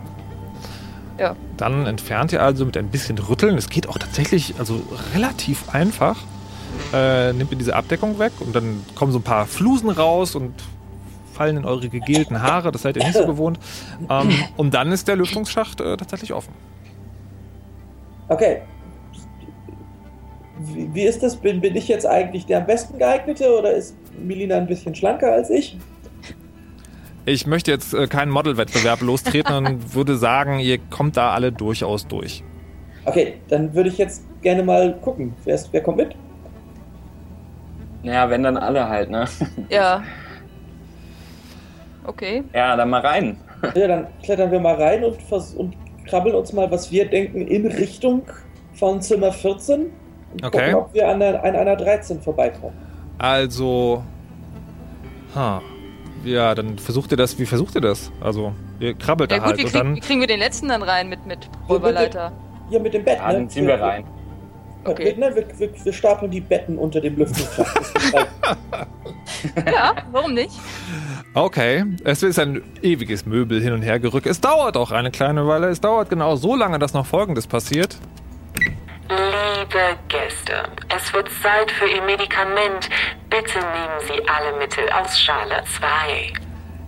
Ja. 1.20 1.36
Dann 1.58 1.86
entfernt 1.86 2.32
ihr 2.34 2.42
also 2.42 2.66
mit 2.66 2.76
ein 2.78 2.88
bisschen 2.90 3.18
Rütteln. 3.20 3.58
Es 3.58 3.70
geht 3.70 3.88
auch 3.88 3.98
tatsächlich 4.00 4.56
also 4.58 4.82
relativ 5.14 5.70
einfach. 5.74 6.18
Äh, 6.92 7.34
nehmt 7.34 7.52
ihr 7.52 7.58
diese 7.58 7.76
Abdeckung 7.76 8.18
weg 8.18 8.32
und 8.40 8.56
dann 8.56 8.84
kommen 8.96 9.12
so 9.12 9.20
ein 9.20 9.24
paar 9.24 9.46
Flusen 9.46 9.92
raus 9.92 10.34
und 10.36 10.56
fallen 11.34 11.58
in 11.58 11.66
eure 11.66 11.88
gegelten 11.90 12.42
Haare. 12.42 12.72
Das 12.72 12.82
seid 12.82 12.98
ihr 12.98 13.04
nicht 13.04 13.16
so 13.16 13.28
gewohnt. 13.28 13.60
Ähm, 14.10 14.32
und 14.58 14.74
dann 14.74 14.92
ist 14.92 15.08
der 15.08 15.16
Lüftungsschacht 15.16 15.80
äh, 15.82 15.96
tatsächlich 15.98 16.34
offen. 16.34 16.54
Okay. 18.30 18.62
Wie, 20.60 20.94
wie 20.94 21.04
ist 21.04 21.24
das? 21.24 21.36
Bin, 21.36 21.62
bin 21.62 21.76
ich 21.76 21.88
jetzt 21.88 22.06
eigentlich 22.06 22.46
der 22.46 22.60
am 22.60 22.66
besten 22.66 22.98
geeignete 22.98 23.58
oder 23.58 23.74
ist 23.74 23.96
Melina 24.20 24.58
ein 24.58 24.68
bisschen 24.68 24.94
schlanker 24.94 25.32
als 25.32 25.50
ich? 25.50 25.78
Ich 27.26 27.48
möchte 27.48 27.72
jetzt 27.72 27.94
äh, 27.94 28.08
keinen 28.08 28.32
Modelwettbewerb 28.32 29.02
lostreten 29.02 29.56
und 29.56 29.94
würde 29.96 30.18
sagen, 30.18 30.60
ihr 30.60 30.78
kommt 30.78 31.18
da 31.18 31.32
alle 31.32 31.52
durchaus 31.52 32.06
durch. 32.08 32.44
Okay, 33.06 33.36
dann 33.48 33.74
würde 33.74 33.90
ich 33.90 33.98
jetzt 33.98 34.24
gerne 34.42 34.64
mal 34.64 34.94
gucken. 35.02 35.34
Wer, 35.44 35.56
ist, 35.56 35.70
wer 35.72 35.82
kommt 35.82 35.98
mit? 35.98 36.16
Naja, 38.04 38.30
wenn 38.30 38.44
dann 38.44 38.58
alle 38.58 38.88
halt, 38.88 39.10
ne? 39.10 39.26
Ja. 39.70 40.04
Okay. 42.06 42.44
Ja, 42.54 42.76
dann 42.76 42.90
mal 42.90 43.00
rein. 43.00 43.38
Ja, 43.76 43.88
dann 43.88 44.08
klettern 44.22 44.52
wir 44.52 44.60
mal 44.60 44.76
rein 44.76 45.06
und, 45.06 45.22
vers 45.22 45.54
und 45.54 45.74
krabbeln 46.06 46.36
uns 46.36 46.52
mal, 46.52 46.70
was 46.70 46.92
wir 46.92 47.06
denken, 47.06 47.48
in 47.48 47.66
Richtung 47.66 48.24
von 48.74 49.02
Zimmer 49.02 49.32
14. 49.32 49.90
Und 50.34 50.44
Okay. 50.46 50.72
gucken, 50.72 50.76
ob 50.76 50.94
wir 50.94 51.08
an, 51.08 51.20
der, 51.20 51.44
an 51.44 51.56
einer 51.56 51.76
13 51.76 52.22
vorbeikommen. 52.22 52.76
Also. 53.18 54.04
Ha. 55.36 55.62
Ja, 56.24 56.56
dann 56.56 56.78
versucht 56.78 57.12
ihr 57.12 57.18
das. 57.18 57.38
Wie 57.38 57.46
versucht 57.46 57.76
ihr 57.76 57.82
das? 57.82 58.12
Also, 58.22 58.54
ihr 58.80 58.94
krabbelt 58.94 59.32
Ja 59.32 59.38
da 59.40 59.44
gut, 59.44 59.50
halt 59.52 59.60
wie, 59.60 59.64
und 59.66 59.72
krieg, 59.72 59.82
dann. 59.82 59.96
wie 59.96 60.00
kriegen 60.00 60.20
wir 60.22 60.28
den 60.28 60.40
letzten 60.40 60.70
dann 60.70 60.82
rein 60.84 61.10
mit, 61.10 61.26
mit 61.26 61.50
Räuberleiter? 61.68 62.32
Hier 62.70 62.80
mit 62.80 62.94
dem 62.94 63.04
Bett, 63.04 63.18
Ja, 63.18 63.28
ne? 63.28 63.34
dann 63.34 63.50
ziehen 63.50 63.68
wir 63.68 63.80
rein. 63.80 64.06
Okay. 64.86 65.16
Wir, 65.18 65.30
ne, 65.30 65.36
wir, 65.36 65.46
wir, 65.60 65.70
wir 65.86 65.94
stapeln 65.94 66.30
die 66.32 66.42
Betten 66.42 66.78
unter 66.78 67.00
dem 67.02 67.16
Lüftungsschacht. 67.18 67.78
Ja, 69.66 69.94
warum 70.12 70.34
nicht? 70.34 70.52
Okay, 71.34 71.84
es 72.06 72.24
ist 72.24 72.40
ein 72.40 72.62
ewiges 72.82 73.26
Möbel 73.26 73.62
hin 73.62 73.74
und 73.74 73.82
her 73.82 74.00
gerückt. 74.00 74.26
Es 74.26 74.40
dauert 74.40 74.78
auch 74.78 74.92
eine 74.92 75.12
kleine 75.12 75.46
Weile. 75.48 75.68
Es 75.68 75.82
dauert 75.82 76.10
genau 76.10 76.36
so 76.38 76.56
lange, 76.56 76.80
dass 76.80 76.94
noch 76.94 77.06
Folgendes 77.06 77.46
passiert. 77.48 77.98
Liebe 79.10 79.98
Gäste, 80.08 80.64
es 80.96 81.14
wird 81.14 81.28
Zeit 81.42 81.70
für 81.72 81.86
Ihr 81.86 82.02
Medikament. 82.04 82.90
Bitte 83.30 83.60
nehmen 83.60 84.00
Sie 84.08 84.30
alle 84.30 84.58
Mittel 84.58 84.86
aus 84.92 85.20
Schale 85.20 85.62
2. 85.78 86.34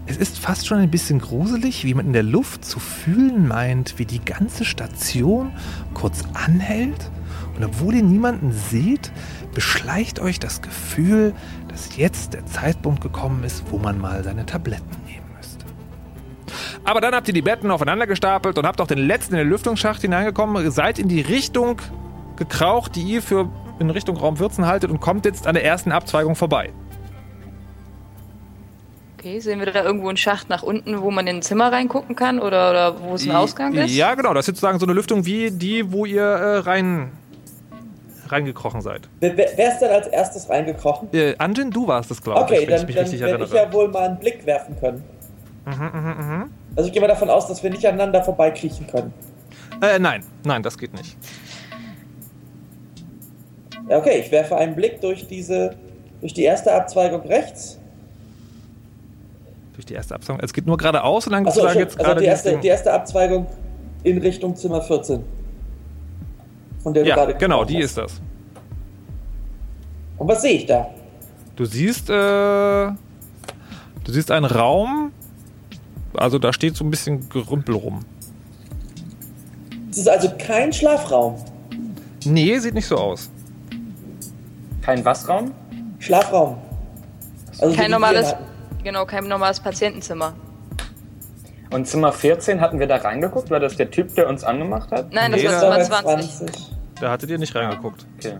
Es 0.08 0.16
ist 0.16 0.40
fast 0.40 0.66
schon 0.66 0.78
ein 0.78 0.90
bisschen 0.90 1.20
gruselig, 1.20 1.84
wie 1.84 1.94
man 1.94 2.06
in 2.06 2.14
der 2.14 2.24
Luft 2.24 2.64
zu 2.64 2.80
fühlen 2.80 3.48
meint, 3.48 4.00
wie 4.00 4.06
die 4.06 4.24
ganze 4.24 4.64
Station 4.64 5.52
kurz 5.94 6.24
anhält. 6.34 7.12
Und 7.58 7.66
obwohl 7.66 7.96
ihr 7.96 8.04
niemanden 8.04 8.54
seht, 8.54 9.12
beschleicht 9.54 10.20
euch 10.20 10.40
das 10.40 10.62
Gefühl, 10.62 11.34
dass 11.68 11.98
jetzt 11.98 12.34
der 12.34 12.46
Zeitpunkt 12.46 13.02
gekommen 13.02 13.44
ist, 13.44 13.64
wo 13.72 13.78
man 13.78 14.00
mal 14.00 14.24
seine 14.24 14.46
Tabletten 14.46 14.96
nehmen 15.06 15.26
müsste. 15.36 15.66
Aber 16.86 17.02
dann 17.02 17.14
habt 17.14 17.28
ihr 17.28 17.34
die 17.34 17.42
Betten 17.42 17.72
aufeinander 17.72 18.08
gestapelt 18.08 18.58
und 18.58 18.66
habt 18.66 18.80
auch 18.80 18.88
den 18.88 19.00
letzten 19.00 19.34
in 19.34 19.40
den 19.40 19.50
Lüftungsschacht 19.50 20.02
hineingekommen, 20.02 20.72
seid 20.72 20.98
in 20.98 21.10
die 21.10 21.22
Richtung 21.22 21.82
gekraucht, 22.38 22.96
die 22.96 23.02
ihr 23.04 23.22
für 23.22 23.50
in 23.80 23.90
Richtung 23.90 24.18
Raum 24.18 24.38
14 24.38 24.66
haltet 24.66 24.90
und 24.90 25.02
kommt 25.02 25.26
jetzt 25.26 25.48
an 25.48 25.54
der 25.54 25.66
ersten 25.66 25.92
Abzweigung 25.92 26.36
vorbei. 26.36 26.72
Okay, 29.18 29.40
sehen 29.40 29.60
wir 29.60 29.72
da 29.72 29.84
irgendwo 29.84 30.08
einen 30.08 30.18
Schacht 30.18 30.50
nach 30.50 30.62
unten, 30.62 31.02
wo 31.02 31.10
man 31.12 31.26
in 31.28 31.38
ein 31.38 31.42
Zimmer 31.42 31.72
reingucken 31.72 32.16
kann 32.16 32.40
oder, 32.40 32.70
oder 32.70 33.02
wo 33.02 33.16
es 33.16 33.26
ein 33.26 33.36
Ausgang 33.36 33.74
ist? 33.74 33.96
Ja, 33.96 34.14
genau. 34.14 34.34
Das 34.34 34.42
ist 34.42 34.46
sozusagen 34.46 34.80
so 34.80 34.86
eine 34.86 34.94
Lüftung 34.94 35.26
wie 35.26 35.52
die, 35.52 35.92
wo 35.92 36.06
ihr 36.06 36.22
äh, 36.22 36.58
rein 36.60 37.12
reingekrochen 38.28 38.82
seid. 38.82 39.08
Wer, 39.20 39.36
wer 39.36 39.74
ist 39.74 39.80
denn 39.80 39.92
als 39.92 40.08
erstes 40.08 40.50
reingekrochen? 40.50 41.10
Äh, 41.14 41.36
Anjin, 41.38 41.72
du 41.72 41.88
warst 41.88 42.12
es, 42.12 42.22
glaube 42.22 42.42
Okay, 42.42 42.60
ich, 42.62 42.62
wenn 42.62 42.70
dann, 42.70 42.82
ich 42.82 42.88
mich 42.88 42.96
dann 42.96 43.04
richtig 43.06 43.22
werde 43.22 43.44
ich 43.44 43.52
ja 43.52 43.72
wohl 43.72 43.88
mal 43.88 44.10
einen 44.10 44.20
Blick 44.20 44.46
werfen 44.46 44.76
können. 44.80 45.04
Mhm, 45.66 45.74
mhm, 45.74 46.28
mhm. 46.28 46.50
Also 46.76 46.88
ich 46.88 46.94
gehe 46.94 47.02
mal 47.02 47.08
davon 47.08 47.30
aus, 47.30 47.48
dass 47.48 47.64
wir 47.64 47.70
nicht 47.70 47.86
aneinander 47.86 48.24
vorbeikriechen 48.24 48.88
können. 48.88 49.14
Äh, 49.82 50.00
nein, 50.00 50.24
nein, 50.44 50.64
das 50.64 50.78
geht 50.78 50.94
nicht. 50.94 51.18
Ja, 53.90 53.98
okay, 53.98 54.20
ich 54.20 54.32
werfe 54.32 54.56
einen 54.58 54.76
Blick 54.76 55.00
durch 55.02 55.28
diese, 55.28 55.76
durch 56.22 56.34
die 56.34 56.44
erste 56.44 56.74
Abzweigung 56.74 57.22
rechts. 57.22 57.80
Durch 59.74 59.86
die 59.86 59.94
erste 59.94 60.16
Absage. 60.16 60.40
Es 60.44 60.54
geht 60.54 60.66
nur 60.66 60.78
geradeaus 60.78 61.28
und 61.28 61.34
dann 61.34 61.46
Achso, 61.48 61.68
schon, 61.68 61.78
jetzt 61.78 61.96
also 61.98 62.06
gerade 62.06 62.22
die 62.22 62.28
erste, 62.28 62.58
die 62.58 62.68
erste 62.68 62.94
Abzweigung 62.94 63.46
in 64.04 64.18
Richtung 64.20 64.56
Zimmer 64.56 64.82
14. 64.82 65.24
Von 66.82 66.94
der 66.94 67.04
du 67.04 67.10
Ja, 67.10 67.16
gerade 67.16 67.36
genau, 67.36 67.66
die 67.66 67.78
hast. 67.78 67.84
ist 67.84 67.98
das. 67.98 68.22
Und 70.18 70.28
was 70.28 70.42
sehe 70.42 70.54
ich 70.54 70.66
da? 70.66 70.90
Du 71.56 71.66
siehst, 71.66 72.10
äh, 72.10 72.14
du 72.14 72.96
siehst 74.08 74.32
einen 74.32 74.46
Raum, 74.46 75.12
also 76.14 76.40
da 76.40 76.54
steht 76.54 76.76
so 76.76 76.84
ein 76.86 76.90
bisschen 76.90 77.28
Gerümpel 77.30 77.76
rum. 77.76 78.06
Es 79.92 79.98
ist 79.98 80.10
also 80.10 80.30
kein 80.38 80.72
Schlafraum. 80.74 81.36
Nee, 82.26 82.58
sieht 82.60 82.74
nicht 82.74 82.88
so 82.88 82.96
aus. 82.98 83.30
Kein 84.86 85.04
was-Raum? 85.04 85.52
Schlafraum. 86.00 86.58
Also 87.60 87.76
kein 87.76 87.90
normales, 87.90 88.36
genau, 88.84 89.06
kein 89.06 89.28
normales 89.28 89.60
Patientenzimmer. 89.60 90.34
Und 91.72 91.88
Zimmer 91.88 92.12
14, 92.12 92.62
hatten 92.62 92.80
wir 92.80 92.88
da 92.88 92.98
reingeguckt? 92.98 93.50
War 93.50 93.60
das 93.60 93.76
der 93.76 93.90
Typ, 93.90 94.14
der 94.16 94.30
uns 94.30 94.44
angemacht 94.44 94.92
hat? 94.92 95.12
Nein, 95.12 95.32
das 95.32 95.42
Nee, 95.42 95.48
war 95.48 95.82
Zimmer 95.82 96.02
20. 96.04 96.52
Da 97.02 97.12
hattet 97.12 97.30
ihr 97.30 97.38
nicht 97.38 97.56
reingeguckt. 97.56 98.06
Okay. 98.20 98.38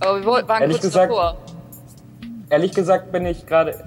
Aber 0.00 0.18
wir 0.20 0.24
wollten- 0.26 0.48
waren 0.48 0.62
Ehrlich 0.62 0.76
kurz 0.80 0.84
gesagt- 0.92 1.10
davor. 1.10 1.36
Ehrlich 2.48 2.72
gesagt 2.72 3.12
bin 3.12 3.26
ich 3.26 3.44
gerade. 3.46 3.84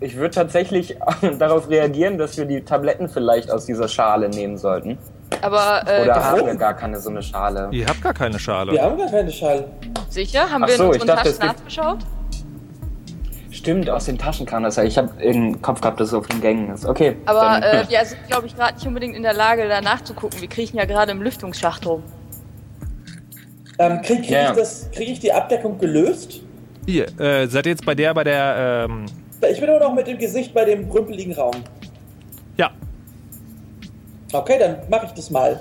Ich 0.00 0.16
würde 0.16 0.34
tatsächlich 0.34 0.96
darauf 1.38 1.68
reagieren, 1.68 2.18
dass 2.18 2.36
wir 2.36 2.44
die 2.46 2.62
Tabletten 2.62 3.08
vielleicht 3.08 3.50
aus 3.50 3.66
dieser 3.66 3.88
Schale 3.88 4.28
nehmen 4.28 4.56
sollten. 4.58 4.98
Aber 5.42 5.82
äh, 5.86 6.02
Oder 6.02 6.14
wir- 6.14 6.24
haben 6.24 6.46
wir 6.46 6.54
gar 6.54 6.74
keine 6.74 6.98
so 7.00 7.10
eine 7.10 7.22
Schale? 7.22 7.68
Ihr 7.72 7.86
habt 7.86 8.00
gar 8.02 8.14
keine 8.14 8.38
Schale. 8.38 8.72
Wir 8.72 8.82
haben 8.82 8.96
gar 8.96 9.10
keine 9.10 9.30
Schale. 9.30 9.68
sicher? 10.08 10.48
Haben 10.50 10.64
Ach 10.64 10.68
wir 10.68 10.76
so, 10.76 10.84
in 10.84 10.90
ich 10.96 11.00
unseren 11.02 11.16
dachte, 11.16 11.36
Taschen 11.38 11.46
nachgeschaut? 11.56 11.98
Stimmt, 13.50 13.88
aus 13.90 14.04
den 14.04 14.18
Taschen 14.18 14.46
kam 14.46 14.62
das 14.62 14.76
ja. 14.76 14.84
Ich 14.84 14.96
habe 14.98 15.10
im 15.22 15.60
Kopf 15.62 15.80
gehabt, 15.80 15.98
dass 15.98 16.08
es 16.08 16.14
auf 16.14 16.26
den 16.28 16.40
Gängen 16.40 16.70
ist. 16.72 16.84
Okay. 16.84 17.16
Aber 17.26 17.58
äh, 17.64 17.84
wir 17.88 18.04
sind, 18.04 18.26
glaube 18.28 18.46
ich, 18.46 18.54
gerade 18.56 18.74
nicht 18.74 18.86
unbedingt 18.86 19.16
in 19.16 19.22
der 19.22 19.32
Lage, 19.34 19.66
da 19.68 19.80
nachzugucken. 19.80 20.40
Wir 20.40 20.48
kriechen 20.48 20.76
ja 20.76 20.84
gerade 20.84 21.12
im 21.12 21.22
Lüftungsschacht 21.22 21.86
rum. 21.86 22.02
Ähm, 23.78 24.00
Kriege 24.02 24.20
krieg 24.22 24.30
Ja. 24.30 24.50
ich, 24.52 24.56
das- 24.58 24.90
krieg 24.92 25.08
ich 25.08 25.20
die 25.20 25.32
Abdeckung 25.32 25.78
gelöst? 25.78 26.40
Ihr, 26.86 27.06
äh, 27.20 27.46
seid 27.48 27.66
ihr 27.66 27.72
jetzt 27.72 27.84
bei 27.84 27.94
der, 27.94 28.14
bei 28.14 28.24
der, 28.24 28.86
ähm, 28.88 29.06
Ich 29.50 29.58
bin 29.60 29.68
immer 29.68 29.80
noch 29.80 29.94
mit 29.94 30.06
dem 30.06 30.18
Gesicht 30.18 30.54
bei 30.54 30.64
dem 30.64 30.88
rümpeligen 30.90 31.34
Raum. 31.34 31.56
Ja. 32.56 32.70
Okay, 34.38 34.58
dann 34.58 34.76
mache 34.88 35.06
ich 35.06 35.12
das 35.12 35.30
mal. 35.30 35.60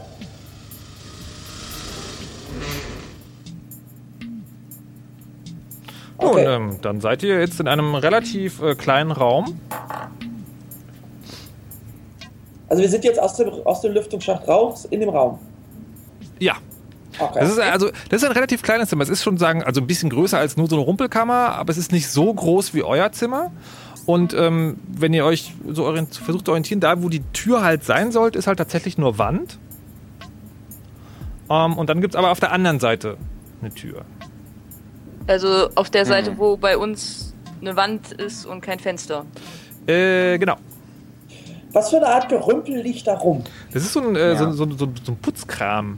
Nun, 6.21 6.29
Okay. 6.31 6.45
ähm, 6.45 6.77
dann 6.81 7.01
seid 7.01 7.23
ihr 7.23 7.39
jetzt 7.39 7.59
in 7.59 7.67
einem 7.67 7.93
relativ 7.95 8.61
äh, 8.61 8.75
kleinen 8.75 9.11
Raum. 9.11 9.59
Also 12.67 12.81
wir 12.81 12.89
sind 12.89 13.03
jetzt 13.03 13.19
aus 13.21 13.35
dem, 13.35 13.49
aus 13.65 13.81
dem 13.81 13.93
Lüftungsschacht 13.93 14.47
raus 14.47 14.85
in 14.85 14.99
dem 15.01 15.09
Raum. 15.09 15.39
Ja. 16.39 16.55
Okay. 17.17 17.39
Das 17.39 17.49
ist 17.51 17.59
also, 17.59 17.91
das 18.09 18.21
ist 18.21 18.27
ein 18.27 18.33
relativ 18.33 18.61
kleines 18.61 18.89
Zimmer. 18.89 19.03
Es 19.03 19.09
ist 19.09 19.23
schon 19.23 19.37
sagen, 19.37 19.63
also 19.63 19.79
ein 19.79 19.87
bisschen 19.87 20.09
größer 20.09 20.37
als 20.37 20.57
nur 20.57 20.67
so 20.67 20.75
eine 20.75 20.83
Rumpelkammer, 20.83 21.55
aber 21.55 21.71
es 21.71 21.77
ist 21.77 21.91
nicht 21.91 22.09
so 22.09 22.33
groß 22.33 22.73
wie 22.73 22.83
euer 22.83 23.11
Zimmer. 23.11 23.51
Und 24.05 24.33
ähm, 24.35 24.77
wenn 24.87 25.13
ihr 25.13 25.25
euch 25.25 25.53
so 25.67 25.91
versucht 26.23 26.45
zu 26.45 26.51
orientieren, 26.51 26.79
da 26.79 27.01
wo 27.01 27.09
die 27.09 27.21
Tür 27.33 27.63
halt 27.63 27.83
sein 27.83 28.11
sollte, 28.11 28.37
ist 28.37 28.45
halt 28.47 28.59
tatsächlich 28.59 28.97
nur 28.97 29.17
Wand. 29.17 29.57
Ähm, 31.49 31.73
und 31.77 31.89
dann 31.89 32.01
gibt 32.01 32.13
es 32.13 32.17
aber 32.17 32.31
auf 32.31 32.39
der 32.39 32.51
anderen 32.51 32.79
Seite 32.79 33.17
eine 33.61 33.73
Tür. 33.73 34.05
Also 35.27 35.69
auf 35.75 35.89
der 35.89 36.05
Seite, 36.05 36.31
Mhm. 36.31 36.37
wo 36.37 36.57
bei 36.57 36.77
uns 36.77 37.33
eine 37.61 37.75
Wand 37.75 38.11
ist 38.11 38.45
und 38.45 38.61
kein 38.61 38.79
Fenster. 38.79 39.25
Äh, 39.87 40.37
genau. 40.37 40.55
Was 41.73 41.89
für 41.89 41.97
eine 41.97 42.07
Art 42.07 42.29
Gerümpel 42.29 42.77
liegt 42.81 43.07
da 43.07 43.15
rum? 43.15 43.43
Das 43.73 43.83
ist 43.83 43.93
so 43.93 44.01
ein, 44.01 44.15
äh, 44.15 44.33
Ja. 44.33 44.37
so, 44.37 44.51
so, 44.51 44.65
so, 44.77 44.87
so 45.03 45.11
ein 45.11 45.17
Putzkram. 45.17 45.97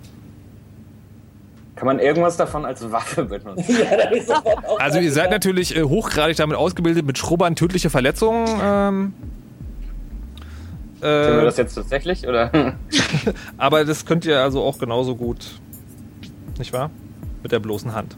Kann 1.78 1.86
man 1.86 2.00
irgendwas 2.00 2.38
davon 2.38 2.66
als 2.66 2.92
Waffe 2.92 3.26
benutzen? 3.26 3.64
ja, 4.28 4.42
Also 4.80 5.00
ihr 5.00 5.12
seid 5.12 5.30
natürlich 5.30 5.76
äh, 5.76 5.84
hochgradig 5.84 6.36
damit 6.36 6.58
ausgebildet, 6.58 7.06
mit 7.06 7.20
Schrubbern 7.20 7.56
tödliche 7.56 7.92
Verletzungen. 7.92 8.48
Ähm, 8.48 9.14
Können 11.00 11.36
wir 11.36 11.42
äh, 11.42 11.46
das 11.46 11.58
jetzt 11.58 11.76
tatsächlich? 11.76 12.28
Oder? 12.28 12.74
aber 13.58 13.86
das 13.86 14.08
könnt 14.08 14.26
ihr 14.26 14.42
also 14.42 14.64
auch 14.64 14.80
genauso 14.80 15.16
gut, 15.16 15.46
nicht 16.58 16.74
wahr? 16.74 16.90
Mit 17.44 17.52
der 17.52 17.60
bloßen 17.60 17.94
Hand. 17.94 18.18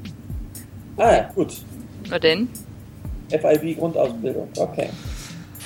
Ah 0.95 1.11
ja, 1.11 1.29
gut. 1.35 1.53
Na 2.09 2.17
denn? 2.17 2.47
FIB 3.29 3.77
Grundausbildung, 3.77 4.47
okay. 4.57 4.89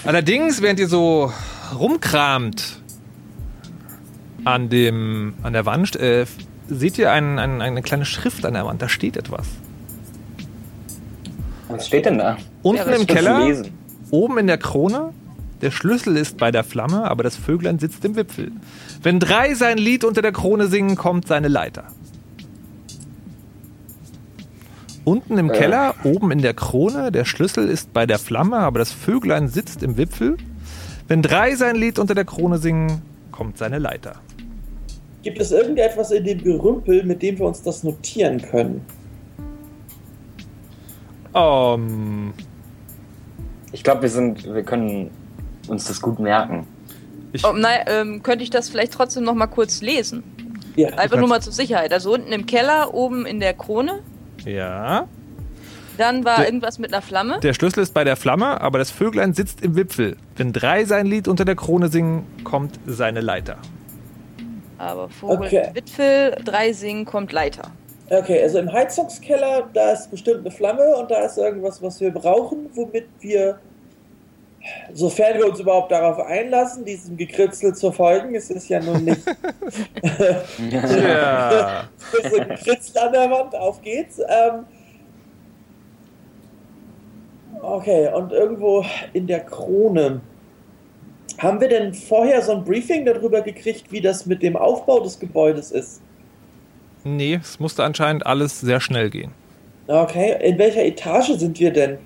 Allerdings, 0.04 0.62
während 0.64 0.80
ihr 0.80 0.88
so 0.88 1.32
rumkramt 1.78 2.80
an 4.46 4.70
dem 4.70 5.36
an 5.44 5.54
der 5.54 5.66
Wand, 5.66 5.96
äh, 5.96 6.26
seht 6.68 6.98
ihr 6.98 7.12
ein, 7.12 7.40
ein, 7.40 7.62
eine 7.62 7.82
kleine 7.82 8.06
Schrift 8.06 8.46
an 8.46 8.54
der 8.54 8.66
Wand. 8.66 8.82
Da 8.82 8.90
steht 8.90 9.18
etwas. 9.18 9.46
Was 11.70 11.88
steht 11.88 12.06
denn 12.06 12.18
da? 12.18 12.38
Unten 12.62 12.90
Ja, 12.90 12.96
im 12.96 13.08
Keller, 13.08 13.46
lesen? 13.46 13.70
oben 14.12 14.38
in 14.38 14.48
der 14.48 14.58
Krone. 14.58 15.12
Der 15.62 15.72
Schlüssel 15.72 16.18
ist 16.18 16.38
bei 16.38 16.52
der 16.52 16.64
Flamme, 16.64 17.10
aber 17.10 17.24
das 17.24 17.38
Vöglein 17.38 17.80
sitzt 17.80 18.04
im 18.04 18.16
Wipfel. 18.16 18.52
Wenn 19.02 19.20
drei 19.20 19.54
sein 19.56 19.78
Lied 19.78 20.04
unter 20.04 20.22
der 20.22 20.34
Krone 20.34 20.68
singen, 20.68 20.96
kommt 20.98 21.28
seine 21.28 21.48
Leiter. 21.48 21.86
Unten 25.06 25.38
im 25.38 25.50
Äh. 25.50 25.58
Keller, 25.58 25.96
oben 26.04 26.32
in 26.32 26.42
der 26.42 26.54
Krone, 26.54 27.12
der 27.12 27.26
Schlüssel 27.26 27.68
ist 27.70 27.94
bei 27.94 28.06
der 28.06 28.20
Flamme, 28.20 28.58
aber 28.58 28.80
das 28.80 28.92
Vöglein 28.92 29.48
sitzt 29.48 29.84
im 29.84 29.98
Wipfel. 29.98 30.38
Wenn 31.08 31.22
drei 31.22 31.56
sein 31.56 31.76
Lied 31.76 32.00
unter 32.00 32.16
der 32.16 32.26
Krone 32.26 32.58
singen, 32.58 33.02
kommt 33.32 33.58
seine 33.58 33.80
Leiter. 33.80 34.16
Gibt 35.24 35.40
es 35.40 35.52
irgendetwas 35.52 36.12
in 36.12 36.24
dem 36.26 36.44
Gerümpel, 36.44 37.04
mit 37.04 37.22
dem 37.22 37.40
wir 37.40 37.46
uns 37.48 37.62
das 37.64 37.84
notieren 37.84 38.42
können? 38.42 38.86
Ähm, 41.34 42.34
Ich 43.72 43.84
glaube, 43.84 44.04
wir 44.04 44.10
sind, 44.10 44.44
wir 44.54 44.64
können 44.64 45.10
uns 45.68 45.86
das 45.86 46.00
gut 46.02 46.20
merken. 46.20 46.68
ich, 47.32 47.44
Oh, 47.46 47.54
nein, 47.54 47.80
ähm, 47.88 48.22
könnte 48.24 48.44
ich 48.44 48.50
das 48.52 48.70
vielleicht 48.70 48.94
trotzdem 48.94 49.24
noch 49.24 49.34
mal 49.34 49.48
kurz 49.48 49.82
lesen? 49.82 50.24
Ja. 50.76 50.90
Einfach 50.90 51.18
nur 51.18 51.28
mal 51.28 51.42
zur 51.42 51.54
Sicherheit. 51.54 51.92
Also 51.94 52.14
unten 52.14 52.32
im 52.32 52.46
Keller, 52.46 52.94
oben 52.94 53.26
in 53.26 53.40
der 53.40 53.54
Krone. 53.54 54.00
ja. 54.46 55.08
Dann 55.96 56.26
war 56.26 56.38
Der- 56.38 56.46
irgendwas 56.48 56.80
mit 56.80 56.92
einer 56.92 57.04
Flamme. 57.04 57.40
Der 57.42 57.54
Schlüssel 57.54 57.84
ist 57.84 57.94
bei 57.94 58.04
der 58.04 58.16
Flamme, 58.16 58.60
aber 58.62 58.80
das 58.80 58.90
Vöglein 58.90 59.36
sitzt 59.36 59.62
im 59.62 59.76
Wipfel. 59.76 60.18
Wenn 60.36 60.52
drei 60.52 60.86
sein 60.86 61.06
Lied 61.06 61.28
unter 61.28 61.46
der 61.46 61.56
Krone 61.56 61.90
singen, 61.90 62.24
kommt 62.44 62.80
seine 62.88 63.22
Leiter. 63.22 63.58
Aber 64.84 65.10
Vogel, 65.10 65.48
Okay. 65.48 65.70
Witfel, 65.74 66.36
drei 66.44 66.74
singen, 66.74 67.06
kommt 67.06 67.32
Leiter. 67.32 67.72
Okay, 68.10 68.42
also 68.44 68.60
im 68.60 68.72
Heizungskeller, 68.72 69.70
da 69.74 69.92
ist 69.94 70.12
bestimmt 70.12 70.42
eine 70.42 70.52
Flamme 70.52 70.96
und 70.98 71.10
da 71.10 71.26
ist 71.26 71.38
irgendwas, 71.38 71.82
was 71.82 72.00
wir 72.02 72.12
brauchen, 72.12 72.70
womit 72.76 73.06
wir, 73.22 73.60
sofern 74.94 75.38
wir 75.38 75.48
uns 75.48 75.60
überhaupt 75.60 75.92
darauf 75.92 76.20
einlassen, 76.20 76.84
diesem 76.86 77.16
Gekritzel 77.18 77.74
zu 77.74 77.92
folgen, 77.92 78.36
es 78.36 78.50
ist 78.52 78.68
ja 78.70 78.80
nun 78.82 79.06
nicht 79.06 79.22
Ja. 80.72 81.86
so 82.30 82.38
ein 82.40 82.50
Gekritzel 82.50 82.98
an 83.02 83.14
der 83.14 83.32
Wand, 83.32 83.56
auf 83.56 83.82
geht's. 83.82 84.20
Ähm, 84.20 84.66
okay, 87.62 88.10
und 88.14 88.32
irgendwo 88.32 88.86
in 89.14 89.26
der 89.28 89.40
Krone. 89.40 90.22
Haben 91.40 91.60
wir 91.60 91.68
denn 91.68 91.94
vorher 91.94 92.42
so 92.42 92.54
ein 92.54 92.64
Briefing 92.64 93.06
darüber 93.06 93.42
gekriegt, 93.42 93.92
wie 93.92 94.02
das 94.02 94.26
mit 94.26 94.42
dem 94.42 94.56
Aufbau 94.56 95.00
des 95.00 95.20
Gebäudes 95.20 95.72
ist? 95.72 96.02
Nee, 97.04 97.40
es 97.42 97.60
musste 97.60 97.84
anscheinend 97.84 98.26
alles 98.26 98.62
sehr 98.62 98.80
schnell 98.80 99.10
gehen. 99.10 99.32
Okay, 99.88 100.38
in 100.42 100.58
welcher 100.58 100.86
Etage 100.86 101.38
sind 101.38 101.60
wir 101.60 101.72
denn? 101.72 101.98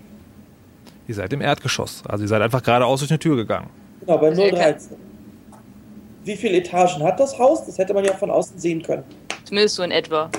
Ihr 1.08 1.16
seid 1.16 1.32
im 1.34 1.42
Erdgeschoss. 1.42 2.04
Also 2.08 2.24
ihr 2.24 2.28
seid 2.28 2.42
einfach 2.42 2.64
geradeaus 2.64 3.00
durch 3.00 3.12
eine 3.12 3.20
Tür 3.20 3.36
gegangen. 3.36 3.70
Genau, 4.02 4.18
bei 4.18 4.30
Also 4.30 4.44
ihr 4.44 4.52
013. 4.52 4.98
Wie 6.24 6.36
viele 6.36 6.58
Etagen 6.58 7.04
hat 7.04 7.20
das 7.20 7.38
Haus? 7.38 7.66
Das 7.66 7.78
hätte 7.78 7.94
man 7.94 8.04
ja 8.04 8.14
von 8.14 8.30
außen 8.32 8.60
sehen 8.60 8.82
können. 8.82 9.04
Zumindest 9.46 9.76
so 9.76 9.84
in 9.84 9.92
etwa. 9.92 10.30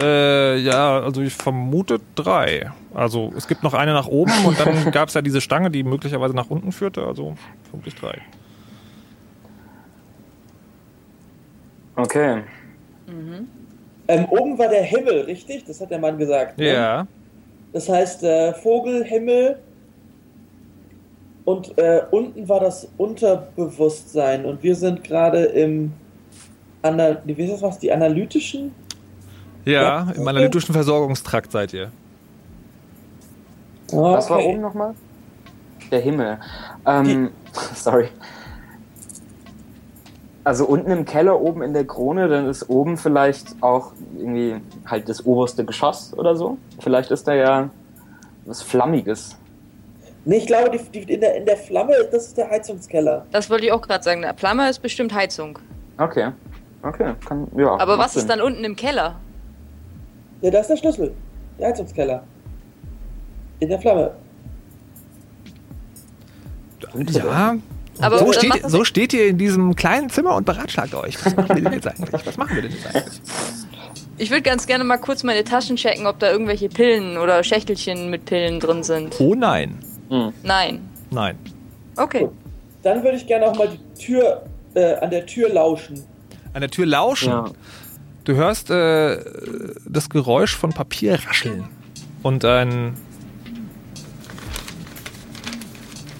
Äh, 0.00 0.58
ja, 0.58 1.00
also 1.00 1.20
ich 1.20 1.34
vermute 1.34 2.00
drei. 2.14 2.70
Also 2.96 3.30
es 3.36 3.46
gibt 3.46 3.62
noch 3.62 3.74
eine 3.74 3.92
nach 3.92 4.06
oben 4.06 4.32
und 4.46 4.58
dann 4.58 4.90
gab 4.90 5.08
es 5.08 5.14
ja 5.14 5.20
diese 5.20 5.42
Stange, 5.42 5.70
die 5.70 5.82
möglicherweise 5.82 6.34
nach 6.34 6.48
unten 6.48 6.72
führte. 6.72 7.04
Also 7.06 7.36
vermutlich 7.68 7.94
drei. 7.94 8.22
Okay. 11.94 12.42
Ähm, 14.08 14.24
oben 14.30 14.58
war 14.58 14.68
der 14.68 14.82
Himmel, 14.82 15.22
richtig? 15.22 15.64
Das 15.66 15.80
hat 15.80 15.90
der 15.90 15.98
Mann 15.98 16.16
gesagt. 16.16 16.56
ne? 16.56 16.72
Ja. 16.72 17.06
Das 17.74 17.86
heißt 17.88 18.22
äh, 18.22 18.54
Vogel, 18.54 19.04
Himmel 19.04 19.58
und 21.44 21.76
äh, 21.76 22.00
unten 22.10 22.48
war 22.48 22.60
das 22.60 22.88
Unterbewusstsein 22.96 24.46
und 24.46 24.62
wir 24.62 24.74
sind 24.74 25.04
gerade 25.04 25.44
im 25.44 25.92
Ana 26.80 27.18
wie 27.24 27.32
ist 27.32 27.52
das 27.52 27.62
was? 27.62 27.78
Die 27.78 27.92
analytischen? 27.92 28.74
Ja, 29.66 30.10
im 30.16 30.26
analytischen 30.26 30.72
Versorgungstrakt 30.72 31.52
seid 31.52 31.74
ihr. 31.74 31.90
Was 33.92 34.28
war 34.30 34.38
Okay. 34.38 34.48
oben 34.48 34.60
nochmal? 34.60 34.94
Der 35.90 36.00
Himmel. 36.00 36.38
Ähm, 36.86 37.30
sorry. 37.74 38.08
Also 40.44 40.64
unten 40.66 40.90
im 40.92 41.04
Keller, 41.04 41.40
oben 41.40 41.62
in 41.62 41.72
der 41.72 41.84
Krone, 41.86 42.28
dann 42.28 42.48
ist 42.48 42.68
oben 42.70 42.96
vielleicht 42.96 43.60
auch 43.62 43.92
irgendwie 44.16 44.56
halt 44.86 45.08
das 45.08 45.26
oberste 45.26 45.64
Geschoss 45.64 46.14
oder 46.16 46.36
so. 46.36 46.56
Vielleicht 46.80 47.10
ist 47.10 47.26
da 47.26 47.34
ja 47.34 47.68
was 48.44 48.62
Flammiges. 48.62 49.36
Nee, 50.24 50.36
ich 50.38 50.46
glaube, 50.46 50.70
die, 50.70 51.04
die, 51.04 51.12
in, 51.14 51.20
der, 51.20 51.36
in 51.36 51.46
der 51.46 51.56
Flamme, 51.56 51.92
das 52.10 52.28
ist 52.28 52.36
der 52.38 52.48
Heizungskeller. 52.50 53.26
Das 53.32 53.50
wollte 53.50 53.66
ich 53.66 53.72
auch 53.72 53.82
gerade 53.82 54.02
sagen. 54.04 54.22
Der 54.22 54.34
Flamme 54.34 54.68
ist 54.68 54.80
bestimmt 54.80 55.12
Heizung. 55.14 55.58
Okay. 55.98 56.30
Okay, 56.82 57.14
kann, 57.24 57.48
ja. 57.56 57.76
Aber 57.78 57.98
was 57.98 58.14
ist 58.14 58.22
Sinn. 58.22 58.28
dann 58.28 58.40
unten 58.40 58.62
im 58.62 58.76
Keller? 58.76 59.16
Ja, 60.42 60.50
da 60.52 60.60
ist 60.60 60.70
der 60.70 60.76
Schlüssel. 60.76 61.12
Der 61.58 61.68
Heizungskeller. 61.68 62.22
In 63.60 63.68
der 63.68 63.80
Flamme. 63.80 64.10
Ja. 67.12 67.56
Aber 68.00 68.18
so, 68.18 68.32
steht, 68.32 68.52
so 68.66 68.84
steht 68.84 69.12
ihr 69.14 69.28
in 69.28 69.38
diesem 69.38 69.74
kleinen 69.74 70.10
Zimmer 70.10 70.34
und 70.36 70.44
beratschlagt 70.44 70.94
euch. 70.94 71.24
Was 71.24 71.34
machen 71.34 71.56
wir 71.56 71.62
denn 71.62 71.72
jetzt 71.72 71.86
eigentlich? 71.88 72.26
Was 72.26 72.36
machen 72.36 72.54
wir 72.54 72.62
denn 72.62 72.72
jetzt 72.72 72.86
eigentlich? 72.86 73.20
Ich 74.18 74.30
würde 74.30 74.42
ganz 74.42 74.66
gerne 74.66 74.84
mal 74.84 74.98
kurz 74.98 75.22
meine 75.24 75.44
Taschen 75.44 75.76
checken, 75.76 76.06
ob 76.06 76.18
da 76.18 76.30
irgendwelche 76.30 76.68
Pillen 76.68 77.18
oder 77.18 77.42
Schächtelchen 77.42 78.10
mit 78.10 78.24
Pillen 78.24 78.60
drin 78.60 78.82
sind. 78.82 79.18
Oh 79.20 79.34
nein. 79.34 79.78
Nein. 80.42 80.80
Nein. 81.10 81.38
Okay. 81.96 82.28
Dann 82.82 83.02
würde 83.02 83.16
ich 83.16 83.26
gerne 83.26 83.46
auch 83.46 83.56
mal 83.56 83.68
die 83.68 84.00
Tür, 84.00 84.42
äh, 84.74 84.94
an 84.96 85.10
der 85.10 85.26
Tür 85.26 85.48
lauschen. 85.48 86.04
An 86.52 86.60
der 86.60 86.70
Tür 86.70 86.86
lauschen. 86.86 87.30
Ja. 87.30 87.50
Du 88.24 88.34
hörst 88.34 88.70
äh, 88.70 89.18
das 89.86 90.08
Geräusch 90.08 90.56
von 90.56 90.70
Papier 90.70 91.18
rascheln. 91.26 91.68
Und 92.22 92.44
ein. 92.44 92.94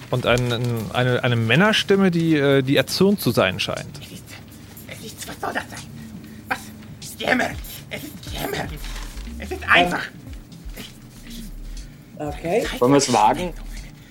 Und 0.09 0.25
ein, 0.25 0.53
ein, 0.53 0.91
eine, 0.93 1.23
eine 1.23 1.35
Männerstimme, 1.35 2.11
die, 2.11 2.35
äh, 2.35 2.61
die 2.61 2.77
erzürnt 2.77 3.19
zu 3.19 3.31
sein 3.31 3.59
scheint. 3.59 3.99
Es 4.87 5.05
ist, 5.05 5.27
was 5.27 5.39
soll 5.39 5.53
das 5.53 5.69
sein? 5.69 5.79
Was? 6.47 6.59
Es 7.01 7.07
ist 7.07 7.21
jämmerlich. 7.21 7.57
Es 7.89 8.03
ist 8.03 8.13
jämmerlich. 8.31 8.79
Es 9.39 9.51
ist 9.51 9.69
einfach. 9.69 10.03
Okay. 12.19 12.65
Wollen 12.79 12.93
wir 12.93 12.97
es 12.97 13.13
wagen? 13.13 13.53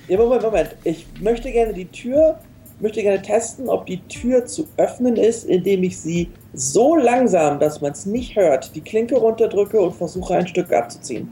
Ja, 0.08 0.18
Moment, 0.18 0.42
Moment. 0.42 0.76
Ich 0.84 1.06
möchte 1.20 1.50
gerne 1.50 1.72
die 1.72 1.86
Tür, 1.86 2.38
möchte 2.78 3.02
gerne 3.02 3.20
testen, 3.20 3.68
ob 3.68 3.86
die 3.86 4.00
Tür 4.06 4.46
zu 4.46 4.68
öffnen 4.76 5.16
ist, 5.16 5.44
indem 5.44 5.82
ich 5.82 5.98
sie 5.98 6.30
so 6.52 6.94
langsam, 6.94 7.58
dass 7.58 7.80
man 7.80 7.92
es 7.92 8.06
nicht 8.06 8.36
hört, 8.36 8.74
die 8.76 8.80
Klinke 8.80 9.16
runterdrücke 9.16 9.80
und 9.80 9.96
versuche 9.96 10.36
ein 10.36 10.46
Stück 10.46 10.72
abzuziehen. 10.72 11.28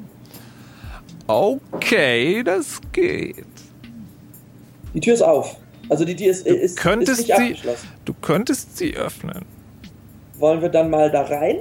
Okay, 1.26 2.42
das 2.42 2.80
geht. 2.92 3.46
Die 4.94 5.00
Tür 5.00 5.14
ist 5.14 5.22
auf. 5.22 5.56
Also 5.88 6.04
die 6.04 6.16
Tür 6.16 6.30
ist, 6.30 6.46
ist, 6.46 6.56
ist 6.62 6.76
Könntest 6.78 7.18
nicht 7.18 7.26
sie, 7.26 7.32
abgeschlossen. 7.32 7.88
du 8.04 8.14
könntest 8.22 8.76
sie 8.78 8.96
öffnen. 8.96 9.44
Wollen 10.38 10.62
wir 10.62 10.68
dann 10.70 10.90
mal 10.90 11.10
da 11.10 11.22
rein? 11.22 11.58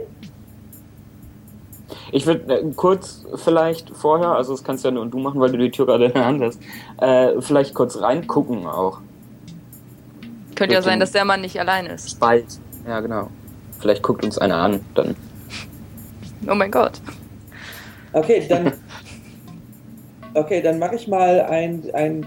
Ich 2.12 2.26
würde 2.26 2.60
äh, 2.60 2.64
kurz 2.76 3.26
vielleicht 3.36 3.90
vorher, 3.90 4.30
also 4.30 4.54
das 4.54 4.64
kannst 4.64 4.86
ja 4.86 4.92
nur 4.92 5.06
du 5.08 5.18
machen, 5.20 5.42
weil 5.42 5.52
du 5.52 5.58
die 5.58 5.72
Tür 5.72 5.88
gerade 5.88 6.06
in 6.06 6.14
der 6.14 6.26
Hand 6.26 6.42
hast, 6.42 6.60
äh, 7.02 7.42
vielleicht 7.42 7.74
kurz 7.74 8.00
reingucken 8.00 8.66
auch. 8.66 9.00
Könnte 10.56 10.76
ja 10.76 10.82
sein, 10.82 11.00
dass 11.00 11.12
der 11.12 11.26
Mann 11.26 11.42
nicht 11.42 11.60
allein 11.60 11.88
ist. 11.88 12.12
Spalt. 12.12 12.46
Ja, 12.88 13.00
genau. 13.00 13.30
Vielleicht 13.80 14.04
guckt 14.04 14.24
uns 14.24 14.38
einer 14.38 14.58
an, 14.58 14.82
dann. 14.94 15.16
Oh 16.48 16.56
mein 16.56 16.72
Gott. 16.72 17.02
Okay, 18.14 18.46
dann. 18.48 18.74
Okay, 20.36 20.64
dann 20.64 20.80
mache 20.80 20.96
ich 20.96 21.08
mal 21.08 21.42
ein, 21.42 21.84
ein 21.94 22.26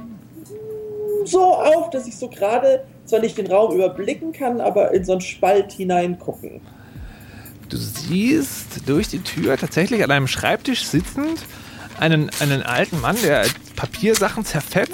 so 1.27 1.55
auf, 1.55 1.91
dass 1.91 2.07
ich 2.07 2.17
so 2.17 2.29
gerade 2.29 2.85
zwar 3.05 3.21
nicht 3.21 3.39
den 3.39 3.47
Raum 3.47 3.75
überblicken 3.75 4.33
kann, 4.33 4.61
aber 4.61 4.93
in 4.93 5.05
so 5.05 5.13
einen 5.13 5.21
Spalt 5.21 5.73
hineingucken. 5.73 6.61
Du 7.69 7.77
siehst 7.77 8.89
durch 8.89 9.09
die 9.09 9.19
Tür 9.21 9.57
tatsächlich 9.57 10.03
an 10.05 10.11
einem 10.11 10.29
Schreibtisch 10.29 10.85
sitzend 10.87 11.41
einen, 11.99 12.31
einen 12.41 12.63
alten 12.63 13.01
Mann, 13.01 13.17
der 13.23 13.47
Papiersachen 13.75 14.45
zerfetzt. 14.45 14.93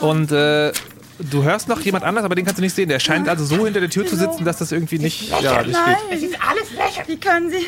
Und 0.00 0.32
äh, 0.32 0.72
du 1.18 1.42
hörst 1.42 1.68
noch 1.68 1.80
jemand 1.80 2.04
anders, 2.04 2.24
aber 2.24 2.34
den 2.34 2.44
kannst 2.44 2.58
du 2.58 2.62
nicht 2.62 2.74
sehen. 2.74 2.88
Der 2.88 3.00
scheint 3.00 3.28
also 3.28 3.44
so 3.44 3.64
hinter 3.64 3.80
der 3.80 3.90
Tür 3.90 4.06
zu 4.06 4.16
sitzen, 4.16 4.44
dass 4.44 4.58
das 4.58 4.72
irgendwie 4.72 4.98
nicht, 4.98 5.30
ja, 5.30 5.62
nicht 5.62 5.78
geht. 5.84 5.96
Es 6.10 6.22
ist 6.22 6.38
alles 6.40 6.70
lächerlich. 6.72 7.08
Wie 7.08 7.20
können 7.20 7.50
Sie? 7.50 7.66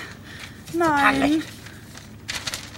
Nein. 0.76 1.42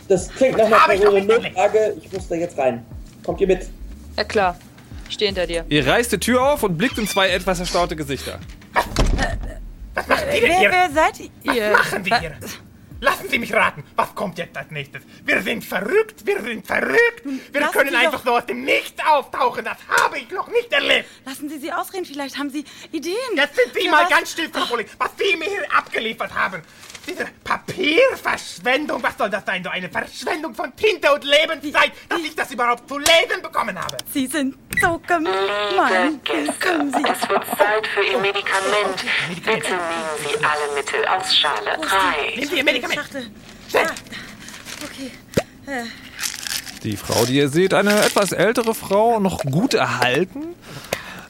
Das 0.08 0.28
klingt 0.30 0.58
nach 0.58 0.66
einer 0.66 0.82
Aber 0.82 0.94
ich 0.94 1.00
Person 1.00 1.14
doch 1.14 1.36
in 1.36 1.42
nicht 1.42 1.54
Notlage. 1.54 1.96
Ich 2.02 2.12
muss 2.12 2.28
da 2.28 2.34
jetzt 2.34 2.58
rein. 2.58 2.84
Kommt 3.24 3.40
ihr 3.40 3.46
mit? 3.46 3.68
Ja 4.16 4.24
klar. 4.24 4.56
Ich 5.12 5.16
stehe 5.16 5.28
hinter 5.28 5.46
dir. 5.46 5.66
Ihr 5.68 5.86
reißt 5.86 6.10
die 6.12 6.18
Tür 6.18 6.40
auf 6.54 6.62
und 6.62 6.78
blickt 6.78 6.96
in 6.96 7.06
zwei 7.06 7.28
etwas 7.28 7.60
erstaunte 7.60 7.94
Gesichter. 7.94 8.40
Was 9.94 10.08
machen 10.08 10.24
Sie 10.32 10.40
denn 10.40 10.48
Wer, 10.48 10.58
hier? 10.58 10.70
wer 10.70 10.90
seid 10.90 11.20
ihr? 11.20 11.72
Was 11.74 11.92
machen 11.92 12.04
Sie 12.04 12.14
hier? 12.18 12.36
Lassen 12.98 13.28
Sie 13.28 13.38
mich 13.38 13.52
raten, 13.52 13.82
was 13.96 14.14
kommt 14.14 14.38
jetzt 14.38 14.56
als 14.56 14.70
nächstes? 14.70 15.02
Wir 15.24 15.42
sind 15.42 15.64
verrückt, 15.64 16.24
wir 16.24 16.40
sind 16.40 16.66
verrückt. 16.66 17.24
Wir 17.50 17.60
lassen 17.60 17.72
können 17.72 17.90
Sie 17.90 17.96
einfach 17.96 18.20
doch- 18.20 18.24
so 18.24 18.36
aus 18.38 18.46
dem 18.46 18.64
Nichts 18.64 19.04
auftauchen. 19.06 19.64
Das 19.66 19.76
habe 20.02 20.18
ich 20.18 20.30
noch 20.30 20.48
nicht 20.48 20.72
erlebt. 20.72 21.06
Lassen 21.26 21.50
Sie 21.50 21.58
sie 21.58 21.70
ausreden, 21.72 22.06
vielleicht 22.06 22.38
haben 22.38 22.48
Sie 22.48 22.64
Ideen. 22.92 23.16
Jetzt 23.36 23.56
sind 23.56 23.74
Sie 23.74 23.82
Für 23.82 23.90
mal 23.90 24.04
was? 24.04 24.08
ganz 24.10 24.30
still, 24.32 24.48
Frau 24.50 24.64
Bulling. 24.66 24.86
Was 24.98 25.10
Sie 25.18 25.36
mir 25.36 25.44
hier 25.44 25.64
abgeliefert 25.76 26.32
haben. 26.34 26.62
Diese 27.04 27.26
Papierverschwendung, 27.42 29.02
was 29.02 29.18
soll 29.18 29.28
das 29.28 29.44
sein? 29.44 29.64
So 29.64 29.70
eine 29.70 29.88
Verschwendung 29.90 30.54
von 30.54 30.74
Tinte 30.76 31.12
und 31.12 31.24
Lebenszeit, 31.24 31.90
dass 32.08 32.20
ich 32.20 32.36
das 32.36 32.52
überhaupt 32.52 32.88
zu 32.88 32.96
lesen 32.96 33.42
bekommen 33.42 33.76
habe. 33.76 33.96
Sie 34.14 34.28
sind 34.28 34.54
so 34.80 34.98
Gäste, 34.98 36.52
können 36.60 36.92
Sie? 36.92 37.02
es 37.02 37.28
wird 37.28 37.46
Zeit 37.58 37.86
für 37.94 38.02
Ihr 38.02 38.18
Medikament. 38.18 39.04
Bitte 39.36 39.70
nehmen 39.70 40.16
Sie 40.18 40.44
alle 40.44 40.74
Mittel 40.74 41.04
aus 41.06 41.34
Schale 41.34 41.78
3. 41.80 42.36
Nehmen 42.36 42.48
Sie 42.48 42.56
Ihr 42.56 42.64
Medikament. 42.64 43.00
Schachtel. 43.00 43.26
Schnell. 43.70 43.86
Okay. 44.84 45.10
Die 46.82 46.96
Frau, 46.96 47.24
die 47.24 47.36
ihr 47.36 47.48
seht, 47.48 47.74
eine 47.74 48.04
etwas 48.04 48.32
ältere 48.32 48.74
Frau, 48.74 49.20
noch 49.20 49.44
gut 49.44 49.74
erhalten, 49.74 50.40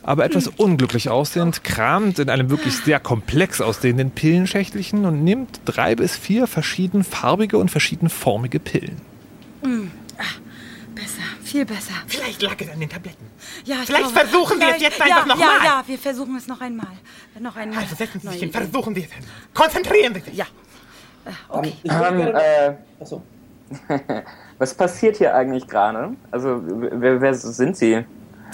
aber 0.02 0.24
etwas 0.24 0.48
unglücklich 0.48 1.10
aussehend, 1.10 1.62
kramt 1.62 2.18
in 2.18 2.30
einem 2.30 2.48
wirklich 2.48 2.76
sehr 2.78 2.98
komplex 2.98 3.60
aussehenden 3.60 4.10
Pillenschächtelchen 4.10 5.04
und 5.04 5.22
nimmt 5.22 5.60
drei 5.66 5.94
bis 5.94 6.16
vier 6.16 6.46
verschiedenfarbige 6.46 7.58
und 7.58 7.70
verschiedenformige 7.70 8.60
Pillen. 8.60 9.00
Besser, 11.02 11.22
viel 11.42 11.64
besser. 11.64 11.94
Vielleicht 12.06 12.42
lag 12.42 12.54
es 12.60 12.68
an 12.70 12.78
den 12.78 12.88
Tabletten. 12.88 13.26
Ja, 13.64 13.76
ich 13.80 13.86
Vielleicht 13.86 14.12
glaube, 14.12 14.28
versuchen 14.28 14.60
wir 14.60 14.68
es 14.76 14.82
jetzt 14.82 15.00
einfach 15.00 15.26
ja, 15.26 15.34
noch 15.34 15.40
ja, 15.40 15.46
mal. 15.46 15.64
Ja, 15.64 15.82
wir 15.84 15.98
versuchen 15.98 16.36
es 16.36 16.46
noch 16.46 16.60
einmal. 16.60 16.86
Noch 17.40 17.56
einmal. 17.56 17.78
Also 17.82 17.96
setzen 17.96 18.20
Sie 18.20 18.28
sich 18.28 18.40
hin, 18.40 18.52
versuchen 18.52 18.94
Sie 18.94 19.02
es. 19.02 19.08
Konzentrieren 19.52 20.14
Sie 20.14 20.20
sich. 20.20 20.34
Ja. 20.34 20.46
Okay. 21.48 21.72
Ich 21.82 21.90
würde 21.92 22.06
Ähm, 22.06 22.16
gerne- 22.18 22.40
äh, 22.40 22.74
Achso. 23.00 23.22
was 24.58 24.74
passiert 24.74 25.16
hier 25.16 25.34
eigentlich 25.34 25.66
gerade? 25.66 26.14
Also, 26.30 26.62
wer, 26.64 27.20
wer 27.20 27.34
sind 27.34 27.76
Sie? 27.76 28.04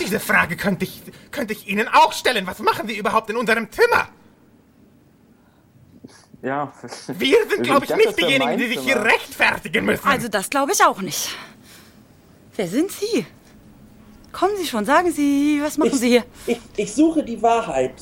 Diese 0.00 0.20
Frage 0.20 0.56
könnte 0.56 0.84
ich, 0.84 1.02
könnte 1.30 1.52
ich 1.52 1.66
Ihnen 1.68 1.88
auch 1.88 2.12
stellen. 2.14 2.46
Was 2.46 2.60
machen 2.60 2.88
Sie 2.88 2.96
überhaupt 2.96 3.28
in 3.28 3.36
unserem 3.36 3.70
Zimmer? 3.70 4.08
Ja. 6.40 6.72
Wir 7.08 7.36
sind, 7.50 7.64
glaube 7.64 7.84
ich, 7.84 7.94
nicht 7.94 8.18
diejenigen, 8.18 8.56
die 8.56 8.68
sich 8.68 8.80
hier 8.80 9.02
rechtfertigen 9.02 9.84
müssen. 9.84 10.06
Also 10.08 10.28
das 10.28 10.48
glaube 10.48 10.72
ich 10.72 10.82
auch 10.84 11.00
nicht. 11.02 11.30
Wer 12.58 12.66
sind 12.66 12.90
Sie? 12.90 13.24
Kommen 14.32 14.56
Sie 14.56 14.66
schon, 14.66 14.84
sagen 14.84 15.12
Sie, 15.12 15.60
was 15.62 15.78
machen 15.78 15.92
Ich, 15.92 16.00
Sie 16.00 16.08
hier? 16.08 16.24
ich, 16.44 16.58
ich 16.76 16.92
suche 16.92 17.22
die 17.22 17.40
Wahrheit. 17.40 17.94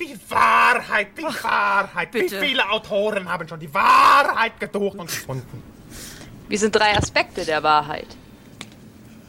Die 0.00 0.18
Wahrheit, 0.28 1.06
die 1.16 1.22
Wahrheit. 1.22 2.12
Wie 2.12 2.22
bitte. 2.22 2.40
viele 2.40 2.68
Autoren 2.68 3.28
haben 3.28 3.46
schon 3.46 3.60
die 3.60 3.72
Wahrheit 3.72 4.58
gesucht 4.58 4.98
und 4.98 5.06
gefunden? 5.06 5.62
Wir 6.48 6.58
sind 6.58 6.74
drei 6.74 6.96
Aspekte 6.96 7.44
der 7.44 7.62
Wahrheit. 7.62 8.08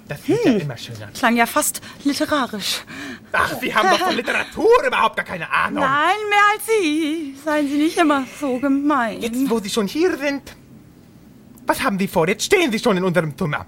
Das 0.08 0.24
sieht 0.24 0.43
ja 0.43 0.54
immer 0.54 0.78
schön 0.78 0.95
an. 1.04 1.14
Klang 1.14 1.36
ja 1.36 1.45
fast 1.45 1.82
literarisch. 2.04 2.82
Ach, 3.32 3.54
Sie 3.62 3.76
haben 3.76 3.91
doch 3.91 4.00
von 4.00 4.16
Literatur 4.16 4.84
überhaupt 4.88 5.16
gar 5.16 5.26
keine 5.26 5.47
Ahnung. 5.52 5.84
Nein, 5.84 6.18
mehr 6.28 6.39
als 6.54 6.64
Sie. 6.66 7.36
Seien 7.45 7.68
Sie 7.68 7.78
nicht 7.78 7.97
immer 8.00 8.26
so 8.41 8.58
gemein. 8.58 9.22
Jetzt, 9.22 9.47
wo 9.47 9.60
Sie 9.60 9.70
schon 9.70 9.86
hier 9.86 10.18
sind, 10.18 10.56
was 11.68 11.84
haben 11.84 12.00
Sie 12.00 12.08
vor? 12.08 12.28
Jetzt 12.28 12.45
stehen 12.45 12.72
Sie 12.72 12.80
schon 12.80 12.97
in 12.97 13.04
unserem 13.04 13.38
Zimmer. 13.38 13.68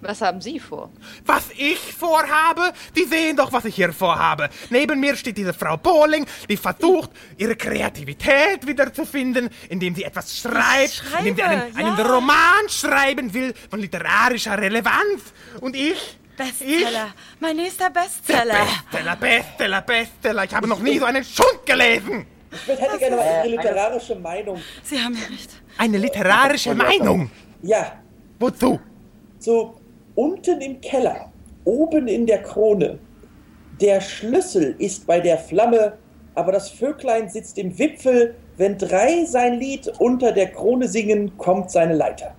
Was 0.00 0.20
haben 0.20 0.40
Sie 0.40 0.60
vor? 0.60 0.90
Was 1.24 1.50
ich 1.56 1.78
vorhabe? 1.78 2.72
Die 2.94 3.04
sehen 3.04 3.36
doch, 3.36 3.52
was 3.52 3.64
ich 3.64 3.74
hier 3.74 3.92
vorhabe. 3.92 4.50
Neben 4.70 5.00
mir 5.00 5.16
steht 5.16 5.38
diese 5.38 5.54
Frau 5.54 5.76
Bowling, 5.76 6.26
die 6.48 6.56
versucht, 6.56 7.10
ihre 7.38 7.56
Kreativität 7.56 8.66
wiederzufinden, 8.66 9.48
indem 9.68 9.94
sie 9.94 10.04
etwas 10.04 10.38
schreibt, 10.38 10.92
schreibe, 10.92 11.28
indem 11.28 11.36
sie 11.36 11.42
einen, 11.42 11.72
ja. 11.72 11.78
einen 11.78 12.06
Roman 12.06 12.68
schreiben 12.68 13.32
will 13.32 13.54
von 13.70 13.80
literarischer 13.80 14.58
Relevanz. 14.58 15.22
Und 15.60 15.74
ich? 15.74 16.18
Bestseller. 16.36 17.14
Mein 17.40 17.56
nächster 17.56 17.88
Bestseller. 17.88 18.66
Bestseller, 18.66 19.16
Bestseller, 19.16 19.80
Bestseller. 19.82 20.44
Ich 20.44 20.54
habe 20.54 20.68
noch 20.68 20.80
nie 20.80 20.98
so 20.98 21.06
einen 21.06 21.24
Schund 21.24 21.64
gelesen. 21.64 22.26
Ich 22.50 22.68
hätte 22.68 22.98
gerne 22.98 23.16
mal 23.16 23.46
Ihre 23.46 23.56
literarische 23.56 24.14
Meinung. 24.14 24.60
Sie 24.82 25.02
haben 25.02 25.14
ja 25.14 25.26
recht. 25.26 25.50
Eine 25.78 25.98
literarische 25.98 26.74
Meinung. 26.74 27.30
Ja, 27.62 27.92
Wozu? 28.38 28.78
so 29.38 29.80
unten 30.16 30.60
im 30.60 30.80
Keller, 30.80 31.30
oben 31.64 32.08
in 32.08 32.26
der 32.26 32.42
Krone. 32.42 32.98
Der 33.80 34.00
Schlüssel 34.00 34.74
ist 34.78 35.06
bei 35.06 35.20
der 35.20 35.38
Flamme, 35.38 35.98
aber 36.34 36.50
das 36.50 36.70
Vöglein 36.70 37.28
sitzt 37.28 37.58
im 37.58 37.78
Wipfel. 37.78 38.34
Wenn 38.56 38.78
drei 38.78 39.24
sein 39.26 39.60
Lied 39.60 39.86
unter 39.98 40.32
der 40.32 40.50
Krone 40.50 40.88
singen, 40.88 41.36
kommt 41.36 41.70
seine 41.70 41.94
Leiter. 41.94 42.34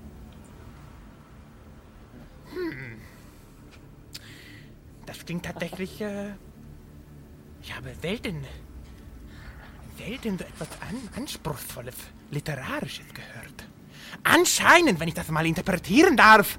Das 5.05 5.23
klingt 5.25 5.45
tatsächlich. 5.45 6.01
Äh, 6.01 6.32
ich 7.61 7.75
habe 7.75 7.89
selten. 8.01 8.43
selten 9.97 10.38
so 10.38 10.43
etwas 10.43 10.69
an, 10.82 11.09
Anspruchsvolles, 11.15 11.95
Literarisches 12.32 13.07
gehört. 13.13 13.67
Anscheinend, 14.23 14.99
wenn 14.99 15.07
ich 15.07 15.13
das 15.13 15.30
mal 15.30 15.45
interpretieren 15.45 16.17
darf, 16.17 16.57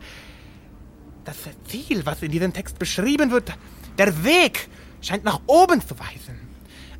das 1.29 1.37
Ziel, 1.67 2.07
was 2.07 2.23
in 2.23 2.31
diesem 2.31 2.53
Text 2.53 2.79
beschrieben 2.79 3.31
wird, 3.31 3.53
der 3.99 4.25
Weg 4.25 4.69
scheint 5.03 5.25
nach 5.25 5.41
oben 5.47 5.81
zu 5.87 5.99
weisen. 5.99 6.41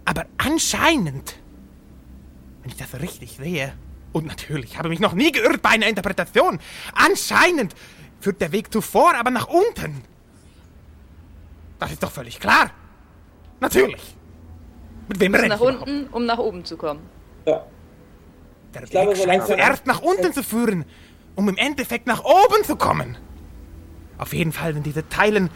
Aber 0.05 0.27
anscheinend, 0.37 1.37
wenn 2.63 2.71
ich 2.71 2.77
das 2.77 3.01
richtig 3.01 3.39
sehe, 3.39 3.73
und 4.13 4.27
natürlich 4.27 4.77
habe 4.79 4.91
mich 4.91 5.01
noch 5.01 5.15
nie 5.15 5.33
geirrt 5.33 5.63
bei 5.63 5.71
einer 5.71 5.87
Interpretation, 5.87 6.59
anscheinend 6.95 7.75
führt 8.21 8.41
der 8.41 8.53
Weg 8.53 8.73
zuvor 8.73 9.15
aber 9.15 9.31
nach 9.31 9.49
unten. 9.49 10.03
Das 11.79 11.93
ist 11.93 12.03
doch 12.03 12.11
völlig 12.11 12.39
klar. 12.39 12.71
Natürlich. 13.61 14.15
Mit 15.09 15.21
wem 15.21 15.35
reden 15.35 15.49
nach 15.49 15.61
unten, 15.61 16.07
um 16.09 16.27
nach 16.27 16.39
oben 16.39 16.65
zu 16.65 16.77
kommen. 16.77 17.01
Ja. 17.47 17.65
Der 18.75 18.83
Ich 18.83 18.91
glaube, 18.91 19.11
Weg 19.11 19.17
so 19.17 19.25
scheint 19.25 19.47
zuerst 19.47 19.87
nach 19.87 20.03
unten 20.03 20.33
zu 20.35 20.43
führen, 20.43 20.85
um 21.35 21.49
im 21.49 21.57
Endeffekt 21.57 22.07
nach 22.07 22.25
oben 22.25 22.63
zu 22.65 22.77
kommen. 22.77 23.17
Auf 24.19 24.33
jeden 24.33 24.53
Fall 24.53 24.75
sind 24.75 24.85
diese 24.85 25.09
Teilen 25.09 25.51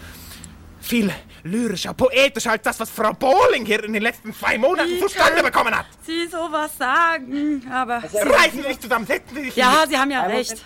viel 0.80 1.10
lyrischer, 1.44 1.94
poetischer 1.94 2.52
als 2.52 2.62
das, 2.62 2.80
was 2.80 2.90
Frau 2.90 3.12
Bowling 3.12 3.64
hier 3.64 3.82
in 3.84 3.92
den 3.92 4.02
letzten 4.02 4.32
zwei 4.34 4.58
Monaten 4.58 4.90
Wie 4.90 5.00
zustande 5.00 5.42
bekommen 5.42 5.76
hat. 5.76 5.86
Sie 6.02 6.26
sowas 6.26 6.76
sagen, 6.78 7.62
aber... 7.72 7.96
Reißen 7.96 8.62
Sie 8.62 8.68
sich 8.68 8.80
zusammen, 8.80 9.06
setzen 9.06 9.34
Sie 9.34 9.44
sich 9.44 9.56
Ja, 9.56 9.80
hin. 9.80 9.90
Sie 9.90 9.98
haben 9.98 10.10
ja 10.10 10.22
recht. 10.22 10.64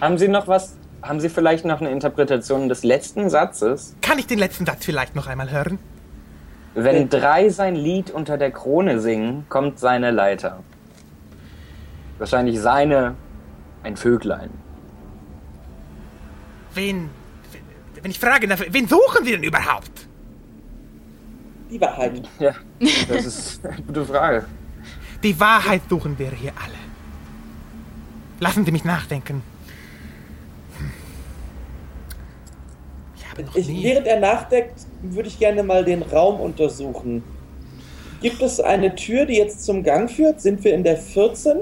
Haben 0.00 0.18
Sie 0.18 0.28
noch 0.28 0.46
was? 0.48 0.76
Haben 1.02 1.20
Sie 1.20 1.28
vielleicht 1.28 1.64
noch 1.64 1.80
eine 1.80 1.90
Interpretation 1.90 2.68
des 2.68 2.82
letzten 2.82 3.30
Satzes? 3.30 3.94
Kann 4.02 4.18
ich 4.18 4.26
den 4.26 4.38
letzten 4.38 4.66
Satz 4.66 4.84
vielleicht 4.84 5.14
noch 5.14 5.28
einmal 5.28 5.50
hören? 5.50 5.78
Wenn 6.74 7.08
drei 7.08 7.48
sein 7.48 7.74
Lied 7.74 8.10
unter 8.10 8.36
der 8.36 8.50
Krone 8.50 9.00
singen, 9.00 9.46
kommt 9.48 9.78
seine 9.78 10.10
Leiter. 10.10 10.62
Wahrscheinlich 12.18 12.60
seine, 12.60 13.14
ein 13.82 13.96
Vöglein. 13.96 14.50
Wen, 16.78 17.10
wenn 18.02 18.10
ich 18.12 18.20
fragen 18.20 18.48
darf, 18.50 18.62
wen 18.70 18.86
suchen 18.86 19.24
Sie 19.24 19.32
denn 19.32 19.42
überhaupt? 19.42 20.06
Die 21.72 21.80
Wahrheit. 21.80 22.22
Ja, 22.38 22.54
das 23.08 23.26
ist 23.26 23.66
eine 23.66 23.82
gute 23.82 24.04
Frage. 24.04 24.44
Die 25.24 25.40
Wahrheit 25.40 25.82
suchen 25.90 26.16
wir 26.20 26.30
hier 26.30 26.52
alle. 26.62 26.78
Lassen 28.38 28.64
Sie 28.64 28.70
mich 28.70 28.84
nachdenken. 28.84 29.42
Ich 33.16 33.28
habe 33.28 33.42
noch 33.42 33.56
Ich, 33.56 33.66
nie... 33.66 33.82
während 33.82 34.06
er 34.06 34.20
nachdenkt, 34.20 34.74
würde 35.02 35.28
ich 35.28 35.40
gerne 35.40 35.64
mal 35.64 35.84
den 35.84 36.02
Raum 36.02 36.38
untersuchen. 36.38 37.24
Gibt 38.22 38.40
es 38.40 38.60
eine 38.60 38.94
Tür, 38.94 39.26
die 39.26 39.34
jetzt 39.36 39.64
zum 39.64 39.82
Gang 39.82 40.08
führt? 40.08 40.40
Sind 40.40 40.62
wir 40.62 40.74
in 40.74 40.84
der 40.84 40.96
14? 40.96 41.58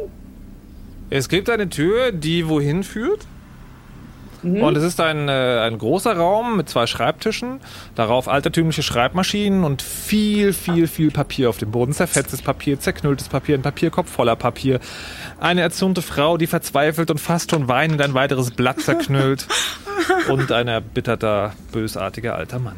Es 1.08 1.30
gibt 1.30 1.48
eine 1.48 1.70
Tür, 1.70 2.12
die 2.12 2.46
wohin 2.46 2.82
führt. 2.82 3.26
Mhm. 4.46 4.62
Und 4.62 4.76
es 4.76 4.84
ist 4.84 5.00
ein, 5.00 5.28
äh, 5.28 5.60
ein 5.60 5.78
großer 5.78 6.16
Raum 6.16 6.56
mit 6.56 6.68
zwei 6.68 6.86
Schreibtischen, 6.86 7.60
darauf 7.94 8.28
altertümliche 8.28 8.82
Schreibmaschinen 8.82 9.64
und 9.64 9.82
viel, 9.82 10.52
viel, 10.52 10.86
viel 10.86 11.10
Papier 11.10 11.50
auf 11.50 11.58
dem 11.58 11.72
Boden. 11.72 11.92
Zerfetztes 11.92 12.42
Papier, 12.42 12.78
zerknülltes 12.78 13.28
Papier, 13.28 13.56
ein 13.56 13.62
Papierkorb 13.62 14.08
voller 14.08 14.36
Papier. 14.36 14.78
Eine 15.40 15.62
erzürnte 15.62 16.02
Frau, 16.02 16.36
die 16.36 16.46
verzweifelt 16.46 17.10
und 17.10 17.18
fast 17.18 17.50
schon 17.50 17.68
weinend 17.68 18.00
ein 18.00 18.14
weiteres 18.14 18.52
Blatt 18.52 18.80
zerknüllt. 18.80 19.48
und 20.28 20.52
ein 20.52 20.68
erbitterter, 20.68 21.52
bösartiger 21.72 22.36
alter 22.36 22.58
Mann. 22.58 22.76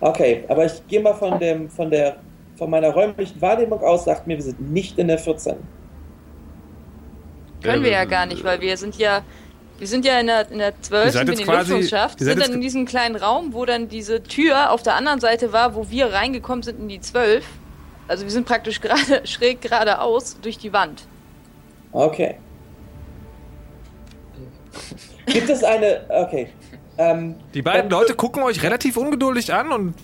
Okay, 0.00 0.44
aber 0.48 0.64
ich 0.64 0.86
gehe 0.88 1.00
mal 1.00 1.14
von, 1.14 1.38
dem, 1.38 1.68
von, 1.68 1.90
der, 1.90 2.16
von 2.56 2.70
meiner 2.70 2.88
räumlichen 2.88 3.40
Wahrnehmung 3.40 3.80
aus, 3.82 4.04
sagt 4.06 4.26
mir, 4.26 4.36
wir 4.36 4.42
sind 4.42 4.72
nicht 4.72 4.98
in 4.98 5.08
der 5.08 5.18
14. 5.18 5.56
Können 7.62 7.84
wir 7.84 7.90
ja 7.90 8.04
gar 8.04 8.26
nicht, 8.26 8.42
weil 8.44 8.60
wir 8.60 8.76
sind 8.76 8.96
ja. 8.96 9.22
Wir 9.80 9.86
sind 9.88 10.04
ja 10.04 10.20
in 10.20 10.26
der, 10.28 10.48
in 10.50 10.58
der 10.58 10.80
12. 10.80 11.06
Ihr 11.06 11.10
seid 11.12 11.26
sind 11.26 11.28
jetzt 11.30 11.40
in 11.40 11.46
quasi- 11.46 11.72
Lüftungsschaft, 11.72 12.20
ihr 12.20 12.26
seid 12.26 12.34
sind 12.36 12.46
dann 12.46 12.54
in 12.54 12.60
diesem 12.60 12.84
kleinen 12.84 13.16
Raum, 13.16 13.52
wo 13.54 13.64
dann 13.64 13.88
diese 13.88 14.22
Tür 14.22 14.70
auf 14.70 14.82
der 14.82 14.94
anderen 14.94 15.18
Seite 15.20 15.52
war, 15.52 15.74
wo 15.74 15.90
wir 15.90 16.12
reingekommen 16.12 16.62
sind 16.62 16.78
in 16.80 16.88
die 16.88 17.00
12. 17.00 17.44
Also 18.06 18.24
wir 18.24 18.30
sind 18.30 18.46
praktisch 18.46 18.80
gerade 18.82 19.26
schräg 19.26 19.60
geradeaus 19.62 20.36
durch 20.40 20.58
die 20.58 20.72
Wand. 20.72 21.04
Okay. 21.92 22.36
Gibt 25.26 25.48
es 25.50 25.64
eine. 25.64 26.02
Okay. 26.08 26.48
Ähm, 26.98 27.36
Die 27.54 27.62
beiden 27.62 27.90
Leute 27.90 28.14
gucken 28.14 28.42
euch 28.42 28.62
relativ 28.62 28.96
ungeduldig 28.96 29.52
an 29.54 29.72
und 29.72 29.94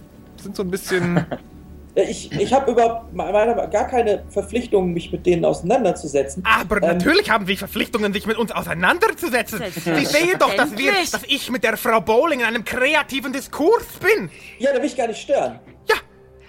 sind 0.41 0.57
so 0.57 0.63
ein 0.63 0.71
bisschen. 0.71 1.27
Ich, 1.97 2.31
ich 2.31 2.53
habe 2.53 2.71
überhaupt 2.73 3.15
meiner 3.15 3.67
gar 3.69 3.87
keine 3.87 4.23
Verpflichtung, 4.29 4.93
mich 4.93 5.11
mit 5.13 5.25
denen 5.25 5.47
auseinanderzusetzen. 5.47 6.45
Aber 6.45 6.77
Ähm, 6.83 6.99
natürlich 6.99 7.31
haben 7.31 7.47
Sie 7.47 7.57
Verpflichtungen, 7.57 8.13
sich 8.13 8.27
mit 8.27 8.37
uns 8.37 8.53
auseinanderzusetzen. 8.53 9.63
Sie 9.73 10.05
sehen 10.05 10.39
doch, 10.39 10.53
dass, 10.55 10.77
wir, 10.77 10.93
dass 10.93 11.23
ich 11.27 11.51
mit 11.51 11.65
der 11.65 11.79
Frau 11.79 12.03
Bowling 12.03 12.41
in 12.41 12.47
einem 12.47 12.65
kreativen 12.67 13.33
Diskurs 13.33 13.87
bin. 13.99 14.29
Ja, 14.59 14.73
da 14.75 14.79
will 14.79 14.85
ich 14.85 14.97
gar 14.97 15.09
nicht 15.09 15.23
stören. 15.23 15.59
Ja, 15.89 15.95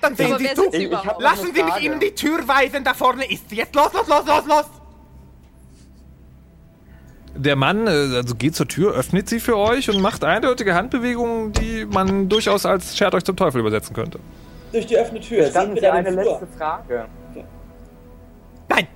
dann 0.02 0.18
sehen 0.18 0.34
Aber 0.34 0.40
Sie 0.40 0.54
zu. 0.54 0.70
Ich- 0.74 0.90
Lassen 1.20 1.54
Sie 1.56 1.64
mich. 1.64 1.80
Ihnen 1.80 2.02
die 2.02 2.12
Tür 2.12 2.46
weisen, 2.46 2.84
da 2.84 2.94
vorne 2.94 3.32
ist 3.32 3.50
sie. 3.50 3.56
Jetzt 3.56 3.74
los, 3.74 3.94
los, 3.94 4.06
los, 4.08 4.26
los, 4.28 4.46
los. 4.48 4.66
Der 7.36 7.56
Mann 7.56 7.88
äh, 7.88 7.92
also 8.18 8.36
geht 8.36 8.56
zur 8.56 8.68
Tür, 8.68 8.94
öffnet 8.96 9.30
sie 9.30 9.40
für 9.40 9.58
euch 9.58 9.90
und 9.90 10.02
macht 10.02 10.24
eindeutige 10.26 10.74
Handbewegungen, 10.74 11.54
die 11.54 11.86
man 11.86 12.28
durchaus 12.30 12.66
als 12.66 12.98
schert 12.98 13.14
euch 13.14 13.24
zum 13.24 13.38
Teufel 13.38 13.62
übersetzen 13.62 13.96
könnte. 13.96 14.20
Durch 14.78 14.86
die 14.86 14.98
offene 15.00 15.20
Tür. 15.20 15.48
Statten 15.48 15.74
Sehen 15.74 15.76
wir 15.76 15.82
Sie 15.82 15.88
eine 15.88 16.12
Flur. 16.12 16.24
letzte 16.24 16.48
Frage. 16.56 17.06
Nein, 18.70 18.88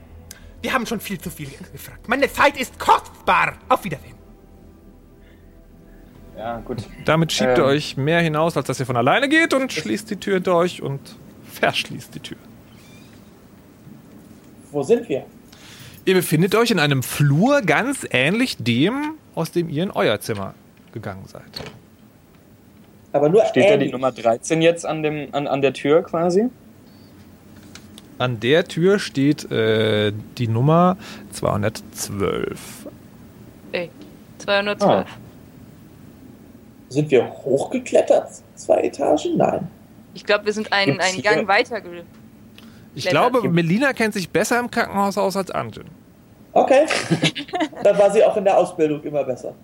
wir 0.61 0.73
haben 0.73 0.85
schon 0.85 0.99
viel 0.99 1.19
zu 1.19 1.31
viel 1.31 1.49
gefragt. 1.71 2.07
Meine 2.07 2.31
Zeit 2.31 2.55
ist 2.61 2.77
kostbar. 2.77 3.53
Auf 3.67 3.83
Wiedersehen. 3.83 4.13
Ja, 6.37 6.59
gut. 6.59 6.87
Damit 7.05 7.31
schiebt 7.31 7.57
Ähm. 7.57 7.63
ihr 7.63 7.65
euch 7.65 7.97
mehr 7.97 8.21
hinaus, 8.21 8.55
als 8.57 8.67
dass 8.67 8.79
ihr 8.79 8.85
von 8.85 8.95
alleine 8.95 9.27
geht 9.27 9.55
und 9.55 9.73
schließt 9.73 10.07
die 10.11 10.17
Tür 10.17 10.35
hinter 10.35 10.55
euch 10.55 10.83
und 10.83 10.99
verschließt 11.51 12.13
die 12.13 12.19
Tür. 12.19 12.37
Wo 14.71 14.83
sind 14.83 15.09
wir? 15.09 15.25
Ihr 16.05 16.13
befindet 16.13 16.53
euch 16.53 16.69
in 16.69 16.77
einem 16.79 17.01
Flur 17.01 17.61
ganz 17.61 18.05
ähnlich 18.11 18.57
dem, 18.59 19.15
aus 19.33 19.49
dem 19.51 19.67
ihr 19.67 19.81
in 19.81 19.89
euer 19.91 20.19
Zimmer 20.19 20.53
gegangen 20.93 21.23
seid. 21.25 21.41
Aber 23.13 23.29
nur 23.29 23.45
Steht 23.45 23.63
da 23.63 23.67
die 23.69 23.73
ähnlich. 23.73 23.91
Nummer 23.91 24.11
13 24.11 24.61
jetzt 24.61 24.85
an, 24.85 25.03
dem, 25.03 25.29
an, 25.33 25.47
an 25.47 25.61
der 25.61 25.73
Tür 25.73 26.03
quasi? 26.03 26.49
An 28.17 28.39
der 28.39 28.65
Tür 28.65 28.99
steht 28.99 29.51
äh, 29.51 30.13
die 30.37 30.47
Nummer 30.47 30.97
212. 31.31 32.87
Ey, 33.71 33.89
212. 34.37 35.07
Sind 36.89 37.09
wir 37.09 37.27
hochgeklettert? 37.27 38.29
Zwei 38.55 38.81
Etagen? 38.81 39.37
Nein. 39.37 39.67
Ich 40.13 40.25
glaube, 40.25 40.45
wir 40.45 40.53
sind 40.53 40.71
einen, 40.71 40.99
einen 40.99 41.21
Gang 41.21 41.47
weiter. 41.47 41.81
Ich 42.95 43.07
glaube, 43.07 43.47
Melina 43.49 43.93
kennt 43.93 44.13
sich 44.13 44.29
besser 44.29 44.59
im 44.59 44.69
Krankenhaus 44.69 45.17
aus 45.17 45.37
als 45.37 45.51
Anjin. 45.51 45.85
Okay. 46.53 46.85
Dann 47.83 47.97
war 47.97 48.11
sie 48.11 48.23
auch 48.23 48.35
in 48.35 48.43
der 48.43 48.57
Ausbildung 48.57 49.01
immer 49.03 49.23
besser. 49.23 49.55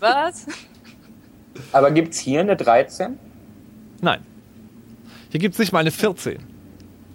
Was? 0.00 0.46
Aber 1.72 1.90
gibt 1.90 2.14
es 2.14 2.20
hier 2.20 2.40
eine 2.40 2.56
13? 2.56 3.18
Nein. 4.00 4.20
Hier 5.30 5.40
gibt 5.40 5.54
es 5.54 5.58
nicht 5.58 5.72
mal 5.72 5.80
eine 5.80 5.90
14. 5.90 6.38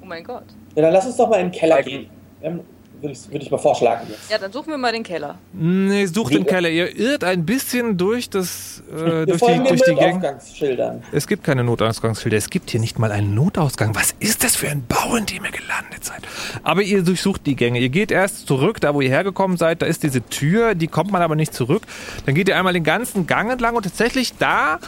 Oh 0.02 0.06
mein 0.06 0.24
Gott. 0.24 0.44
Ja, 0.76 0.84
dann 0.84 0.94
lass 0.94 1.06
uns 1.06 1.18
doch 1.18 1.30
mal 1.30 1.40
in 1.40 1.48
den 1.48 1.52
Keller 1.52 1.82
gehen. 1.82 2.10
Wir 2.40 2.52
haben, 2.52 2.60
würde 3.04 3.14
ich, 3.14 3.32
würd 3.32 3.44
ich 3.44 3.52
mal 3.52 3.58
vorschlagen 3.58 4.08
jetzt. 4.10 4.32
Ja, 4.32 4.38
dann 4.38 4.52
suchen 4.52 4.70
wir 4.70 4.78
mal 4.78 4.94
den 4.94 5.04
Keller. 5.04 5.38
Nee, 5.52 6.06
sucht 6.06 6.34
den 6.34 6.46
Keller. 6.46 6.70
Ihr 6.70 6.98
irrt 6.98 7.24
ein 7.24 7.46
bisschen 7.46 7.98
durch 7.98 8.30
das, 8.30 8.82
äh, 8.90 9.26
durch 9.26 9.42
die, 9.42 9.64
durch 9.64 9.82
die 9.82 9.96
Gang. 9.96 10.16
Notausgangsschildern. 10.16 11.04
Es 11.12 11.28
gibt 11.28 11.44
keine 11.44 11.64
Notausgangsschilder. 11.64 12.38
Es 12.38 12.50
gibt 12.50 12.70
hier 12.72 12.80
nicht 12.80 12.98
mal 12.98 13.12
einen 13.12 13.36
Notausgang. 13.36 13.94
Was 13.94 14.16
ist 14.20 14.44
das 14.44 14.56
für 14.56 14.70
ein 14.70 14.86
Bau, 14.88 15.16
in 15.16 15.26
dem 15.26 15.44
ihr 15.44 15.52
gelandet 15.52 16.04
seid? 16.04 16.22
Aber 16.64 16.82
ihr 16.82 17.04
durchsucht 17.04 17.46
die 17.46 17.56
Gänge. 17.56 17.80
Ihr 17.80 17.90
geht 17.90 18.12
erst 18.12 18.48
zurück, 18.48 18.80
da 18.80 18.94
wo 18.94 19.02
ihr 19.02 19.10
hergekommen 19.10 19.58
seid. 19.58 19.82
Da 19.82 19.86
ist 19.86 20.04
diese 20.04 20.22
Tür, 20.22 20.74
die 20.74 20.88
kommt 20.88 21.12
man 21.12 21.22
aber 21.22 21.36
nicht 21.36 21.54
zurück. 21.54 21.84
Dann 22.26 22.36
geht 22.36 22.48
ihr 22.48 22.58
einmal 22.58 22.74
den 22.74 22.86
ganzen 22.86 23.28
Gang 23.28 23.52
entlang 23.52 23.76
und 23.76 23.84
tatsächlich 23.84 24.38
da 24.38 24.80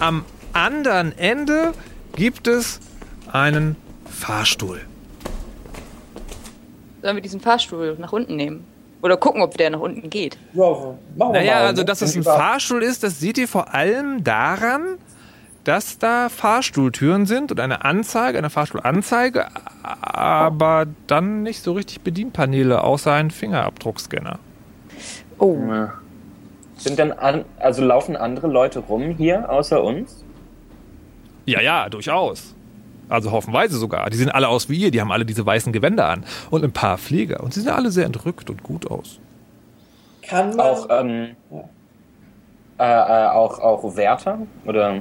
am 0.00 0.24
anderen 0.54 1.16
Ende 1.18 1.72
gibt 2.16 2.48
es 2.48 2.80
einen 3.30 3.76
Fahrstuhl. 4.10 4.80
Sollen 7.02 7.16
wir 7.16 7.22
diesen 7.22 7.40
Fahrstuhl 7.40 7.96
nach 7.98 8.12
unten 8.12 8.36
nehmen? 8.36 8.66
Oder 9.00 9.16
gucken, 9.16 9.42
ob 9.42 9.56
der 9.56 9.70
nach 9.70 9.78
unten 9.80 10.10
geht? 10.10 10.36
Ja, 10.54 10.64
machen 10.70 10.98
wir 11.16 11.26
Naja, 11.40 11.54
mal. 11.54 11.66
also 11.66 11.82
ne? 11.82 11.86
dass 11.86 12.02
es 12.02 12.16
ein 12.16 12.24
Fahrstuhl 12.24 12.82
ist, 12.82 13.04
das 13.04 13.20
seht 13.20 13.38
ihr 13.38 13.46
vor 13.46 13.72
allem 13.72 14.24
daran, 14.24 14.98
dass 15.62 15.98
da 15.98 16.28
Fahrstuhltüren 16.28 17.26
sind 17.26 17.52
und 17.52 17.60
eine 17.60 17.84
Anzeige, 17.84 18.38
eine 18.38 18.50
Fahrstuhlanzeige, 18.50 19.46
aber 19.82 20.86
dann 21.06 21.42
nicht 21.42 21.62
so 21.62 21.74
richtig 21.74 22.00
Bedienpaneele, 22.00 22.82
außer 22.82 23.12
ein 23.12 23.30
Fingerabdruckscanner. 23.30 24.38
Oh. 25.38 25.56
Sind 26.76 26.98
dann 26.98 27.12
an, 27.12 27.44
also 27.58 27.84
laufen 27.84 28.16
andere 28.16 28.46
Leute 28.48 28.80
rum 28.80 29.10
hier 29.10 29.50
außer 29.50 29.82
uns? 29.82 30.24
Ja, 31.44 31.60
ja, 31.60 31.88
durchaus. 31.88 32.54
Also 33.08 33.32
hoffenweise 33.32 33.78
sogar. 33.78 34.10
Die 34.10 34.16
sehen 34.16 34.30
alle 34.30 34.48
aus 34.48 34.68
wie 34.68 34.76
ihr, 34.76 34.90
die 34.90 35.00
haben 35.00 35.12
alle 35.12 35.24
diese 35.24 35.44
weißen 35.44 35.72
Gewänder 35.72 36.08
an. 36.08 36.24
Und 36.50 36.64
ein 36.64 36.72
paar 36.72 36.98
Pfleger. 36.98 37.42
Und 37.42 37.54
sie 37.54 37.60
sehen 37.60 37.72
alle 37.72 37.90
sehr 37.90 38.06
entrückt 38.06 38.50
und 38.50 38.62
gut 38.62 38.90
aus. 38.90 39.18
Kann 40.22 40.50
man. 40.50 40.60
Auch, 40.60 40.86
ähm, 40.90 41.28
äh, 42.78 42.84
äh, 42.84 43.26
auch, 43.28 43.58
auch 43.60 43.96
Wärter? 43.96 44.38
Oder 44.66 45.00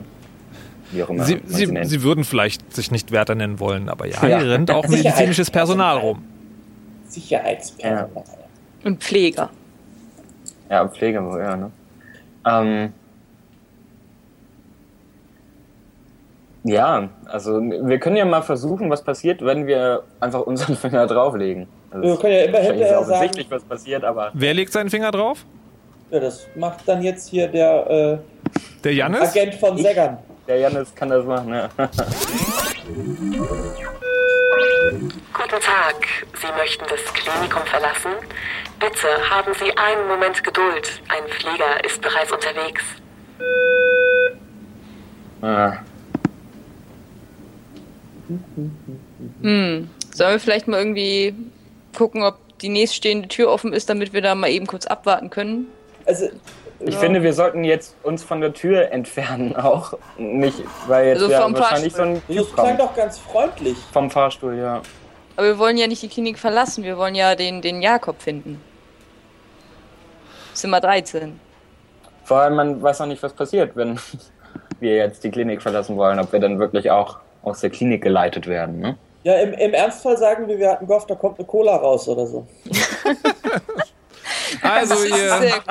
wie 0.91 1.03
auch 1.03 1.09
immer. 1.09 1.25
Sie, 1.25 1.35
man 1.35 1.43
sie, 1.47 1.67
nennt. 1.67 1.89
sie 1.89 2.01
würden 2.01 2.23
vielleicht 2.23 2.73
sich 2.73 2.91
nicht 2.91 3.11
Wärter 3.11 3.35
nennen 3.35 3.59
wollen, 3.59 3.89
aber 3.89 4.07
ja, 4.07 4.25
Ja. 4.25 4.39
hier 4.39 4.51
rennt 4.51 4.71
auch 4.71 4.87
medizinisches 4.87 5.51
Personal 5.51 5.97
rum. 5.97 6.23
Sicherheitspersonal. 7.07 8.23
Und 8.83 9.03
Pfleger. 9.03 9.49
Ja, 10.69 10.87
Pflege, 10.87 11.17
ja, 11.39 11.55
ne? 11.55 11.71
Ähm, 12.45 12.93
ja, 16.67 17.09
also 17.25 17.59
wir 17.61 17.99
können 17.99 18.15
ja 18.17 18.25
mal 18.25 18.41
versuchen, 18.41 18.89
was 18.89 19.01
passiert, 19.03 19.43
wenn 19.43 19.65
wir 19.67 20.03
einfach 20.19 20.41
unseren 20.41 20.75
Finger 20.83 21.07
drauflegen. 21.07 21.67
Also, 21.91 22.03
Wir 22.09 22.17
können 22.17 22.33
ja 22.33 22.39
immer 22.43 22.53
wahrscheinlich 22.53 22.81
ist 22.81 22.87
hinterher 22.87 22.99
auch 22.99 23.03
sagen- 23.03 23.13
offensichtlich, 23.15 23.51
was 23.51 23.63
passiert, 23.63 24.03
aber 24.03 24.31
Wer 24.33 24.53
legt 24.53 24.71
seinen 24.73 24.89
Finger 24.89 25.11
drauf? 25.11 25.45
Ja, 26.11 26.19
das 26.19 26.47
macht 26.55 26.87
dann 26.87 27.01
jetzt 27.01 27.29
hier 27.29 27.47
der 27.47 28.19
Der 28.83 28.91
äh, 28.91 28.95
Jannis? 28.95 29.21
Agent 29.35 29.55
von 29.55 29.77
Seggern. 29.77 30.17
der 30.47 30.57
Janis 30.59 30.93
kann 30.95 31.09
das 31.09 31.25
machen, 31.25 31.53
ja. 31.53 31.69
Guten 35.33 35.61
Tag. 35.61 35.95
Sie 36.41 36.47
möchten 36.57 36.85
das 36.89 37.13
Klinikum 37.13 37.61
verlassen? 37.65 38.11
Bitte 38.79 39.07
haben 39.29 39.53
Sie 39.59 39.75
einen 39.77 40.07
Moment 40.07 40.43
Geduld. 40.43 41.01
Ein 41.09 41.27
Pfleger 41.29 41.83
ist 41.85 42.01
bereits 42.01 42.31
unterwegs. 42.31 42.83
Ah, 45.41 45.73
Hm. 49.41 49.89
Sollen 50.13 50.31
wir 50.31 50.39
vielleicht 50.39 50.67
mal 50.67 50.77
irgendwie 50.77 51.35
gucken, 51.95 52.23
ob 52.23 52.35
die 52.59 52.69
nächststehende 52.69 53.27
Tür 53.27 53.49
offen 53.49 53.73
ist, 53.73 53.89
damit 53.89 54.13
wir 54.13 54.21
da 54.21 54.35
mal 54.35 54.49
eben 54.49 54.67
kurz 54.67 54.85
abwarten 54.85 55.29
können? 55.29 55.67
Also, 56.05 56.27
Ich 56.79 56.93
ja, 56.93 56.99
finde, 56.99 57.23
wir 57.23 57.33
sollten 57.33 57.63
jetzt 57.63 57.95
uns 58.03 58.23
von 58.23 58.41
der 58.41 58.53
Tür 58.53 58.91
entfernen 58.91 59.55
auch. 59.55 59.93
Nicht, 60.17 60.63
weil 60.87 61.07
jetzt 61.07 61.21
Also 61.21 61.31
ja 61.31 61.41
vom 61.41 61.57
wahrscheinlich 61.57 61.93
so 61.93 62.03
ein 62.03 62.21
das 62.27 62.53
klang 62.53 62.77
doch 62.77 62.95
ganz 62.95 63.17
freundlich. 63.17 63.77
Vom 63.91 64.09
Fahrstuhl, 64.09 64.57
ja. 64.57 64.81
Aber 65.35 65.47
wir 65.47 65.59
wollen 65.59 65.77
ja 65.77 65.87
nicht 65.87 66.01
die 66.01 66.07
Klinik 66.07 66.39
verlassen, 66.39 66.83
wir 66.83 66.97
wollen 66.97 67.15
ja 67.15 67.35
den, 67.35 67.61
den 67.61 67.81
Jakob 67.81 68.21
finden. 68.21 68.61
Zimmer 70.53 70.81
13. 70.81 71.39
Vor 72.23 72.37
allem, 72.39 72.55
man 72.55 72.81
weiß 72.81 72.99
noch 72.99 73.07
nicht, 73.07 73.21
was 73.21 73.33
passiert, 73.33 73.75
wenn 73.75 73.99
wir 74.79 74.95
jetzt 74.95 75.23
die 75.23 75.29
Klinik 75.29 75.61
verlassen 75.61 75.95
wollen, 75.95 76.19
ob 76.19 76.31
wir 76.31 76.39
dann 76.39 76.59
wirklich 76.59 76.89
auch 76.89 77.19
aus 77.47 77.61
der 77.61 77.69
Klinik 77.69 78.03
geleitet 78.03 78.47
werden. 78.47 78.79
Ne? 78.79 78.97
Ja, 79.23 79.35
im, 79.39 79.53
im 79.53 79.73
Ernstfall 79.73 80.17
sagen 80.17 80.47
wir, 80.47 80.57
wir 80.57 80.69
hatten 80.69 80.87
gehofft, 80.87 81.09
da 81.09 81.15
kommt 81.15 81.39
eine 81.39 81.47
Cola 81.47 81.75
raus 81.75 82.07
oder 82.07 82.27
so. 82.27 82.47
Also 84.61 85.03
ihr, 85.03 85.61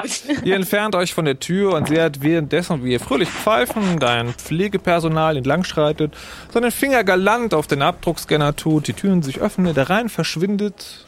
ihr 0.44 0.54
entfernt 0.54 0.94
euch 0.94 1.14
von 1.14 1.24
der 1.24 1.38
Tür 1.38 1.74
und 1.74 1.88
seht 1.88 2.22
währenddessen, 2.22 2.84
wie 2.84 2.92
ihr 2.92 3.00
fröhlich 3.00 3.28
pfeifen, 3.28 3.98
dein 3.98 4.34
Pflegepersonal 4.34 5.36
entlangschreitet, 5.36 6.14
seinen 6.52 6.70
Finger 6.70 7.04
galant 7.04 7.54
auf 7.54 7.66
den 7.66 7.82
Abdruckscanner 7.82 8.54
tut, 8.54 8.88
die 8.88 8.92
Türen 8.92 9.22
sich 9.22 9.40
öffnen, 9.40 9.74
der 9.74 9.88
rein 9.88 10.08
verschwindet 10.08 11.06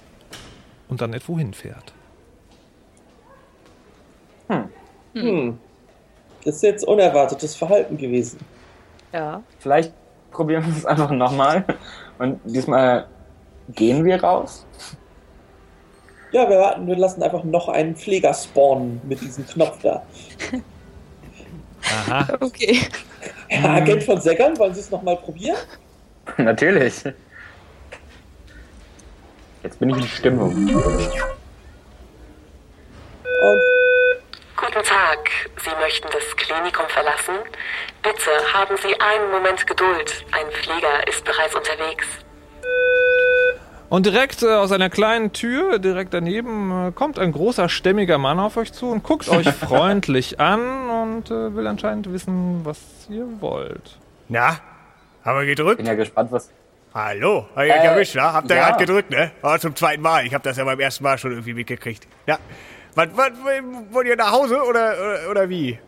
und 0.89 1.01
dann 1.01 1.13
etwo 1.13 1.39
hinfährt. 1.39 1.93
Hm. 5.15 5.59
Das 6.45 6.57
ist 6.57 6.63
jetzt 6.63 6.85
unerwartetes 6.85 7.55
Verhalten 7.55 7.97
gewesen. 7.97 8.39
Ja. 9.13 9.43
Vielleicht 9.59 9.93
probieren 10.39 10.65
wir 10.65 10.77
es 10.77 10.87
einfach 10.87 11.11
nochmal. 11.11 11.65
Und 12.21 12.41
diesmal 12.45 13.09
gehen 13.71 14.05
wir 14.05 14.23
raus. 14.23 14.65
Ja, 16.31 16.49
wir 16.49 16.59
warten, 16.61 16.87
wir 16.87 16.97
lassen 16.97 17.25
einfach 17.25 17.43
noch 17.43 17.69
einen 17.69 17.97
Pfleger 17.97 18.33
spawnen 18.33 19.01
mit 19.03 19.21
diesem 19.21 19.45
Knopf 19.49 19.81
da. 19.83 20.05
Aha. 21.83 22.29
Okay. 22.39 22.83
Ja, 23.51 23.75
Agent 23.75 24.05
von 24.05 24.21
Seggern, 24.21 24.57
wollen 24.59 24.75
Sie 24.75 24.81
es 24.81 24.93
nochmal 24.93 25.17
probieren? 25.17 25.57
Natürlich. 26.37 27.03
Jetzt 29.65 29.81
bin 29.81 29.91
ich 29.91 29.97
in 29.97 30.07
Stimmung. 30.07 30.55
Und 30.55 30.79
Guten 34.79 34.91
Tag. 34.91 35.31
Sie 35.65 35.71
möchten 35.81 36.07
das 36.13 36.37
Klinikum 36.37 36.87
verlassen? 36.89 37.35
Bitte 38.01 38.31
haben 38.53 38.77
Sie 38.77 38.95
einen 39.01 39.29
Moment 39.33 39.67
Geduld. 39.67 40.25
Ein 40.31 40.49
Pfleger 40.53 41.09
ist 41.09 41.25
bereits 41.25 41.53
unterwegs. 41.57 42.07
Und 43.89 44.07
direkt 44.07 44.45
äh, 44.45 44.55
aus 44.55 44.71
einer 44.71 44.89
kleinen 44.89 45.33
Tür, 45.33 45.81
direkt 45.81 46.15
daneben, 46.15 46.91
äh, 46.91 46.93
kommt 46.93 47.19
ein 47.19 47.33
großer, 47.33 47.69
stämmiger 47.69 48.19
Mann 48.19 48.39
auf 48.39 48.57
euch 48.57 48.73
zu 48.73 48.91
und 48.91 49.03
guckt 49.03 49.29
euch 49.31 49.49
freundlich 49.49 50.39
an 50.39 50.89
und 50.91 51.31
äh, 51.33 51.57
will 51.57 51.67
anscheinend 51.67 52.13
wissen, 52.13 52.61
was 52.65 52.79
ihr 53.11 53.27
wollt. 53.41 53.99
Na, 54.29 54.61
haben 55.25 55.41
wir 55.41 55.47
gedrückt? 55.47 55.79
Bin 55.79 55.87
ja 55.87 55.95
gespannt, 55.95 56.31
was. 56.31 56.53
Hallo, 56.95 57.49
hab 57.57 57.65
ich 57.65 57.73
Äh, 57.73 57.79
euch 57.79 57.85
erwischt, 57.85 58.15
wa? 58.15 58.33
Habt 58.33 58.49
ihr 58.49 58.57
ja. 58.57 58.69
gerade 58.69 58.85
gedrückt, 58.85 59.11
ne? 59.11 59.33
Aber 59.43 59.59
zum 59.59 59.75
zweiten 59.75 60.03
Mal. 60.03 60.25
Ich 60.25 60.35
hab 60.35 60.45
das 60.45 60.57
ja 60.57 60.63
beim 60.63 60.79
ersten 60.79 61.03
Mal 61.03 61.19
schon 61.19 61.33
irgendwie 61.33 61.55
mitgekriegt. 61.55 62.07
Ja. 62.27 62.39
Was, 62.99 63.09
was, 63.15 63.31
wollt 63.93 64.07
ihr 64.09 64.17
nach 64.17 64.33
Hause 64.33 64.61
oder, 64.61 64.93
oder, 64.99 65.31
oder 65.31 65.49
wie? 65.49 65.79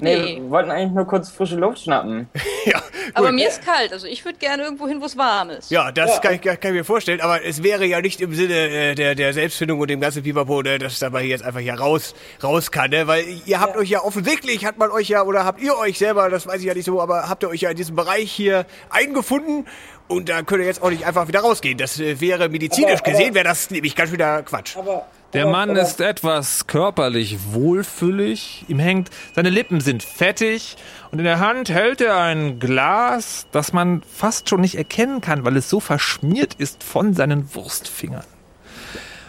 Nee, 0.00 0.16
Nee. 0.16 0.36
wir 0.42 0.50
wollten 0.50 0.70
eigentlich 0.70 0.92
nur 0.92 1.06
kurz 1.06 1.28
frische 1.30 1.56
Luft 1.56 1.80
schnappen. 1.80 2.28
ja, 2.66 2.80
Aber 3.14 3.28
gut. 3.28 3.34
mir 3.36 3.48
ist 3.48 3.64
kalt, 3.64 3.92
also 3.92 4.06
ich 4.06 4.22
würde 4.24 4.38
gerne 4.38 4.62
irgendwo 4.64 4.86
hin, 4.86 5.00
wo 5.00 5.06
es 5.06 5.16
warm 5.16 5.50
ist. 5.50 5.70
Ja, 5.72 5.90
das 5.90 6.10
Ja. 6.16 6.20
Kann, 6.20 6.34
ich, 6.34 6.40
kann 6.42 6.56
ich 6.62 6.70
mir 6.70 6.84
vorstellen, 6.84 7.20
aber 7.20 7.42
es 7.44 7.62
wäre 7.64 7.84
ja 7.86 8.00
nicht 8.00 8.20
im 8.20 8.32
Sinne 8.34 8.54
äh, 8.68 8.94
der, 8.94 9.14
der 9.16 9.32
Selbstfindung 9.32 9.80
und 9.80 9.88
dem 9.90 10.00
ganzen 10.00 10.22
Pipapo, 10.22 10.62
ne, 10.62 10.78
dass 10.78 10.98
da 11.00 11.08
mal 11.10 11.20
hier 11.22 11.30
jetzt 11.30 11.42
einfach 11.42 11.58
hier 11.60 11.74
raus, 11.74 12.14
raus 12.44 12.70
kann, 12.70 12.90
ne? 12.90 13.08
Weil 13.08 13.24
ihr 13.46 13.58
habt 13.60 13.74
Ja. 13.74 13.80
euch 13.80 13.88
ja 13.88 14.04
offensichtlich, 14.04 14.64
hat 14.66 14.78
man 14.78 14.90
euch 14.92 15.08
ja, 15.08 15.22
oder 15.24 15.44
habt 15.44 15.60
ihr 15.60 15.76
euch 15.76 15.98
selber, 15.98 16.28
das 16.30 16.46
weiß 16.46 16.60
ich 16.60 16.66
ja 16.66 16.74
nicht 16.74 16.84
so, 16.84 17.00
aber 17.00 17.28
habt 17.28 17.42
ihr 17.42 17.48
euch 17.48 17.62
ja 17.62 17.70
in 17.70 17.76
diesem 17.76 17.96
Bereich 17.96 18.30
hier 18.30 18.66
eingefunden 18.90 19.66
und 20.06 20.28
da 20.28 20.42
könnt 20.42 20.60
ihr 20.60 20.66
jetzt 20.66 20.80
auch 20.82 20.90
nicht 20.90 21.06
einfach 21.06 21.26
wieder 21.26 21.40
rausgehen. 21.40 21.76
Das 21.76 21.98
äh, 21.98 22.20
wäre 22.20 22.48
medizinisch 22.50 23.00
Aber- 23.00 23.08
aber- 23.08 23.10
gesehen, 23.18 23.34
wäre 23.34 23.44
das 23.46 23.68
nämlich 23.70 23.96
ganz 23.96 24.12
wieder 24.12 24.42
Quatsch. 24.44 24.76
aber. 24.76 25.06
Der 25.34 25.42
aber, 25.42 25.52
Mann 25.52 25.70
aber, 25.70 25.82
ist 25.82 26.00
etwas 26.00 26.66
körperlich 26.66 27.38
wohlfüllig. 27.52 28.64
Ihm 28.68 28.78
hängt, 28.78 29.10
seine 29.34 29.50
Lippen 29.50 29.80
sind 29.80 30.02
fettig 30.02 30.76
und 31.10 31.18
in 31.18 31.24
der 31.24 31.38
Hand 31.38 31.68
hält 31.68 32.00
er 32.00 32.18
ein 32.18 32.58
Glas, 32.58 33.46
das 33.52 33.72
man 33.72 34.02
fast 34.02 34.48
schon 34.48 34.62
nicht 34.62 34.76
erkennen 34.76 35.20
kann, 35.20 35.44
weil 35.44 35.56
es 35.56 35.68
so 35.68 35.80
verschmiert 35.80 36.54
ist 36.54 36.82
von 36.82 37.12
seinen 37.12 37.54
Wurstfingern. 37.54 38.24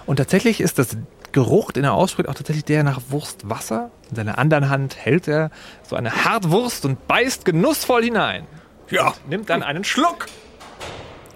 Und 0.05 0.15
tatsächlich 0.15 0.61
ist 0.61 0.79
das 0.79 0.97
Geruch, 1.31 1.71
den 1.71 1.83
er 1.83 1.93
ausspricht, 1.93 2.29
auch 2.29 2.33
tatsächlich 2.33 2.65
der 2.65 2.83
nach 2.83 3.01
Wurstwasser. 3.09 3.91
In 4.09 4.15
seiner 4.15 4.39
anderen 4.39 4.69
Hand 4.69 4.95
hält 4.97 5.27
er 5.27 5.51
so 5.83 5.95
eine 5.95 6.25
Hartwurst 6.25 6.85
und 6.85 7.07
beißt 7.07 7.45
genussvoll 7.45 8.03
hinein. 8.03 8.47
Ja. 8.89 9.13
Nimmt 9.27 9.49
dann 9.49 9.61
einen 9.61 9.83
Schluck. 9.83 10.25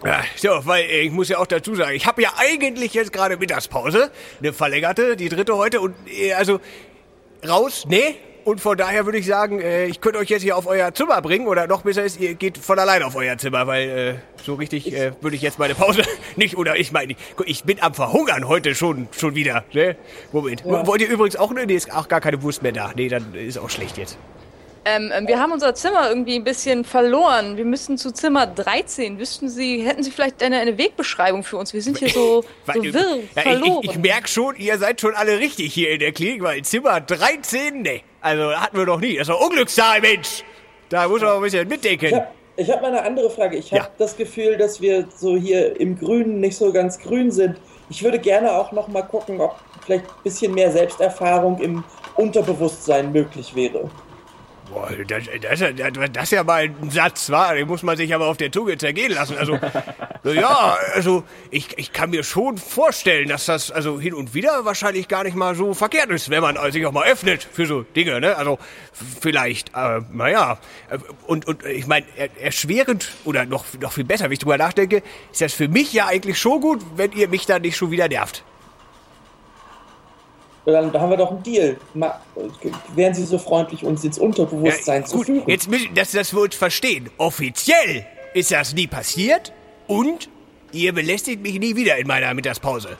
Ja, 0.05 0.21
so, 0.35 0.49
weil 0.65 0.89
ich 0.89 1.11
muss 1.11 1.29
ja 1.29 1.37
auch 1.37 1.47
dazu 1.47 1.75
sagen, 1.75 1.95
ich 1.95 2.05
habe 2.05 2.21
ja 2.21 2.33
eigentlich 2.37 2.93
jetzt 2.93 3.13
gerade 3.13 3.37
Mittagspause, 3.37 4.11
eine 4.39 4.53
verlängerte, 4.53 5.15
die 5.15 5.29
dritte 5.29 5.55
heute 5.55 5.79
und 5.81 5.95
äh, 6.07 6.33
also 6.33 6.59
raus, 7.47 7.85
nee, 7.87 8.15
Und 8.45 8.59
von 8.59 8.77
daher 8.77 9.05
würde 9.05 9.17
ich 9.17 9.25
sagen, 9.25 9.61
äh, 9.61 9.85
ich 9.85 10.01
könnte 10.01 10.19
euch 10.19 10.29
jetzt 10.29 10.41
hier 10.41 10.57
auf 10.57 10.67
euer 10.67 10.93
Zimmer 10.93 11.21
bringen 11.21 11.47
oder 11.47 11.65
noch 11.67 11.83
besser 11.83 12.03
ist, 12.03 12.19
ihr 12.19 12.33
geht 12.33 12.57
von 12.57 12.77
alleine 12.77 13.05
auf 13.05 13.15
euer 13.15 13.37
Zimmer, 13.37 13.67
weil 13.67 13.89
äh, 13.89 14.15
so 14.43 14.55
richtig 14.55 14.91
äh, 14.93 15.13
würde 15.21 15.37
ich 15.37 15.41
jetzt 15.41 15.59
meine 15.59 15.75
Pause 15.75 16.03
nicht 16.35 16.57
oder 16.57 16.75
ich 16.75 16.91
meine, 16.91 17.15
ich 17.45 17.63
bin 17.63 17.81
am 17.81 17.93
Verhungern 17.93 18.47
heute 18.47 18.75
schon 18.75 19.07
schon 19.17 19.35
wieder. 19.35 19.63
Ne? 19.73 19.95
Moment. 20.33 20.63
Ja. 20.65 20.85
Wollt 20.85 21.01
ihr 21.01 21.09
übrigens 21.09 21.37
auch 21.37 21.53
ne? 21.53 21.65
Nee, 21.65 21.75
ist 21.75 21.93
auch 21.93 22.09
gar 22.09 22.19
keine 22.19 22.41
Wurst 22.41 22.63
mehr 22.63 22.73
da. 22.73 22.91
Nee, 22.95 23.07
dann 23.07 23.33
ist 23.33 23.57
auch 23.57 23.69
schlecht 23.69 23.97
jetzt. 23.97 24.17
Ähm, 24.85 25.11
ähm, 25.13 25.27
wir 25.27 25.39
haben 25.39 25.51
unser 25.53 25.73
Zimmer 25.75 26.09
irgendwie 26.09 26.35
ein 26.35 26.43
bisschen 26.43 26.83
verloren. 26.83 27.55
Wir 27.55 27.63
müssen 27.65 27.97
zu 27.97 28.11
Zimmer 28.11 28.45
13. 28.47 29.17
Wüssten 29.17 29.47
Sie, 29.47 29.81
hätten 29.81 30.03
Sie 30.03 30.11
vielleicht 30.11 30.43
eine, 30.43 30.57
eine 30.59 30.77
Wegbeschreibung 30.77 31.43
für 31.43 31.55
uns? 31.57 31.73
Wir 31.73 31.81
sind 31.81 31.97
hier 31.99 32.09
so, 32.09 32.43
so 32.73 32.83
wirr, 32.83 33.19
ja, 33.35 33.41
verloren. 33.41 33.79
ich, 33.83 33.89
ich, 33.89 33.95
ich 33.95 34.01
merke 34.01 34.27
schon, 34.27 34.55
ihr 34.57 34.77
seid 34.77 34.99
schon 34.99 35.13
alle 35.15 35.39
richtig 35.39 35.73
hier 35.73 35.91
in 35.91 35.99
der 35.99 36.11
Klinik, 36.11 36.43
weil 36.43 36.61
Zimmer 36.63 36.99
13, 36.99 37.81
ne. 37.81 38.01
Also 38.19 38.51
hatten 38.53 38.77
wir 38.77 38.85
noch 38.85 38.99
nie. 38.99 39.17
Das 39.17 39.29
ist 39.29 39.33
doch 39.33 39.41
Unglückszahl, 39.41 40.01
Mensch. 40.01 40.43
Da 40.89 41.07
muss 41.07 41.21
man 41.21 41.29
auch 41.31 41.35
ein 41.37 41.43
bisschen 41.43 41.67
mitdenken. 41.67 42.05
Ich 42.07 42.13
habe 42.13 42.27
ich 42.55 42.69
hab 42.69 42.81
mal 42.81 42.89
eine 42.89 43.03
andere 43.03 43.29
Frage. 43.29 43.57
Ich 43.57 43.71
habe 43.71 43.83
Ja. 43.83 43.89
das 43.97 44.15
Gefühl, 44.17 44.57
dass 44.57 44.79
wir 44.81 45.07
so 45.15 45.35
hier 45.37 45.79
im 45.79 45.97
Grünen 45.97 46.39
nicht 46.41 46.55
so 46.57 46.71
ganz 46.73 46.99
grün 46.99 47.31
sind. 47.31 47.57
Ich 47.89 48.03
würde 48.03 48.19
gerne 48.19 48.51
auch 48.51 48.71
noch 48.73 48.87
mal 48.89 49.01
gucken, 49.01 49.39
ob 49.41 49.55
vielleicht 49.85 50.05
ein 50.05 50.23
bisschen 50.23 50.53
mehr 50.53 50.71
Selbsterfahrung 50.71 51.59
im 51.61 51.83
Unterbewusstsein 52.15 53.11
möglich 53.11 53.55
wäre. 53.55 53.89
Boah, 54.73 54.89
das, 55.07 55.25
das, 55.41 55.59
das, 55.59 55.93
das 56.13 56.23
ist 56.23 56.31
ja 56.31 56.43
mal 56.43 56.63
ein 56.63 56.89
Satz, 56.89 57.29
wa? 57.29 57.53
Den 57.53 57.67
muss 57.67 57.83
man 57.83 57.95
sich 57.95 58.13
aber 58.15 58.25
auf 58.27 58.37
der 58.37 58.51
Zunge 58.51 58.75
zergehen 58.77 59.11
lassen. 59.11 59.37
Also, 59.37 59.59
ja, 60.23 60.77
also 60.95 61.23
ich, 61.51 61.77
ich 61.77 61.93
kann 61.93 62.09
mir 62.09 62.23
schon 62.23 62.57
vorstellen, 62.57 63.29
dass 63.29 63.45
das 63.45 63.69
also 63.71 63.99
hin 63.99 64.13
und 64.15 64.33
wieder 64.33 64.65
wahrscheinlich 64.65 65.07
gar 65.07 65.23
nicht 65.25 65.35
mal 65.35 65.53
so 65.53 65.73
verkehrt 65.75 66.09
ist, 66.09 66.29
wenn 66.31 66.41
man 66.41 66.57
sich 66.71 66.83
auch 66.87 66.91
mal 66.91 67.05
öffnet 67.07 67.43
für 67.51 67.65
so 67.67 67.83
Dinge, 67.83 68.19
ne? 68.19 68.35
Also 68.35 68.57
vielleicht, 69.21 69.69
äh, 69.75 70.01
naja. 70.11 70.57
Äh, 70.89 70.97
Und, 71.27 71.47
und 71.47 71.63
ich 71.65 71.85
meine, 71.85 72.05
er- 72.15 72.29
erschwerend 72.41 73.11
oder 73.25 73.45
noch, 73.45 73.65
noch 73.79 73.91
viel 73.93 74.05
besser, 74.05 74.25
wenn 74.25 74.31
ich 74.31 74.39
drüber 74.39 74.57
nachdenke, 74.57 75.03
ist 75.31 75.41
das 75.41 75.53
für 75.53 75.67
mich 75.67 75.93
ja 75.93 76.07
eigentlich 76.07 76.39
schon 76.39 76.61
gut, 76.61 76.81
wenn 76.95 77.11
ihr 77.11 77.27
mich 77.27 77.45
dann 77.45 77.61
nicht 77.61 77.77
schon 77.77 77.91
wieder 77.91 78.07
nervt. 78.07 78.43
Dann 80.65 80.93
haben 80.93 81.09
wir 81.09 81.17
doch 81.17 81.31
einen 81.31 81.43
Deal. 81.43 81.77
Ma 81.93 82.21
wären 82.95 83.13
Sie 83.13 83.25
so 83.25 83.37
freundlich, 83.37 83.83
uns 83.83 84.03
ins 84.03 84.17
Unterbewusstsein 84.17 85.05
zu 85.05 85.17
gut, 85.17 85.25
führen? 85.25 85.43
jetzt 85.47 85.69
müssen, 85.69 85.93
dass 85.93 86.11
das 86.11 86.33
uns 86.33 86.55
verstehen. 86.55 87.09
Offiziell 87.17 88.05
ist 88.33 88.51
das 88.51 88.73
nie 88.73 88.87
passiert 88.87 89.51
und 89.87 90.29
ihr 90.71 90.93
belästigt 90.93 91.41
mich 91.41 91.59
nie 91.59 91.75
wieder 91.75 91.97
in 91.97 92.07
meiner 92.07 92.33
Mittagspause. 92.33 92.97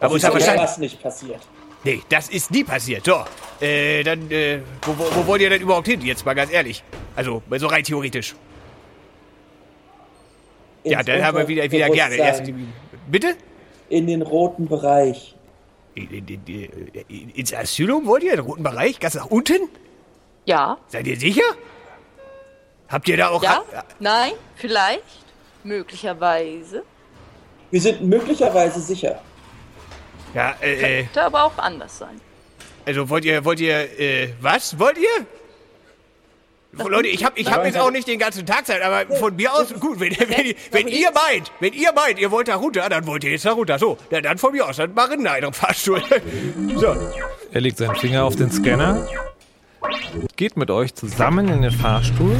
Aber 0.00 0.14
uns 0.14 0.22
ist 0.22 0.26
hat 0.26 0.32
verstanden. 0.32 0.62
was 0.62 0.78
nicht 0.78 1.02
passiert. 1.02 1.40
Nee, 1.82 2.00
das 2.10 2.28
ist 2.28 2.50
nie 2.50 2.64
passiert. 2.64 3.06
So, 3.06 3.24
äh, 3.64 4.02
dann, 4.02 4.30
äh, 4.30 4.60
wo, 4.82 4.98
wo, 4.98 5.04
wo 5.16 5.26
wollt 5.26 5.40
ihr 5.40 5.48
denn 5.48 5.62
überhaupt 5.62 5.88
hin? 5.88 6.00
Jetzt 6.02 6.26
mal 6.26 6.34
ganz 6.34 6.52
ehrlich. 6.52 6.84
Also, 7.16 7.42
so 7.58 7.66
rein 7.68 7.84
theoretisch. 7.84 8.34
Ja, 10.84 10.98
Ins 10.98 11.06
dann 11.06 11.24
haben 11.24 11.38
wir 11.38 11.48
wieder, 11.48 11.70
wieder 11.70 11.88
gerne. 11.90 12.16
Erst, 12.16 12.42
bitte? 13.10 13.34
In 13.88 14.06
den 14.06 14.22
roten 14.22 14.68
Bereich. 14.68 15.36
In, 15.94 16.08
in, 16.10 16.26
in, 16.28 16.90
in, 17.08 17.30
ins 17.30 17.52
Asylum 17.52 18.06
wollt 18.06 18.22
ihr? 18.22 18.30
In 18.32 18.36
den 18.38 18.46
roten 18.46 18.62
Bereich? 18.62 19.00
Ganz 19.00 19.14
nach 19.14 19.26
unten? 19.26 19.68
ja, 20.46 20.78
Seid 20.88 21.06
ihr 21.06 21.16
sicher? 21.16 21.42
Habt 22.88 23.08
ihr 23.08 23.16
da 23.16 23.28
auch... 23.28 23.42
ja, 23.42 23.62
nein, 24.00 24.32
vielleicht, 24.56 25.04
möglicherweise. 25.62 26.82
Wir 27.70 27.80
sind 27.80 28.02
möglicherweise 28.02 28.80
sicher. 28.80 29.20
Ja, 30.34 30.54
äh, 30.60 31.00
äh, 31.00 31.02
Könnte 31.04 31.22
aber 31.22 31.44
auch 31.44 31.58
anders 31.58 31.98
sein. 31.98 32.20
also 32.86 33.08
wollt 33.08 33.24
ihr, 33.24 33.44
wollt 33.44 33.60
ihr, 33.60 33.98
äh, 34.00 34.32
was? 34.40 34.78
Wollt 34.78 34.98
ihr? 34.98 35.26
Leute, 36.72 37.08
ich 37.08 37.24
hab, 37.24 37.36
ich 37.36 37.50
hab 37.50 37.64
jetzt 37.64 37.76
auch 37.78 37.90
nicht 37.90 38.06
den 38.06 38.18
ganzen 38.20 38.46
Tag 38.46 38.64
Zeit, 38.66 38.80
aber 38.80 39.12
von 39.16 39.34
mir 39.34 39.52
aus, 39.52 39.74
gut, 39.80 39.98
wenn, 39.98 40.12
wenn, 40.18 40.46
ihr- 40.46 40.54
wenn 40.70 40.86
ihr 40.88 41.10
meint, 41.12 41.50
wenn 41.58 41.72
ihr 41.72 41.92
meint, 41.92 42.18
ihr 42.20 42.30
wollt 42.30 42.46
da 42.48 42.56
runter, 42.56 42.88
dann 42.88 43.06
wollt 43.06 43.24
ihr 43.24 43.32
jetzt 43.32 43.44
da 43.44 43.52
runter. 43.52 43.78
So, 43.78 43.98
na, 44.10 44.20
dann 44.20 44.38
von 44.38 44.52
mir 44.52 44.68
aus, 44.68 44.76
dann 44.76 44.94
machen 44.94 45.22
wir 45.22 45.32
einen 45.32 45.52
Fahrstuhl. 45.52 46.00
So. 46.76 46.96
Er 47.52 47.60
legt 47.60 47.78
seinen 47.78 47.96
Finger 47.96 48.24
auf 48.24 48.36
den 48.36 48.50
Scanner, 48.52 49.06
geht 50.36 50.56
mit 50.56 50.70
euch 50.70 50.94
zusammen 50.94 51.48
in 51.48 51.62
den 51.62 51.72
Fahrstuhl, 51.72 52.36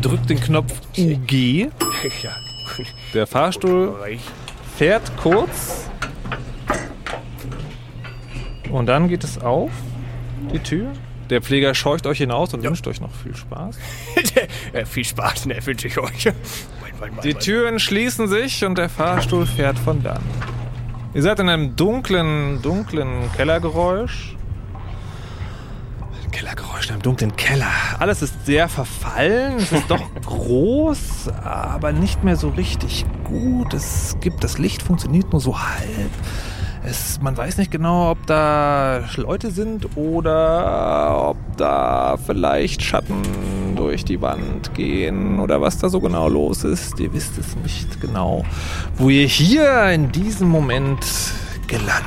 drückt 0.00 0.30
den 0.30 0.40
Knopf 0.40 0.72
UG. 0.96 1.70
Der 3.14 3.26
Fahrstuhl 3.26 3.96
fährt 4.78 5.10
kurz 5.20 5.88
und 8.70 8.86
dann 8.86 9.08
geht 9.08 9.24
es 9.24 9.38
auf, 9.38 9.70
die 10.52 10.60
Tür. 10.60 10.92
Der 11.30 11.40
Pfleger 11.40 11.74
scheucht 11.74 12.06
euch 12.06 12.18
hinaus 12.18 12.52
und 12.54 12.64
wünscht 12.64 12.86
euch 12.88 13.00
noch 13.00 13.14
viel 13.14 13.36
Spaß. 13.36 13.78
ja, 14.74 14.84
viel 14.84 15.04
Spaß, 15.04 15.46
ne, 15.46 15.64
wünsche 15.64 15.86
ich 15.86 15.96
euch. 15.96 16.26
Mein, 16.26 16.34
mein, 16.98 17.14
mein, 17.14 17.20
Die 17.22 17.34
Türen 17.34 17.78
schließen 17.78 18.26
sich 18.26 18.64
und 18.64 18.76
der 18.76 18.88
Fahrstuhl 18.88 19.46
fährt 19.46 19.78
von 19.78 20.02
dann. 20.02 20.20
Ihr 21.14 21.22
seid 21.22 21.38
in 21.38 21.48
einem 21.48 21.76
dunklen, 21.76 22.60
dunklen 22.62 23.30
Kellergeräusch. 23.36 24.36
Ein 26.00 26.30
Kellergeräusch 26.32 26.86
in 26.86 26.94
einem 26.94 27.02
dunklen 27.02 27.36
Keller. 27.36 27.70
Alles 28.00 28.22
ist 28.22 28.44
sehr 28.44 28.68
verfallen. 28.68 29.56
Es 29.58 29.70
ist 29.70 29.88
doch 29.88 30.02
groß, 30.26 31.28
aber 31.44 31.92
nicht 31.92 32.24
mehr 32.24 32.36
so 32.36 32.48
richtig 32.48 33.04
gut. 33.22 33.72
Es 33.72 34.16
gibt, 34.20 34.42
das 34.42 34.58
Licht 34.58 34.82
funktioniert 34.82 35.30
nur 35.30 35.40
so 35.40 35.60
halb. 35.60 36.10
Es, 36.82 37.20
man 37.20 37.36
weiß 37.36 37.58
nicht 37.58 37.70
genau, 37.70 38.10
ob 38.10 38.26
da 38.26 39.04
Leute 39.16 39.50
sind 39.50 39.96
oder 39.96 41.30
ob 41.30 41.36
da 41.56 42.16
vielleicht 42.16 42.82
Schatten 42.82 43.22
durch 43.76 44.04
die 44.04 44.20
Wand 44.22 44.74
gehen 44.74 45.40
oder 45.40 45.60
was 45.60 45.78
da 45.78 45.88
so 45.88 46.00
genau 46.00 46.28
los 46.28 46.64
ist. 46.64 46.98
Ihr 46.98 47.12
wisst 47.12 47.38
es 47.38 47.54
nicht 47.56 48.00
genau, 48.00 48.44
wo 48.96 49.10
ihr 49.10 49.26
hier 49.26 49.90
in 49.90 50.10
diesem 50.10 50.48
Moment 50.48 51.04
gelandet 51.66 52.00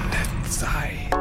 seid. 0.49 1.13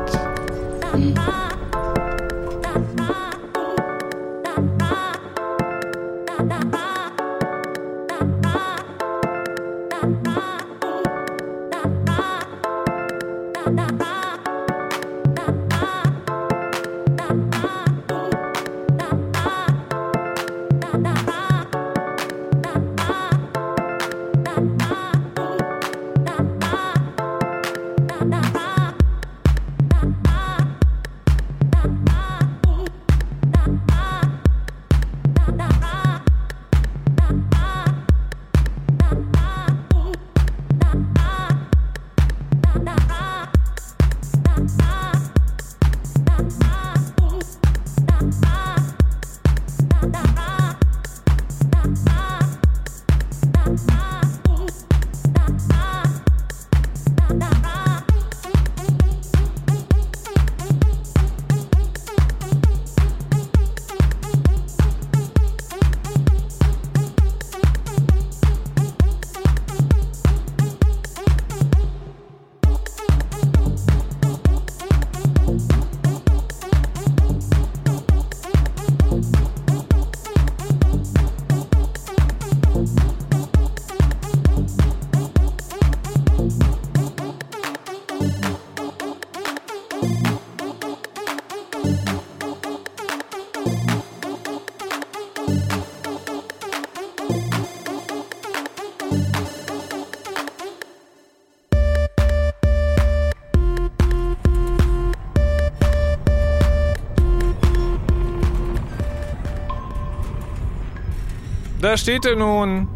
Da 111.83 111.97
steht 111.97 112.25
er 112.25 112.37
nun. 112.37 112.87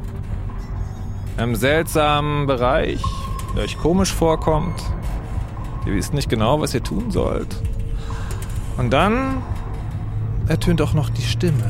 Im 1.38 1.56
seltsamen 1.56 2.46
Bereich, 2.46 3.02
der 3.56 3.64
euch 3.64 3.76
komisch 3.76 4.14
vorkommt. 4.14 4.80
Ihr 5.84 5.94
wisst 5.94 6.14
nicht 6.14 6.30
genau, 6.30 6.60
was 6.60 6.72
ihr 6.72 6.84
tun 6.84 7.10
sollt. 7.10 7.48
Und 8.76 8.90
dann 8.90 9.42
ertönt 10.46 10.80
auch 10.80 10.92
noch 10.92 11.10
die 11.10 11.22
Stimme. 11.22 11.64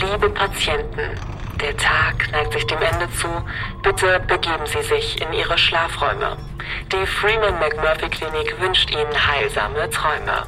Liebe 0.00 0.30
Patienten, 0.30 1.20
der 1.60 1.76
Tag 1.76 2.32
neigt 2.32 2.54
sich 2.54 2.66
dem 2.66 2.80
Ende 2.80 3.06
zu. 3.20 3.28
Bitte 3.82 4.22
begeben 4.26 4.64
Sie 4.64 4.82
sich 4.88 5.20
in 5.20 5.34
Ihre 5.34 5.58
Schlafräume. 5.58 6.38
Die 6.90 7.06
Freeman 7.06 7.58
McMurphy 7.58 8.08
Klinik 8.08 8.58
wünscht 8.58 8.90
Ihnen 8.90 9.28
heilsame 9.28 9.90
Träume. 9.90 10.46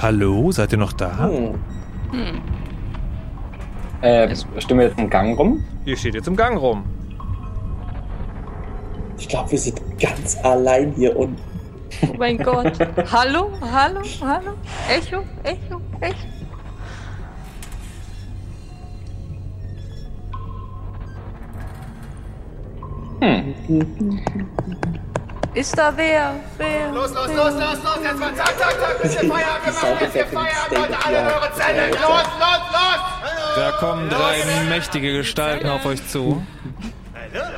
Hallo, 0.00 0.52
seid 0.52 0.70
ihr 0.70 0.78
noch 0.78 0.92
da? 0.92 1.28
Hm. 1.28 2.40
Äh, 4.00 4.32
stehen 4.58 4.78
wir 4.78 4.86
jetzt 4.86 4.98
im 4.98 5.10
Gang 5.10 5.36
rum? 5.36 5.64
Ihr 5.84 5.96
steht 5.96 6.14
jetzt 6.14 6.28
im 6.28 6.36
Gang 6.36 6.56
rum. 6.56 6.84
Ich 9.18 9.28
glaube, 9.28 9.50
wir 9.50 9.58
sind 9.58 9.82
ganz 9.98 10.36
allein 10.44 10.92
hier 10.92 11.16
unten. 11.16 11.42
Oh 12.02 12.14
mein 12.16 12.38
Gott. 12.38 12.78
Hallo, 13.12 13.50
hallo, 13.60 14.00
hallo. 14.20 14.52
Echo, 14.88 15.24
Echo, 15.42 15.80
Echo. 16.00 16.16
Hm. 23.20 23.54
Ist 25.54 25.76
da 25.76 25.92
wer? 25.96 26.34
Wer? 26.58 26.92
Los, 26.92 27.12
los, 27.14 27.28
wer? 27.28 27.36
los, 27.36 27.54
los, 27.54 27.82
los, 27.82 27.98
jetzt 28.02 28.18
mal 28.18 28.34
zack, 28.34 28.54
zack, 28.58 28.76
zack, 28.80 29.02
bis 29.02 29.14
ihr 29.14 29.28
Feierabend 29.28 29.64
gemacht, 29.64 30.00
bis 30.00 30.14
ihr 30.14 30.26
Feierabend, 30.26 30.78
Leute, 30.78 31.06
alle 31.06 31.18
in 31.18 31.26
eure 31.26 31.52
Zelle, 31.54 31.90
los, 31.90 32.00
los, 32.00 32.62
los! 32.72 33.56
Da 33.56 33.70
kommen 33.80 34.08
drei 34.10 34.36
mächtige 34.68 35.12
Gestalten 35.14 35.68
auf 35.68 35.84
euch 35.86 36.06
zu. 36.08 36.42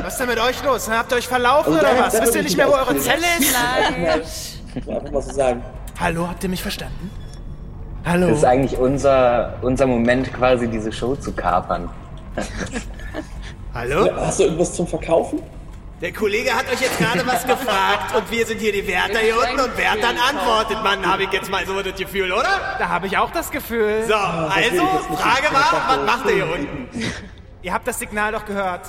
Was 0.02 0.14
ist 0.14 0.20
denn 0.20 0.28
mit 0.28 0.40
euch 0.40 0.62
los? 0.64 0.88
Habt 0.90 1.12
ihr 1.12 1.18
euch 1.18 1.28
verlaufen 1.28 1.74
oder 1.74 1.88
was? 1.98 2.20
Wisst 2.20 2.34
ihr 2.34 2.42
nicht 2.42 2.52
ich 2.52 2.56
mehr, 2.56 2.68
wo 2.68 2.72
eure. 2.72 2.96
Zelle 2.96 3.26
ist? 3.38 4.60
Ich 4.74 4.86
will 4.86 4.94
einfach 4.94 5.10
mal 5.10 5.22
so 5.22 5.32
sagen. 5.32 5.62
Hallo, 5.98 6.28
habt 6.28 6.42
ihr 6.42 6.48
mich 6.48 6.62
verstanden? 6.62 7.10
Das 8.04 8.12
Hallo. 8.14 8.28
ist 8.28 8.44
eigentlich 8.44 8.78
unser, 8.78 9.54
unser 9.62 9.86
Moment, 9.86 10.32
quasi 10.32 10.66
diese 10.68 10.90
Show 10.90 11.14
zu 11.16 11.32
kapern. 11.32 11.90
Hallo? 13.74 14.08
Hast 14.16 14.40
du 14.40 14.44
irgendwas 14.44 14.72
zum 14.72 14.86
Verkaufen? 14.86 15.40
Der 16.00 16.14
Kollege 16.14 16.54
hat 16.54 16.66
euch 16.72 16.80
jetzt 16.80 16.98
gerade 16.98 17.26
was 17.26 17.46
gefragt 17.46 18.16
und 18.16 18.30
wir 18.30 18.46
sind 18.46 18.58
hier 18.58 18.72
die 18.72 18.86
Wärter 18.86 19.18
hier 19.18 19.36
unten 19.36 19.60
und 19.60 19.76
Wärtern 19.76 20.16
antwortet 20.16 20.82
man, 20.82 21.06
habe 21.06 21.24
ich 21.24 21.30
jetzt 21.30 21.50
mal 21.50 21.66
so 21.66 21.82
das 21.82 21.94
Gefühl, 21.94 22.32
oder? 22.32 22.76
Da 22.78 22.88
habe 22.88 23.06
ich 23.06 23.18
auch 23.18 23.30
das 23.30 23.50
Gefühl. 23.50 24.04
So, 24.04 24.14
will 24.14 24.14
also, 24.14 24.86
Frage 25.14 25.52
war, 25.52 25.84
was 25.88 26.06
macht 26.06 26.26
ihr 26.30 26.36
hier 26.36 26.50
unten? 26.50 26.88
Ihr 27.60 27.74
habt 27.74 27.86
das 27.86 27.98
Signal 27.98 28.32
doch 28.32 28.46
gehört. 28.46 28.86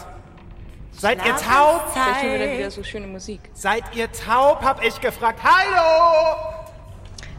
Seid 0.93 1.25
ihr 1.25 1.35
taub? 1.35 1.91
Vielleicht 1.91 2.23
hören 2.23 2.31
wir 2.31 2.47
dann 2.47 2.57
wieder 2.57 2.71
so 2.71 2.83
schöne 2.83 3.07
Musik. 3.07 3.41
Seid 3.53 3.83
ihr 3.93 4.09
taub? 4.13 4.61
Hab 4.63 4.81
ich 4.81 5.01
gefragt. 5.01 5.39
Hallo! 5.43 6.37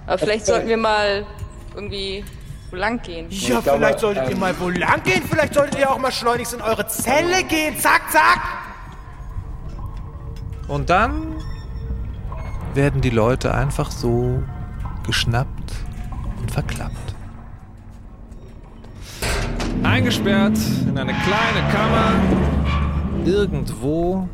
Aber 0.07 0.19
vielleicht 0.19 0.45
sollten 0.45 0.69
wir 0.69 0.77
mal 0.77 1.27
irgendwie 1.75 2.25
wo 2.71 2.77
lang 2.77 3.01
gehen. 3.01 3.29
Ja, 3.31 3.61
glaube, 3.61 3.79
vielleicht 3.79 4.01
solltet 4.01 4.25
ihr 4.25 4.33
ähm, 4.33 4.41
mal 4.41 4.55
wo 4.59 4.69
lang 4.69 5.03
gehen. 5.03 5.23
Vielleicht 5.27 5.55
solltet 5.55 5.79
ihr 5.79 5.91
auch 5.91 5.99
mal 5.99 6.13
schleunigst 6.13 6.53
in 6.53 6.61
eure 6.61 6.87
Zelle 6.89 7.45
gehen. 7.45 7.79
Zack, 7.79 8.11
zack. 8.11 8.72
Und 10.73 10.89
dann 10.89 11.35
werden 12.73 13.03
die 13.03 13.11
Leute 13.11 13.53
einfach 13.55 13.91
so 13.91 14.43
geschnappt 15.07 15.75
und 16.41 16.51
verklappt. 16.51 17.15
Eingesperrt 19.83 20.57
in 20.89 20.97
eine 20.97 21.13
kleine 21.13 21.69
Kammer, 21.71 22.13
irgendwo, 23.27 24.27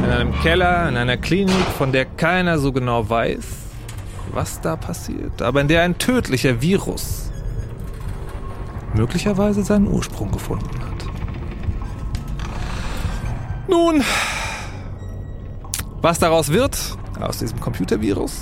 in 0.00 0.04
einem 0.04 0.34
Keller, 0.42 0.86
in 0.90 0.98
einer 0.98 1.16
Klinik, 1.16 1.64
von 1.78 1.90
der 1.90 2.04
keiner 2.04 2.58
so 2.58 2.70
genau 2.70 3.08
weiß, 3.08 3.46
was 4.34 4.60
da 4.60 4.76
passiert, 4.76 5.40
aber 5.40 5.62
in 5.62 5.68
der 5.68 5.80
ein 5.80 5.96
tödlicher 5.96 6.60
Virus 6.60 7.30
möglicherweise 8.92 9.62
seinen 9.62 9.86
Ursprung 9.86 10.30
gefunden 10.30 10.78
hat. 10.78 11.06
Nun, 13.66 14.04
was 16.04 16.18
daraus 16.18 16.52
wird, 16.52 16.76
aus 17.18 17.38
diesem 17.38 17.58
Computervirus, 17.60 18.32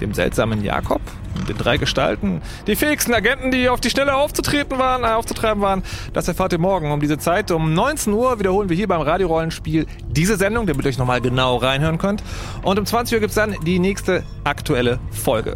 dem 0.00 0.12
seltsamen 0.12 0.64
Jakob 0.64 1.00
den 1.48 1.56
drei 1.56 1.76
Gestalten, 1.76 2.42
die 2.66 2.74
fähigsten 2.74 3.14
Agenten, 3.14 3.52
die 3.52 3.68
auf 3.68 3.80
die 3.80 3.90
Stelle 3.90 4.16
aufzutreten 4.16 4.78
waren, 4.78 5.04
äh, 5.04 5.08
aufzutreiben 5.08 5.62
waren, 5.62 5.84
das 6.14 6.26
erfahrt 6.26 6.52
ihr 6.52 6.58
morgen 6.58 6.90
um 6.90 6.98
diese 6.98 7.18
Zeit. 7.18 7.52
Um 7.52 7.74
19 7.74 8.12
Uhr 8.12 8.40
wiederholen 8.40 8.68
wir 8.68 8.76
hier 8.76 8.88
beim 8.88 9.02
Radiorollenspiel 9.02 9.86
diese 10.08 10.36
Sendung, 10.36 10.66
damit 10.66 10.84
ihr 10.84 10.88
euch 10.88 10.98
nochmal 10.98 11.20
genau 11.20 11.56
reinhören 11.56 11.98
könnt. 11.98 12.24
Und 12.62 12.78
um 12.78 12.86
20 12.86 13.14
Uhr 13.14 13.20
gibt's 13.20 13.36
dann 13.36 13.54
die 13.64 13.78
nächste 13.78 14.24
aktuelle 14.42 14.98
Folge. 15.12 15.54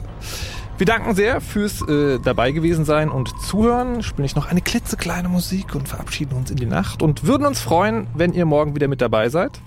Wir 0.81 0.87
danken 0.87 1.15
sehr 1.15 1.43
fürs 1.43 1.87
äh, 1.87 2.19
dabei 2.21 2.53
gewesen 2.53 2.87
sein 2.87 3.11
und 3.11 3.39
zuhören. 3.43 4.03
Spielen 4.03 4.25
ich 4.25 4.35
noch 4.35 4.47
eine 4.47 4.63
klitzekleine 4.63 5.29
Musik 5.29 5.75
und 5.75 5.87
verabschieden 5.87 6.35
uns 6.35 6.51
in 6.51 6.57
die 6.57 6.65
Nacht 6.65 7.03
und 7.03 7.27
würden 7.27 7.47
uns 7.47 7.61
freuen, 7.61 8.07
wenn 8.15 8.33
ihr 8.33 8.47
morgen 8.47 8.75
wieder 8.75 8.89
mit 8.89 9.03
dabei 9.03 9.29
seid. 9.29 9.61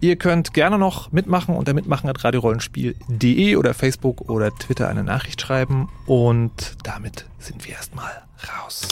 Ihr 0.00 0.16
könnt 0.16 0.52
gerne 0.52 0.76
noch 0.76 1.12
mitmachen 1.12 1.56
unter 1.56 1.72
mitmachen 1.72 2.10
at 2.10 2.22
radiorollenspiel.de 2.22 3.56
oder 3.56 3.72
Facebook 3.72 4.28
oder 4.28 4.50
Twitter 4.50 4.90
eine 4.90 5.02
Nachricht 5.02 5.40
schreiben 5.40 5.88
und 6.04 6.76
damit 6.82 7.24
sind 7.38 7.66
wir 7.66 7.76
erstmal 7.76 8.22
raus. 8.58 8.86